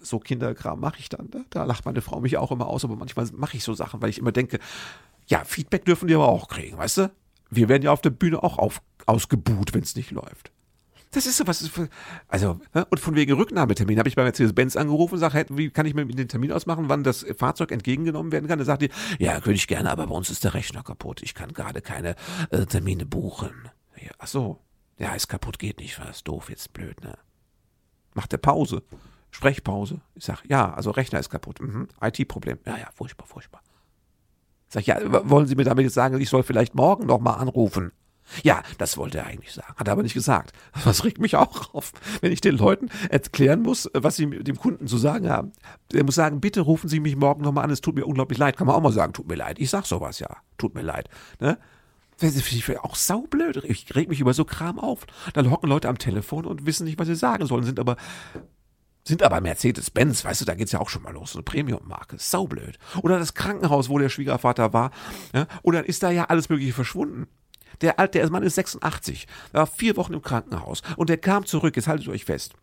So 0.00 0.18
Kinderkram 0.18 0.80
mache 0.80 0.98
ich 0.98 1.08
dann. 1.08 1.30
Ne? 1.32 1.44
Da 1.50 1.64
lacht 1.64 1.84
meine 1.84 2.02
Frau 2.02 2.20
mich 2.20 2.36
auch 2.36 2.52
immer 2.52 2.66
aus, 2.66 2.84
aber 2.84 2.96
manchmal 2.96 3.26
mache 3.32 3.56
ich 3.56 3.64
so 3.64 3.74
Sachen, 3.74 4.02
weil 4.02 4.10
ich 4.10 4.18
immer 4.18 4.32
denke, 4.32 4.58
ja, 5.26 5.44
Feedback 5.44 5.84
dürfen 5.84 6.08
die 6.08 6.14
aber 6.14 6.28
auch 6.28 6.48
kriegen, 6.48 6.78
weißt 6.78 6.98
du? 6.98 7.12
Wir 7.50 7.68
werden 7.68 7.82
ja 7.82 7.92
auf 7.92 8.00
der 8.00 8.10
Bühne 8.10 8.42
auch 8.42 8.58
auf, 8.58 8.82
ausgebuht, 9.06 9.74
wenn 9.74 9.82
es 9.82 9.96
nicht 9.96 10.10
läuft. 10.10 10.50
Das 11.14 11.26
ist 11.26 11.36
so 11.36 11.46
was. 11.46 11.70
Also, 12.26 12.60
und 12.90 12.98
von 12.98 13.14
wegen 13.14 13.34
Rücknahmetermin 13.34 13.98
habe 14.00 14.08
ich 14.08 14.16
bei 14.16 14.24
Mercedes-Benz 14.24 14.74
angerufen 14.74 15.14
und 15.14 15.20
sage, 15.20 15.46
wie 15.50 15.70
kann 15.70 15.86
ich 15.86 15.94
mir 15.94 16.04
den 16.04 16.26
Termin 16.26 16.50
ausmachen, 16.50 16.88
wann 16.88 17.04
das 17.04 17.24
Fahrzeug 17.38 17.70
entgegengenommen 17.70 18.32
werden 18.32 18.48
kann? 18.48 18.58
Da 18.58 18.64
sagt 18.64 18.82
die, 18.82 18.90
ja, 19.20 19.34
könnte 19.34 19.52
ich 19.52 19.68
gerne, 19.68 19.92
aber 19.92 20.08
bei 20.08 20.14
uns 20.14 20.28
ist 20.28 20.42
der 20.42 20.54
Rechner 20.54 20.82
kaputt. 20.82 21.22
Ich 21.22 21.34
kann 21.34 21.52
gerade 21.52 21.82
keine 21.82 22.16
äh, 22.50 22.66
Termine 22.66 23.06
buchen. 23.06 23.70
Ja, 23.96 24.10
ach 24.18 24.26
so. 24.26 24.58
Ja, 24.98 25.14
ist 25.14 25.28
kaputt, 25.28 25.60
geht 25.60 25.78
nicht. 25.78 26.00
Was 26.00 26.24
doof, 26.24 26.50
jetzt 26.50 26.72
blöd, 26.72 27.00
ne? 27.02 27.16
Macht 28.14 28.32
der 28.32 28.38
Pause. 28.38 28.82
Sprechpause. 29.30 30.00
Ich 30.14 30.24
sage, 30.24 30.40
ja, 30.48 30.72
also 30.72 30.90
Rechner 30.90 31.20
ist 31.20 31.30
kaputt. 31.30 31.60
Mhm. 31.60 31.88
IT-Problem. 32.00 32.58
Ja, 32.66 32.76
ja, 32.76 32.88
furchtbar, 32.92 33.26
furchtbar. 33.26 33.62
Sag 34.74 34.80
ich, 34.80 34.86
ja, 34.88 34.98
wollen 35.30 35.46
Sie 35.46 35.54
mir 35.54 35.62
damit 35.62 35.84
jetzt 35.84 35.94
sagen, 35.94 36.20
ich 36.20 36.28
soll 36.28 36.42
vielleicht 36.42 36.74
morgen 36.74 37.06
nochmal 37.06 37.38
anrufen? 37.38 37.92
Ja, 38.42 38.60
das 38.76 38.96
wollte 38.96 39.18
er 39.18 39.26
eigentlich 39.26 39.52
sagen, 39.52 39.72
hat 39.76 39.86
er 39.86 39.92
aber 39.92 40.02
nicht 40.02 40.14
gesagt. 40.14 40.52
Was 40.84 41.04
regt 41.04 41.20
mich 41.20 41.36
auch 41.36 41.72
auf, 41.72 41.92
wenn 42.22 42.32
ich 42.32 42.40
den 42.40 42.56
Leuten 42.56 42.88
erklären 43.08 43.62
muss, 43.62 43.88
was 43.92 44.16
sie 44.16 44.26
dem 44.26 44.58
Kunden 44.58 44.88
zu 44.88 44.98
sagen 44.98 45.30
haben. 45.30 45.52
Der 45.92 46.02
muss 46.02 46.16
sagen, 46.16 46.40
bitte 46.40 46.62
rufen 46.62 46.88
Sie 46.88 46.98
mich 46.98 47.14
morgen 47.14 47.42
nochmal 47.42 47.62
an, 47.62 47.70
es 47.70 47.82
tut 47.82 47.94
mir 47.94 48.04
unglaublich 48.04 48.36
leid. 48.36 48.56
Kann 48.56 48.66
man 48.66 48.74
auch 48.74 48.80
mal 48.80 48.90
sagen, 48.90 49.12
tut 49.12 49.28
mir 49.28 49.36
leid. 49.36 49.60
Ich 49.60 49.70
sag 49.70 49.86
sowas, 49.86 50.18
ja, 50.18 50.38
tut 50.58 50.74
mir 50.74 50.82
leid. 50.82 51.08
Ne? 51.38 51.56
Das 52.18 52.34
ich 52.34 52.80
auch 52.80 52.96
saublöd. 52.96 53.62
Ich 53.64 53.94
reg 53.94 54.08
mich 54.08 54.18
über 54.18 54.34
so 54.34 54.44
Kram 54.44 54.80
auf. 54.80 55.06
Dann 55.34 55.52
hocken 55.52 55.68
Leute 55.68 55.88
am 55.88 55.98
Telefon 55.98 56.46
und 56.46 56.66
wissen 56.66 56.84
nicht, 56.84 56.98
was 56.98 57.06
sie 57.06 57.14
sagen 57.14 57.46
sollen, 57.46 57.62
sind 57.62 57.78
aber 57.78 57.96
sind 59.06 59.22
aber 59.22 59.40
Mercedes-Benz, 59.40 60.24
weißt 60.24 60.40
du, 60.40 60.44
da 60.44 60.54
geht's 60.54 60.72
ja 60.72 60.80
auch 60.80 60.88
schon 60.88 61.02
mal 61.02 61.12
los, 61.12 61.32
so 61.32 61.38
eine 61.38 61.44
Premium-Marke, 61.44 62.16
saublöd. 62.18 62.78
Oder 63.02 63.18
das 63.18 63.34
Krankenhaus, 63.34 63.88
wo 63.88 63.98
der 63.98 64.08
Schwiegervater 64.08 64.72
war, 64.72 64.90
ja, 65.34 65.46
und 65.62 65.74
dann 65.74 65.84
ist 65.84 66.02
da 66.02 66.10
ja 66.10 66.24
alles 66.24 66.48
Mögliche 66.48 66.72
verschwunden. 66.72 67.26
Der 67.80 67.98
alte, 67.98 68.18
der 68.18 68.30
Mann 68.30 68.42
ist 68.42 68.54
86, 68.54 69.26
war 69.52 69.66
vier 69.66 69.96
Wochen 69.96 70.14
im 70.14 70.22
Krankenhaus 70.22 70.82
und 70.96 71.10
der 71.10 71.18
kam 71.18 71.44
zurück, 71.44 71.76
jetzt 71.76 71.88
haltet 71.88 72.08
euch 72.08 72.24
fest, 72.24 72.54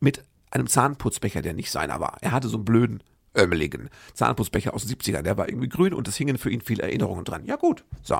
mit 0.00 0.22
einem 0.50 0.66
Zahnputzbecher, 0.66 1.42
der 1.42 1.54
nicht 1.54 1.70
seiner 1.70 2.00
war. 2.00 2.18
Er 2.20 2.32
hatte 2.32 2.48
so 2.48 2.56
einen 2.56 2.64
blöden, 2.64 3.02
ömmeligen 3.36 3.88
Zahnputzbecher 4.12 4.74
aus 4.74 4.84
den 4.84 4.96
70ern, 4.96 5.22
der 5.22 5.36
war 5.36 5.48
irgendwie 5.48 5.68
grün 5.68 5.94
und 5.94 6.06
es 6.06 6.16
hingen 6.16 6.38
für 6.38 6.50
ihn 6.50 6.60
viele 6.60 6.82
Erinnerungen 6.82 7.24
dran. 7.24 7.46
Ja 7.46 7.56
gut, 7.56 7.84
so. 8.02 8.18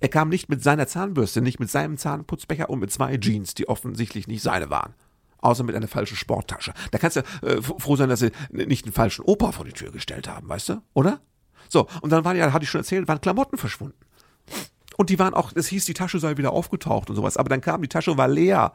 Er 0.00 0.08
kam 0.08 0.28
nicht 0.28 0.48
mit 0.48 0.62
seiner 0.62 0.86
Zahnbürste, 0.86 1.40
nicht 1.40 1.60
mit 1.60 1.70
seinem 1.70 1.98
Zahnputzbecher 1.98 2.68
und 2.68 2.80
mit 2.80 2.90
zwei 2.90 3.16
Jeans, 3.16 3.54
die 3.54 3.68
offensichtlich 3.68 4.26
nicht 4.26 4.42
seine 4.42 4.70
waren 4.70 4.94
außer 5.42 5.64
mit 5.64 5.74
einer 5.74 5.88
falschen 5.88 6.16
Sporttasche. 6.16 6.72
Da 6.90 6.98
kannst 6.98 7.16
du 7.16 7.20
äh, 7.46 7.60
froh 7.60 7.96
sein, 7.96 8.08
dass 8.08 8.20
sie 8.20 8.32
nicht 8.50 8.86
einen 8.86 8.94
falschen 8.94 9.24
Opa 9.24 9.52
vor 9.52 9.64
die 9.64 9.72
Tür 9.72 9.92
gestellt 9.92 10.28
haben, 10.28 10.48
weißt 10.48 10.70
du? 10.70 10.82
Oder? 10.94 11.20
So, 11.68 11.86
und 12.00 12.10
dann 12.10 12.24
waren 12.24 12.36
ja, 12.36 12.52
hatte 12.52 12.64
ich 12.64 12.70
schon 12.70 12.80
erzählt, 12.80 13.08
waren 13.08 13.20
Klamotten 13.20 13.58
verschwunden. 13.58 13.98
Und 14.96 15.10
die 15.10 15.18
waren 15.18 15.34
auch, 15.34 15.52
es 15.54 15.68
hieß, 15.68 15.84
die 15.84 15.94
Tasche 15.94 16.18
sei 16.18 16.36
wieder 16.36 16.52
aufgetaucht 16.52 17.10
und 17.10 17.16
sowas. 17.16 17.36
Aber 17.36 17.48
dann 17.48 17.60
kam 17.60 17.82
die 17.82 17.88
Tasche, 17.88 18.16
war 18.16 18.28
leer. 18.28 18.72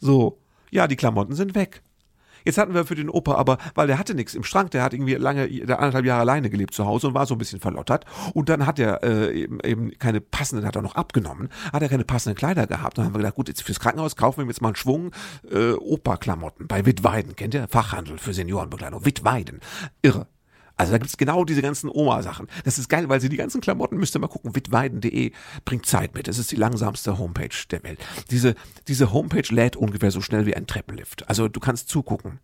So, 0.00 0.38
ja, 0.70 0.86
die 0.86 0.96
Klamotten 0.96 1.34
sind 1.34 1.54
weg. 1.54 1.82
Jetzt 2.44 2.58
hatten 2.58 2.74
wir 2.74 2.84
für 2.84 2.94
den 2.94 3.08
Opa 3.08 3.34
aber, 3.34 3.58
weil 3.74 3.86
der 3.86 3.98
hatte 3.98 4.14
nichts 4.14 4.34
im 4.34 4.44
Schrank, 4.44 4.70
der 4.70 4.82
hat 4.82 4.92
irgendwie 4.92 5.14
lange, 5.14 5.48
der 5.48 5.78
anderthalb 5.78 6.04
Jahre 6.04 6.20
alleine 6.20 6.50
gelebt 6.50 6.74
zu 6.74 6.84
Hause 6.84 7.08
und 7.08 7.14
war 7.14 7.26
so 7.26 7.34
ein 7.34 7.38
bisschen 7.38 7.60
verlottert. 7.60 8.04
Und 8.34 8.48
dann 8.48 8.66
hat 8.66 8.78
er 8.78 9.02
äh, 9.02 9.32
eben, 9.32 9.58
eben 9.60 9.90
keine 9.98 10.20
passenden, 10.20 10.66
hat 10.66 10.76
er 10.76 10.82
noch 10.82 10.94
abgenommen, 10.94 11.48
hat 11.72 11.82
er 11.82 11.88
keine 11.88 12.04
passenden 12.04 12.36
Kleider 12.36 12.66
gehabt. 12.66 12.98
Dann 12.98 13.06
haben 13.06 13.14
wir 13.14 13.18
gedacht, 13.18 13.36
gut, 13.36 13.48
jetzt 13.48 13.62
fürs 13.62 13.80
Krankenhaus 13.80 14.16
kaufen 14.16 14.40
wir 14.40 14.46
jetzt 14.46 14.60
mal 14.60 14.68
einen 14.68 14.76
Schwung 14.76 15.12
äh, 15.50 15.72
Opa-Klamotten 15.72 16.66
bei 16.66 16.86
Wittweiden. 16.86 17.36
Kennt 17.36 17.54
ihr? 17.54 17.66
Fachhandel 17.68 18.18
für 18.18 18.34
Seniorenbekleidung. 18.34 19.04
Wittweiden. 19.04 19.60
Irre. 20.02 20.26
Also 20.76 20.92
da 20.92 20.98
gibt's 20.98 21.16
genau 21.16 21.44
diese 21.44 21.62
ganzen 21.62 21.88
Oma-Sachen. 21.88 22.48
Das 22.64 22.78
ist 22.78 22.88
geil, 22.88 23.08
weil 23.08 23.20
sie 23.20 23.28
die 23.28 23.36
ganzen 23.36 23.60
Klamotten, 23.60 23.96
müsst 23.96 24.16
ihr 24.16 24.18
mal 24.18 24.28
gucken, 24.28 24.56
wittweiden.de 24.56 25.32
bringt 25.64 25.86
Zeit 25.86 26.14
mit. 26.14 26.26
Das 26.26 26.38
ist 26.38 26.50
die 26.50 26.56
langsamste 26.56 27.18
Homepage 27.18 27.54
der 27.70 27.82
Welt. 27.84 27.98
Diese, 28.30 28.54
diese 28.88 29.12
Homepage 29.12 29.54
lädt 29.54 29.76
ungefähr 29.76 30.10
so 30.10 30.20
schnell 30.20 30.46
wie 30.46 30.56
ein 30.56 30.66
Treppenlift. 30.66 31.28
Also 31.28 31.48
du 31.48 31.60
kannst 31.60 31.88
zugucken. 31.88 32.40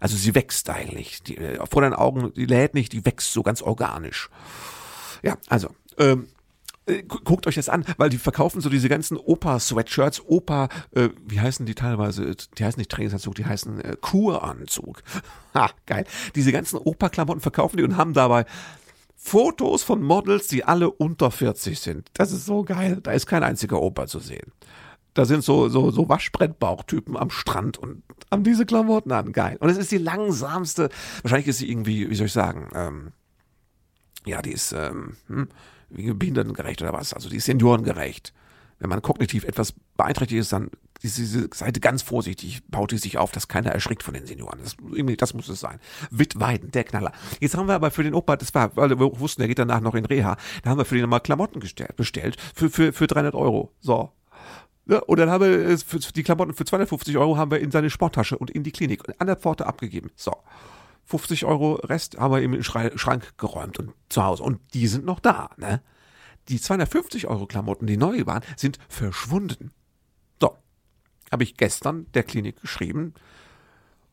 Also 0.00 0.16
sie 0.16 0.34
wächst 0.34 0.68
eigentlich. 0.70 1.22
Die, 1.22 1.36
äh, 1.36 1.64
vor 1.66 1.82
deinen 1.82 1.94
Augen, 1.94 2.32
die 2.34 2.46
lädt 2.46 2.74
nicht, 2.74 2.92
die 2.92 3.04
wächst 3.04 3.32
so 3.32 3.42
ganz 3.42 3.62
organisch. 3.62 4.28
Ja, 5.22 5.36
also, 5.48 5.70
ähm, 5.98 6.26
äh, 6.28 6.33
guckt 7.08 7.46
euch 7.46 7.54
das 7.54 7.68
an, 7.68 7.84
weil 7.96 8.10
die 8.10 8.18
verkaufen 8.18 8.60
so 8.60 8.68
diese 8.68 8.88
ganzen 8.88 9.16
Opa-Sweatshirts, 9.16 10.22
Opa, 10.26 10.68
äh, 10.92 11.08
wie 11.26 11.40
heißen 11.40 11.64
die 11.66 11.74
teilweise? 11.74 12.34
Die 12.58 12.64
heißen 12.64 12.78
nicht 12.78 12.90
Trainingsanzug, 12.90 13.34
die 13.34 13.46
heißen 13.46 13.80
äh, 13.80 13.96
Kuranzug. 14.00 15.02
Ha, 15.54 15.70
geil. 15.86 16.04
Diese 16.34 16.50
ganzen 16.50 16.78
Opa-Klamotten 16.78 17.40
verkaufen 17.40 17.76
die 17.76 17.84
und 17.84 17.96
haben 17.96 18.12
dabei 18.12 18.44
Fotos 19.14 19.84
von 19.84 20.02
Models, 20.02 20.48
die 20.48 20.64
alle 20.64 20.90
unter 20.90 21.30
40 21.30 21.78
sind. 21.78 22.10
Das 22.14 22.32
ist 22.32 22.44
so 22.44 22.64
geil. 22.64 22.98
Da 23.00 23.12
ist 23.12 23.26
kein 23.26 23.44
einziger 23.44 23.80
Opa 23.80 24.08
zu 24.08 24.18
sehen. 24.18 24.52
Da 25.14 25.24
sind 25.24 25.44
so, 25.44 25.68
so, 25.68 25.92
so 25.92 26.08
Waschbrettbauchtypen 26.08 27.16
am 27.16 27.30
Strand 27.30 27.78
und 27.78 28.02
haben 28.32 28.42
diese 28.42 28.66
Klamotten 28.66 29.12
an. 29.12 29.32
Geil. 29.32 29.56
Und 29.60 29.70
es 29.70 29.78
ist 29.78 29.92
die 29.92 29.98
langsamste, 29.98 30.90
wahrscheinlich 31.22 31.46
ist 31.46 31.58
sie 31.58 31.70
irgendwie, 31.70 32.10
wie 32.10 32.14
soll 32.16 32.26
ich 32.26 32.32
sagen, 32.32 32.68
ähm, 32.74 33.12
ja, 34.26 34.42
die 34.42 34.52
ist, 34.52 34.72
ähm, 34.72 35.16
hm, 35.28 35.48
behindertengerecht 35.94 36.82
oder 36.82 36.92
was. 36.92 37.12
Also 37.12 37.28
die 37.28 37.36
ist 37.36 37.46
seniorengerecht. 37.46 38.32
Wenn 38.78 38.90
man 38.90 39.02
kognitiv 39.02 39.44
etwas 39.44 39.72
beeinträchtigt 39.96 40.40
ist, 40.40 40.52
dann 40.52 40.70
ist 41.00 41.18
diese 41.18 41.48
Seite 41.52 41.80
ganz 41.80 42.02
vorsichtig, 42.02 42.62
baut 42.68 42.90
die 42.90 42.98
sich 42.98 43.18
auf, 43.18 43.30
dass 43.30 43.48
keiner 43.48 43.70
erschrickt 43.70 44.02
von 44.02 44.14
den 44.14 44.26
Senioren. 44.26 44.58
Das, 44.62 44.76
das 45.18 45.34
muss 45.34 45.48
es 45.48 45.60
sein. 45.60 45.78
Wittweiden, 46.10 46.70
der 46.70 46.84
Knaller. 46.84 47.12
Jetzt 47.40 47.56
haben 47.56 47.68
wir 47.68 47.74
aber 47.74 47.90
für 47.90 48.02
den 48.02 48.14
Opa, 48.14 48.36
das 48.36 48.54
war, 48.54 48.74
weil 48.76 48.90
wir 48.90 49.20
wussten, 49.20 49.42
der 49.42 49.48
geht 49.48 49.58
danach 49.58 49.80
noch 49.80 49.94
in 49.94 50.06
Reha, 50.06 50.36
da 50.62 50.70
haben 50.70 50.78
wir 50.78 50.84
für 50.84 50.96
den 50.96 51.08
mal 51.08 51.20
Klamotten 51.20 51.60
gestellt, 51.60 51.96
bestellt, 51.96 52.36
für, 52.54 52.70
für, 52.70 52.92
für 52.92 53.06
300 53.06 53.34
Euro. 53.34 53.72
So. 53.80 54.12
Ja, 54.86 54.98
und 55.00 55.18
dann 55.18 55.30
haben 55.30 55.44
wir 55.44 55.78
für 55.78 55.98
die 55.98 56.22
Klamotten 56.22 56.54
für 56.54 56.64
250 56.64 57.16
Euro 57.16 57.36
haben 57.36 57.50
wir 57.50 57.60
in 57.60 57.70
seine 57.70 57.90
Sporttasche 57.90 58.36
und 58.36 58.50
in 58.50 58.62
die 58.64 58.72
Klinik 58.72 59.02
an 59.18 59.26
der 59.26 59.36
Pforte 59.36 59.66
abgegeben. 59.66 60.10
So. 60.16 60.32
50 61.06 61.44
Euro 61.44 61.74
Rest 61.74 62.18
haben 62.18 62.32
wir 62.32 62.40
ihm 62.40 62.54
in 62.54 62.62
den 62.62 62.98
Schrank 62.98 63.34
geräumt 63.38 63.78
und 63.78 63.92
zu 64.08 64.24
Hause. 64.24 64.42
Und 64.42 64.60
die 64.72 64.86
sind 64.86 65.04
noch 65.04 65.20
da, 65.20 65.50
ne? 65.56 65.82
Die 66.48 66.60
250 66.60 67.26
Euro 67.26 67.46
Klamotten, 67.46 67.86
die 67.86 67.96
neu 67.96 68.26
waren, 68.26 68.42
sind 68.56 68.78
verschwunden. 68.88 69.70
So. 70.40 70.56
Habe 71.30 71.42
ich 71.42 71.56
gestern 71.56 72.06
der 72.12 72.22
Klinik 72.22 72.60
geschrieben. 72.60 73.14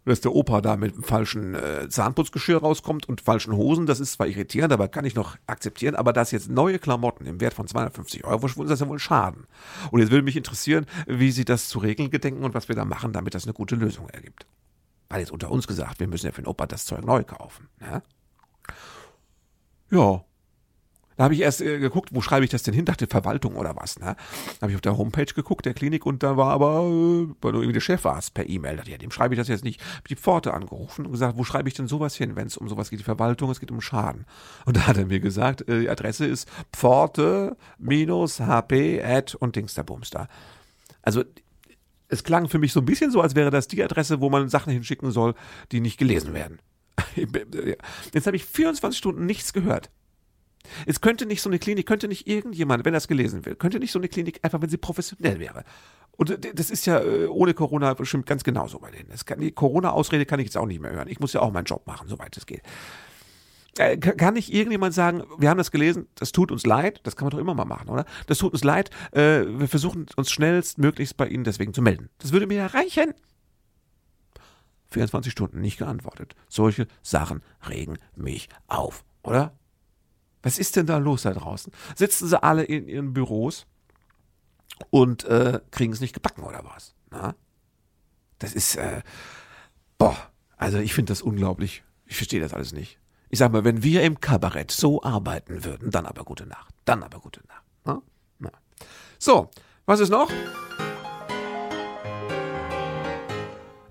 dass 0.03 0.21
der 0.21 0.33
Opa 0.33 0.61
da 0.61 0.77
mit 0.77 0.95
dem 0.95 1.03
falschen 1.03 1.53
äh, 1.53 1.87
Zahnputzgeschirr 1.87 2.57
rauskommt 2.57 3.07
und 3.07 3.21
falschen 3.21 3.55
Hosen, 3.55 3.85
das 3.85 3.99
ist 3.99 4.13
zwar 4.13 4.25
irritierend, 4.25 4.73
aber 4.73 4.87
kann 4.87 5.05
ich 5.05 5.13
noch 5.13 5.37
akzeptieren, 5.45 5.93
aber 5.95 6.11
dass 6.11 6.31
jetzt 6.31 6.49
neue 6.49 6.79
Klamotten 6.79 7.27
im 7.27 7.39
Wert 7.39 7.53
von 7.53 7.67
250 7.67 8.25
Euro 8.25 8.39
verschwunden, 8.39 8.69
das 8.69 8.79
ist 8.79 8.85
ja 8.85 8.89
wohl 8.89 8.97
Schaden. 8.97 9.45
Und 9.91 9.99
jetzt 9.99 10.09
würde 10.09 10.23
mich 10.23 10.37
interessieren, 10.37 10.87
wie 11.05 11.31
Sie 11.31 11.45
das 11.45 11.67
zu 11.67 11.77
regeln 11.77 12.09
gedenken 12.09 12.43
und 12.43 12.55
was 12.55 12.67
wir 12.67 12.75
da 12.75 12.83
machen, 12.83 13.13
damit 13.13 13.35
das 13.35 13.43
eine 13.43 13.53
gute 13.53 13.75
Lösung 13.75 14.09
ergibt. 14.09 14.47
Weil 15.11 15.19
jetzt 15.19 15.31
unter 15.31 15.51
uns 15.51 15.67
gesagt, 15.67 15.99
wir 15.99 16.07
müssen 16.07 16.25
ja 16.25 16.31
für 16.31 16.41
den 16.41 16.47
Opa 16.47 16.67
das 16.67 16.85
Zeug 16.85 17.03
neu 17.03 17.23
kaufen. 17.25 17.67
Ne? 17.79 18.01
Ja, 19.89 20.23
da 21.17 21.25
habe 21.25 21.33
ich 21.33 21.41
erst 21.41 21.59
äh, 21.59 21.79
geguckt, 21.79 22.09
wo 22.13 22.21
schreibe 22.21 22.45
ich 22.45 22.49
das 22.51 22.63
denn 22.63 22.73
hin? 22.73 22.85
Dachte 22.85 23.07
Verwaltung 23.07 23.57
oder 23.57 23.75
was. 23.75 23.99
Ne? 23.99 24.15
Da 24.15 24.61
habe 24.61 24.71
ich 24.71 24.75
auf 24.75 24.81
der 24.81 24.97
Homepage 24.97 25.25
geguckt, 25.25 25.65
der 25.65 25.73
Klinik, 25.73 26.05
und 26.05 26.23
da 26.23 26.37
war 26.37 26.51
aber, 26.53 26.83
äh, 26.85 27.27
weil 27.41 27.51
du 27.51 27.59
irgendwie 27.59 27.73
der 27.73 27.81
Chef 27.81 28.05
warst, 28.05 28.33
per 28.33 28.47
E-Mail. 28.47 28.81
Ja, 28.85 28.97
dem 28.97 29.11
schreibe 29.11 29.33
ich 29.33 29.37
das 29.37 29.49
jetzt 29.49 29.65
nicht. 29.65 29.81
Hab 29.97 30.07
die 30.07 30.15
Pforte 30.15 30.53
angerufen 30.53 31.05
und 31.05 31.11
gesagt, 31.11 31.37
wo 31.37 31.43
schreibe 31.43 31.67
ich 31.67 31.75
denn 31.75 31.87
sowas 31.87 32.15
hin, 32.15 32.37
wenn 32.37 32.47
es 32.47 32.55
um 32.55 32.69
sowas 32.69 32.89
geht? 32.89 32.99
Die 32.99 33.03
Verwaltung, 33.03 33.51
es 33.51 33.59
geht 33.59 33.69
um 33.69 33.81
Schaden. 33.81 34.25
Und 34.65 34.77
da 34.77 34.87
hat 34.87 34.97
er 34.97 35.07
mir 35.07 35.19
gesagt, 35.19 35.67
äh, 35.67 35.81
die 35.81 35.89
Adresse 35.89 36.25
ist 36.25 36.49
Pforte 36.71 37.57
minus 37.77 38.39
HP 38.39 39.03
at 39.03 39.35
und 39.35 39.57
Dingsterbumster. 39.57 40.29
Also 41.01 41.23
es 42.11 42.23
klang 42.23 42.49
für 42.49 42.59
mich 42.59 42.73
so 42.73 42.81
ein 42.81 42.85
bisschen 42.85 43.09
so, 43.09 43.21
als 43.21 43.35
wäre 43.35 43.49
das 43.49 43.67
die 43.67 43.81
Adresse, 43.81 44.21
wo 44.21 44.29
man 44.29 44.49
Sachen 44.49 44.71
hinschicken 44.71 45.11
soll, 45.11 45.33
die 45.71 45.79
nicht 45.79 45.97
gelesen 45.97 46.33
werden. 46.33 46.59
Jetzt 48.13 48.27
habe 48.27 48.35
ich 48.35 48.45
24 48.45 48.97
Stunden 48.97 49.25
nichts 49.25 49.53
gehört. 49.53 49.89
Es 50.85 51.01
könnte 51.01 51.25
nicht 51.25 51.41
so 51.41 51.49
eine 51.49 51.57
Klinik, 51.57 51.87
könnte 51.87 52.07
nicht 52.07 52.27
irgendjemand, 52.27 52.85
wenn 52.85 52.93
das 52.93 53.07
gelesen 53.07 53.45
wird, 53.45 53.59
könnte 53.59 53.79
nicht 53.79 53.91
so 53.91 53.97
eine 53.97 54.09
Klinik 54.09 54.39
einfach, 54.43 54.61
wenn 54.61 54.69
sie 54.69 54.77
professionell 54.77 55.39
wäre. 55.39 55.63
Und 56.11 56.37
das 56.53 56.69
ist 56.69 56.85
ja 56.85 56.99
äh, 56.99 57.25
ohne 57.27 57.53
Corona 57.53 57.93
bestimmt 57.93 58.25
ganz 58.25 58.43
genauso 58.43 58.77
bei 58.79 58.91
denen. 58.91 59.09
Kann, 59.25 59.39
die 59.39 59.51
Corona-Ausrede 59.51 60.25
kann 60.25 60.39
ich 60.39 60.47
jetzt 60.47 60.57
auch 60.57 60.67
nicht 60.67 60.81
mehr 60.81 60.91
hören. 60.91 61.07
Ich 61.07 61.19
muss 61.19 61.33
ja 61.33 61.41
auch 61.41 61.51
meinen 61.51 61.65
Job 61.65 61.87
machen, 61.87 62.09
soweit 62.09 62.35
es 62.37 62.45
geht. 62.45 62.61
Äh, 63.77 63.97
kann 63.97 64.33
nicht 64.33 64.53
irgendjemand 64.53 64.93
sagen, 64.93 65.23
wir 65.37 65.49
haben 65.49 65.57
das 65.57 65.71
gelesen, 65.71 66.07
das 66.15 66.33
tut 66.33 66.51
uns 66.51 66.65
leid, 66.65 66.99
das 67.03 67.15
kann 67.15 67.25
man 67.25 67.31
doch 67.31 67.39
immer 67.39 67.53
mal 67.53 67.65
machen, 67.65 67.87
oder? 67.87 68.05
Das 68.27 68.37
tut 68.37 68.51
uns 68.51 68.65
leid, 68.65 68.89
äh, 69.11 69.45
wir 69.47 69.69
versuchen 69.69 70.07
uns 70.17 70.29
schnellstmöglichst 70.29 71.15
bei 71.15 71.27
Ihnen 71.27 71.45
deswegen 71.45 71.73
zu 71.73 71.81
melden. 71.81 72.09
Das 72.17 72.33
würde 72.33 72.47
mir 72.47 72.57
ja 72.57 72.67
reichen. 72.67 73.13
24 74.89 75.31
Stunden 75.31 75.61
nicht 75.61 75.77
geantwortet. 75.77 76.35
Solche 76.49 76.87
Sachen 77.01 77.41
regen 77.69 77.97
mich 78.15 78.49
auf, 78.67 79.05
oder? 79.23 79.53
Was 80.43 80.59
ist 80.59 80.75
denn 80.75 80.85
da 80.85 80.97
los 80.97 81.21
da 81.21 81.33
draußen? 81.33 81.71
Sitzen 81.95 82.27
sie 82.27 82.41
alle 82.41 82.63
in 82.63 82.87
ihren 82.87 83.13
Büros 83.13 83.67
und 84.89 85.23
äh, 85.25 85.61
kriegen 85.71 85.93
es 85.93 86.01
nicht 86.01 86.13
gebacken 86.13 86.43
oder 86.43 86.65
was? 86.65 86.95
Na? 87.09 87.35
Das 88.39 88.53
ist, 88.53 88.75
äh, 88.75 89.01
boah, 89.97 90.17
also 90.57 90.79
ich 90.79 90.93
finde 90.93 91.11
das 91.11 91.21
unglaublich. 91.21 91.83
Ich 92.05 92.17
verstehe 92.17 92.41
das 92.41 92.53
alles 92.53 92.73
nicht. 92.73 92.99
Ich 93.33 93.39
sag 93.39 93.53
mal, 93.53 93.63
wenn 93.63 93.81
wir 93.81 94.03
im 94.03 94.19
Kabarett 94.19 94.71
so 94.71 95.01
arbeiten 95.03 95.63
würden, 95.63 95.89
dann 95.89 96.05
aber 96.05 96.25
gute 96.25 96.45
Nacht. 96.45 96.75
Dann 96.83 97.01
aber 97.01 97.19
gute 97.19 97.39
Nacht. 97.47 97.63
Na? 97.85 98.01
Na. 98.39 98.51
So, 99.19 99.49
was 99.85 100.01
ist 100.01 100.09
noch? 100.09 100.29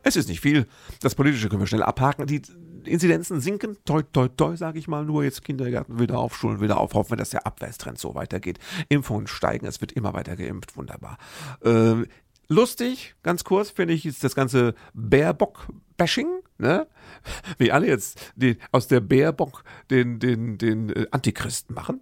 Es 0.03 0.17
ist 0.17 0.29
nicht 0.29 0.43
viel. 0.43 0.67
Das 1.01 1.15
Politische 1.15 1.49
können 1.49 1.63
wir 1.63 1.67
schnell 1.67 1.83
abhaken. 1.83 2.27
Die 2.27 2.43
Inzidenzen 2.85 3.41
sinken, 3.41 3.79
toi, 3.87 4.03
toi, 4.03 4.29
toi, 4.29 4.57
sage 4.57 4.79
ich 4.79 4.89
mal 4.89 5.07
nur. 5.07 5.25
Jetzt 5.25 5.43
Kindergärten 5.43 5.99
wieder 5.99 6.19
auf, 6.19 6.37
Schulen 6.37 6.61
wieder 6.61 6.79
auf. 6.79 6.93
Hoffen 6.93 7.13
wir, 7.13 7.17
dass 7.17 7.31
der 7.31 7.47
Abwärtstrend 7.47 7.99
so 7.99 8.15
weitergeht. 8.15 8.59
Impfungen 8.91 9.27
steigen, 9.27 9.65
es 9.65 9.81
wird 9.81 9.93
immer 9.93 10.13
weiter 10.13 10.37
geimpft. 10.37 10.77
Wunderbar. 10.77 11.17
Ähm, 11.65 12.07
lustig, 12.49 13.15
ganz 13.23 13.45
kurz, 13.45 13.71
finde 13.71 13.95
ich, 13.95 14.05
ist 14.05 14.23
das 14.23 14.35
ganze 14.35 14.75
Baerbock-Bashing, 16.01 16.43
ne? 16.59 16.87
Wie 17.59 17.71
alle 17.71 17.87
jetzt 17.87 18.33
die, 18.35 18.57
aus 18.73 18.89
der 18.89 19.01
Baerbock 19.01 19.63
den, 19.91 20.19
den, 20.19 20.57
den 20.57 20.89
äh, 20.91 21.07
Antichristen 21.11 21.75
machen. 21.75 22.01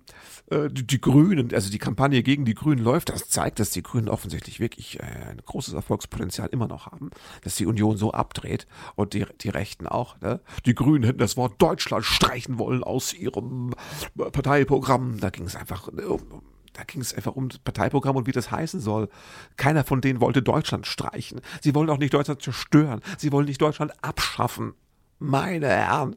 Äh, 0.51 0.69
die, 0.71 0.87
die, 0.87 1.01
Grünen, 1.01 1.53
also 1.53 1.71
die 1.71 1.79
Kampagne 1.79 2.23
gegen 2.23 2.45
die 2.45 2.55
Grünen 2.55 2.83
läuft, 2.83 3.09
das 3.09 3.29
zeigt, 3.29 3.59
dass 3.59 3.71
die 3.71 3.83
Grünen 3.83 4.09
offensichtlich 4.09 4.61
wirklich 4.61 5.01
äh, 5.01 5.03
ein 5.03 5.43
großes 5.45 5.75
Erfolgspotenzial 5.75 6.49
immer 6.53 6.69
noch 6.69 6.87
haben, 6.87 7.11
dass 7.43 7.57
die 7.57 7.67
Union 7.67 7.97
so 7.97 8.13
abdreht 8.13 8.67
und 8.95 9.13
die, 9.15 9.27
die 9.41 9.49
Rechten 9.49 9.87
auch. 9.87 10.21
Ne? 10.21 10.41
Die 10.67 10.75
Grünen 10.75 11.05
hätten 11.05 11.19
das 11.19 11.37
Wort 11.37 11.61
Deutschland 11.61 12.05
streichen 12.05 12.59
wollen 12.59 12.85
aus 12.85 13.13
ihrem 13.13 13.75
Parteiprogramm. 14.17 15.19
Da 15.19 15.31
ging 15.31 15.47
es 15.47 15.57
einfach 15.57 15.89
äh, 15.89 16.03
um 16.03 16.43
da 16.79 16.85
ging 16.85 17.01
es 17.01 17.13
einfach 17.13 17.35
um 17.35 17.49
das 17.49 17.59
Parteiprogramm 17.59 18.15
und 18.15 18.29
wie 18.29 18.33
das 18.33 18.53
heißen 18.53 18.79
soll. 18.79 19.09
Keiner 19.57 19.83
von 19.83 20.01
denen 20.01 20.21
wollte 20.21 20.43
Deutschland 20.43 20.87
streichen. 20.87 21.41
Sie 21.61 21.75
wollen 21.75 21.91
auch 21.91 21.99
nicht 21.99 22.15
Deutschland 22.15 22.41
zerstören. 22.41 23.01
Sie 23.17 23.33
wollen 23.33 23.47
nicht 23.47 23.61
Deutschland 23.61 23.93
abschaffen. 24.01 24.75
Meine 25.19 25.67
Herren. 25.67 26.15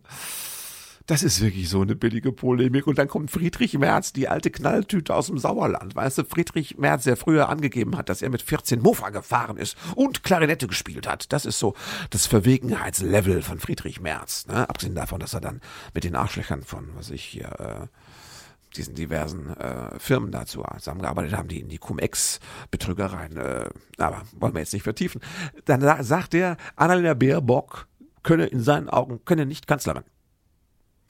Das 1.08 1.24
ist 1.24 1.42
wirklich 1.42 1.68
so 1.68 1.82
eine 1.82 1.96
billige 1.96 2.32
Polemik. 2.32 2.86
Und 2.86 3.00
dann 3.00 3.08
kommt 3.08 3.32
Friedrich 3.32 3.76
Merz, 3.76 4.14
die 4.14 4.28
alte 4.28 4.52
Knalltüte 4.52 5.16
aus 5.16 5.28
dem 5.28 5.40
Sauerland. 5.40 5.96
Weißt 5.96 6.20
du, 6.20 6.26
Friedrich 6.26 6.78
Merz, 6.78 7.06
der 7.06 7.18
früher 7.18 7.50
angegeben 7.50 7.98
hat, 7.98 8.08
dass 8.08 8.22
er 8.22 8.30
mit 8.30 8.44
14 8.44 8.82
Mofa 8.82 9.10
gefahren 9.10 9.58
ist 9.58 9.76
und 9.96 10.24
Klarinette 10.24 10.68
gespielt 10.68 11.08
hat. 11.08 11.34
Das 11.34 11.48
ist 11.48 11.58
so 11.58 11.74
das 12.12 12.28
Verwegenheitslevel 12.28 13.42
von 13.42 13.58
Friedrich 13.58 14.00
Merz. 14.00 14.46
Ne? 14.46 14.70
Abgesehen 14.70 14.94
davon, 14.94 15.20
dass 15.20 15.34
er 15.34 15.42
dann 15.42 15.60
mit 15.96 16.04
den 16.04 16.16
Arschlöchern 16.16 16.62
von, 16.62 16.90
was 16.96 17.10
ich 17.10 17.24
hier, 17.24 17.48
äh, 17.60 17.88
diesen 18.76 18.96
diversen 18.96 19.56
äh, 19.58 20.00
Firmen 20.00 20.32
dazu 20.32 20.64
zusammengearbeitet 20.78 21.38
haben, 21.38 21.48
die 21.48 21.60
in 21.60 21.70
die 21.70 21.78
Cum-Ex-Betrügereien, 21.78 23.38
äh, 23.38 23.70
aber 23.98 24.24
wollen 24.40 24.54
wir 24.54 24.62
jetzt 24.62 24.74
nicht 24.74 24.84
vertiefen. 24.84 25.22
Dann 25.66 25.82
sagt 26.04 26.34
der, 26.34 26.58
Annalena 26.76 27.14
Baerbock 27.14 27.88
könne 28.24 28.46
in 28.46 28.62
seinen 28.62 28.90
Augen, 28.90 29.22
könne 29.26 29.46
nicht 29.46 29.68
Kanzlerin. 29.68 30.04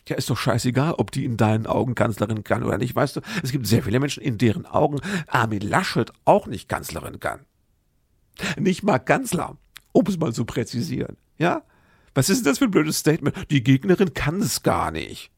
Ja, 0.07 0.15
ist 0.15 0.29
doch 0.29 0.37
scheißegal, 0.37 0.93
ob 0.93 1.11
die 1.11 1.25
in 1.25 1.37
deinen 1.37 1.67
Augen 1.67 1.95
Kanzlerin 1.95 2.43
kann 2.43 2.63
oder 2.63 2.77
nicht, 2.77 2.95
weißt 2.95 3.17
du? 3.17 3.21
Es 3.43 3.51
gibt 3.51 3.67
sehr 3.67 3.83
viele 3.83 3.99
Menschen, 3.99 4.23
in 4.23 4.37
deren 4.37 4.65
Augen 4.65 4.99
Armin 5.27 5.61
Laschet 5.61 6.11
auch 6.25 6.47
nicht 6.47 6.67
Kanzlerin 6.67 7.19
kann. 7.19 7.45
Nicht 8.57 8.83
mal 8.83 8.97
Kanzler, 8.97 9.57
um 9.91 10.05
es 10.07 10.17
mal 10.17 10.33
zu 10.33 10.45
präzisieren. 10.45 11.17
Ja? 11.37 11.63
Was 12.15 12.29
ist 12.29 12.39
denn 12.39 12.51
das 12.51 12.57
für 12.57 12.65
ein 12.65 12.71
blödes 12.71 12.97
Statement? 12.97 13.35
Die 13.51 13.63
Gegnerin 13.63 14.13
kann 14.13 14.41
es 14.41 14.63
gar 14.63 14.91
nicht. 14.91 15.31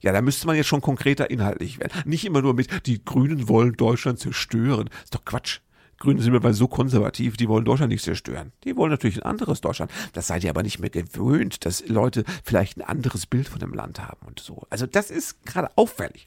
Ja, 0.00 0.12
da 0.12 0.22
müsste 0.22 0.46
man 0.46 0.56
jetzt 0.56 0.68
schon 0.68 0.80
konkreter 0.80 1.30
inhaltlich 1.30 1.78
werden. 1.78 2.02
Nicht 2.06 2.24
immer 2.24 2.42
nur 2.42 2.54
mit, 2.54 2.86
die 2.86 3.04
Grünen 3.04 3.48
wollen 3.48 3.74
Deutschland 3.74 4.18
zerstören. 4.18 4.88
Ist 5.04 5.14
doch 5.14 5.24
Quatsch. 5.24 5.60
Grüne 6.00 6.22
sind 6.22 6.32
mittlerweile 6.32 6.54
so 6.54 6.66
konservativ, 6.66 7.36
die 7.36 7.46
wollen 7.46 7.66
Deutschland 7.66 7.92
nicht 7.92 8.02
zerstören. 8.02 8.52
Die 8.64 8.74
wollen 8.74 8.90
natürlich 8.90 9.18
ein 9.18 9.30
anderes 9.30 9.60
Deutschland. 9.60 9.92
Das 10.14 10.26
seid 10.26 10.42
ihr 10.42 10.50
aber 10.50 10.62
nicht 10.62 10.78
mehr 10.78 10.88
gewöhnt, 10.88 11.66
dass 11.66 11.86
Leute 11.86 12.24
vielleicht 12.42 12.78
ein 12.78 12.82
anderes 12.82 13.26
Bild 13.26 13.48
von 13.48 13.60
dem 13.60 13.74
Land 13.74 14.00
haben 14.00 14.26
und 14.26 14.40
so. 14.40 14.62
Also 14.70 14.86
das 14.86 15.10
ist 15.10 15.44
gerade 15.44 15.68
auffällig. 15.76 16.26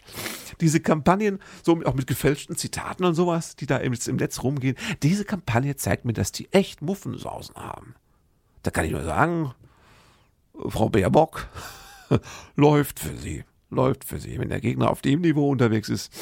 Diese 0.62 0.80
Kampagnen, 0.80 1.40
so 1.64 1.82
auch 1.86 1.96
mit 1.96 2.06
gefälschten 2.06 2.56
Zitaten 2.56 3.04
und 3.04 3.16
sowas, 3.16 3.56
die 3.56 3.66
da 3.66 3.78
im, 3.78 3.94
im 3.94 4.16
Netz 4.16 4.44
rumgehen, 4.44 4.78
diese 5.02 5.26
Kampagne 5.26 5.76
zeigt 5.76 6.06
mir, 6.06 6.14
dass 6.14 6.32
die 6.32 6.54
echt 6.54 6.84
Muffensausen 6.84 7.56
haben. 7.56 7.96
Da 8.62 8.70
kann 8.70 8.86
ich 8.86 8.92
nur 8.92 9.04
sagen, 9.04 9.56
Frau 10.70 10.90
Baerbock 10.90 11.48
läuft 12.56 13.00
für 13.00 13.18
sie 13.18 13.44
läuft 13.74 14.04
für 14.04 14.20
sie. 14.20 14.40
Wenn 14.40 14.50
der 14.50 14.62
Gegner 14.62 14.90
auf 14.90 15.02
dem 15.02 15.22
Niveau 15.22 15.50
unterwegs 15.50 15.90
ist, 15.90 16.14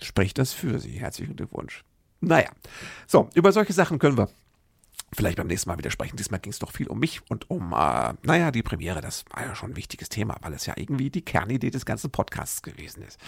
spricht 0.00 0.38
das 0.38 0.52
für 0.52 0.78
sie. 0.78 0.92
Herzlichen 0.92 1.36
Glückwunsch. 1.36 1.84
Naja, 2.20 2.50
so, 3.06 3.28
über 3.34 3.52
solche 3.52 3.72
Sachen 3.72 3.98
können 3.98 4.16
wir 4.16 4.28
vielleicht 5.14 5.36
beim 5.36 5.46
nächsten 5.46 5.68
Mal 5.68 5.78
wieder 5.78 5.90
sprechen. 5.90 6.16
Diesmal 6.16 6.40
ging 6.40 6.52
es 6.52 6.58
doch 6.58 6.72
viel 6.72 6.88
um 6.88 6.98
mich 6.98 7.20
und 7.28 7.48
um, 7.50 7.72
äh, 7.72 8.14
naja, 8.22 8.50
die 8.50 8.62
Premiere. 8.62 9.00
Das 9.00 9.24
war 9.30 9.46
ja 9.46 9.54
schon 9.54 9.72
ein 9.72 9.76
wichtiges 9.76 10.08
Thema, 10.08 10.36
weil 10.40 10.52
es 10.52 10.66
ja 10.66 10.74
irgendwie 10.76 11.10
die 11.10 11.22
Kernidee 11.22 11.70
des 11.70 11.86
ganzen 11.86 12.10
Podcasts 12.10 12.62
gewesen 12.62 13.02
ist. 13.02 13.18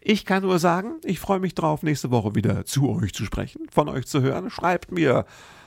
Ich 0.00 0.24
kann 0.24 0.42
nur 0.42 0.58
sagen, 0.58 0.96
ich 1.04 1.20
freue 1.20 1.40
mich 1.40 1.54
drauf, 1.54 1.82
nächste 1.82 2.10
Woche 2.10 2.34
wieder 2.34 2.64
zu 2.64 2.90
euch 2.90 3.12
zu 3.14 3.24
sprechen, 3.24 3.66
von 3.70 3.88
euch 3.88 4.06
zu 4.06 4.22
hören. 4.22 4.50
Schreibt 4.50 4.90
mir 4.90 5.24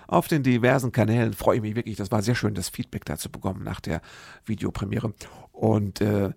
auf 0.08 0.28
den 0.28 0.44
diversen 0.44 0.92
Kanälen. 0.92 1.34
Freue 1.34 1.58
ich 1.58 1.62
mich 1.62 1.76
wirklich. 1.76 1.98
Das 1.98 2.12
war 2.12 2.22
sehr 2.22 2.36
schön, 2.36 2.56
das 2.56 2.70
Feedback 2.70 3.06
dazu 3.06 3.30
bekommen 3.30 3.64
nach 3.64 3.80
der 3.80 4.02
Videopremiere. 4.46 5.14
Und 5.52 6.02
äh, 6.02 6.32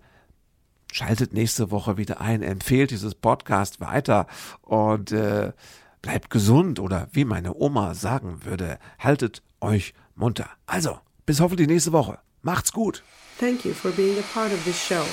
Schaltet 0.93 1.33
nächste 1.33 1.71
Woche 1.71 1.97
wieder 1.97 2.21
ein, 2.21 2.43
empfehlt 2.43 2.91
dieses 2.91 3.15
Podcast 3.15 3.81
weiter 3.81 4.27
und 4.61 5.11
äh, 5.11 5.51
bleibt 6.03 6.29
gesund 6.29 6.79
oder 6.79 7.07
wie 7.13 7.25
meine 7.25 7.55
Oma 7.55 7.95
sagen 7.95 8.45
würde, 8.45 8.77
haltet 8.99 9.41
euch 9.59 9.95
munter. 10.13 10.51
Also, 10.67 10.99
bis 11.25 11.39
hoffentlich 11.39 11.67
nächste 11.67 11.93
Woche. 11.93 12.19
Macht's 12.43 12.71
gut. 12.71 13.01
Thank 13.39 13.65
you 13.65 13.73
for 13.73 13.89
being 13.89 14.19
a 14.19 14.23
part 14.35 14.53
of 14.53 14.63
this 14.65 14.77
show. 14.77 15.03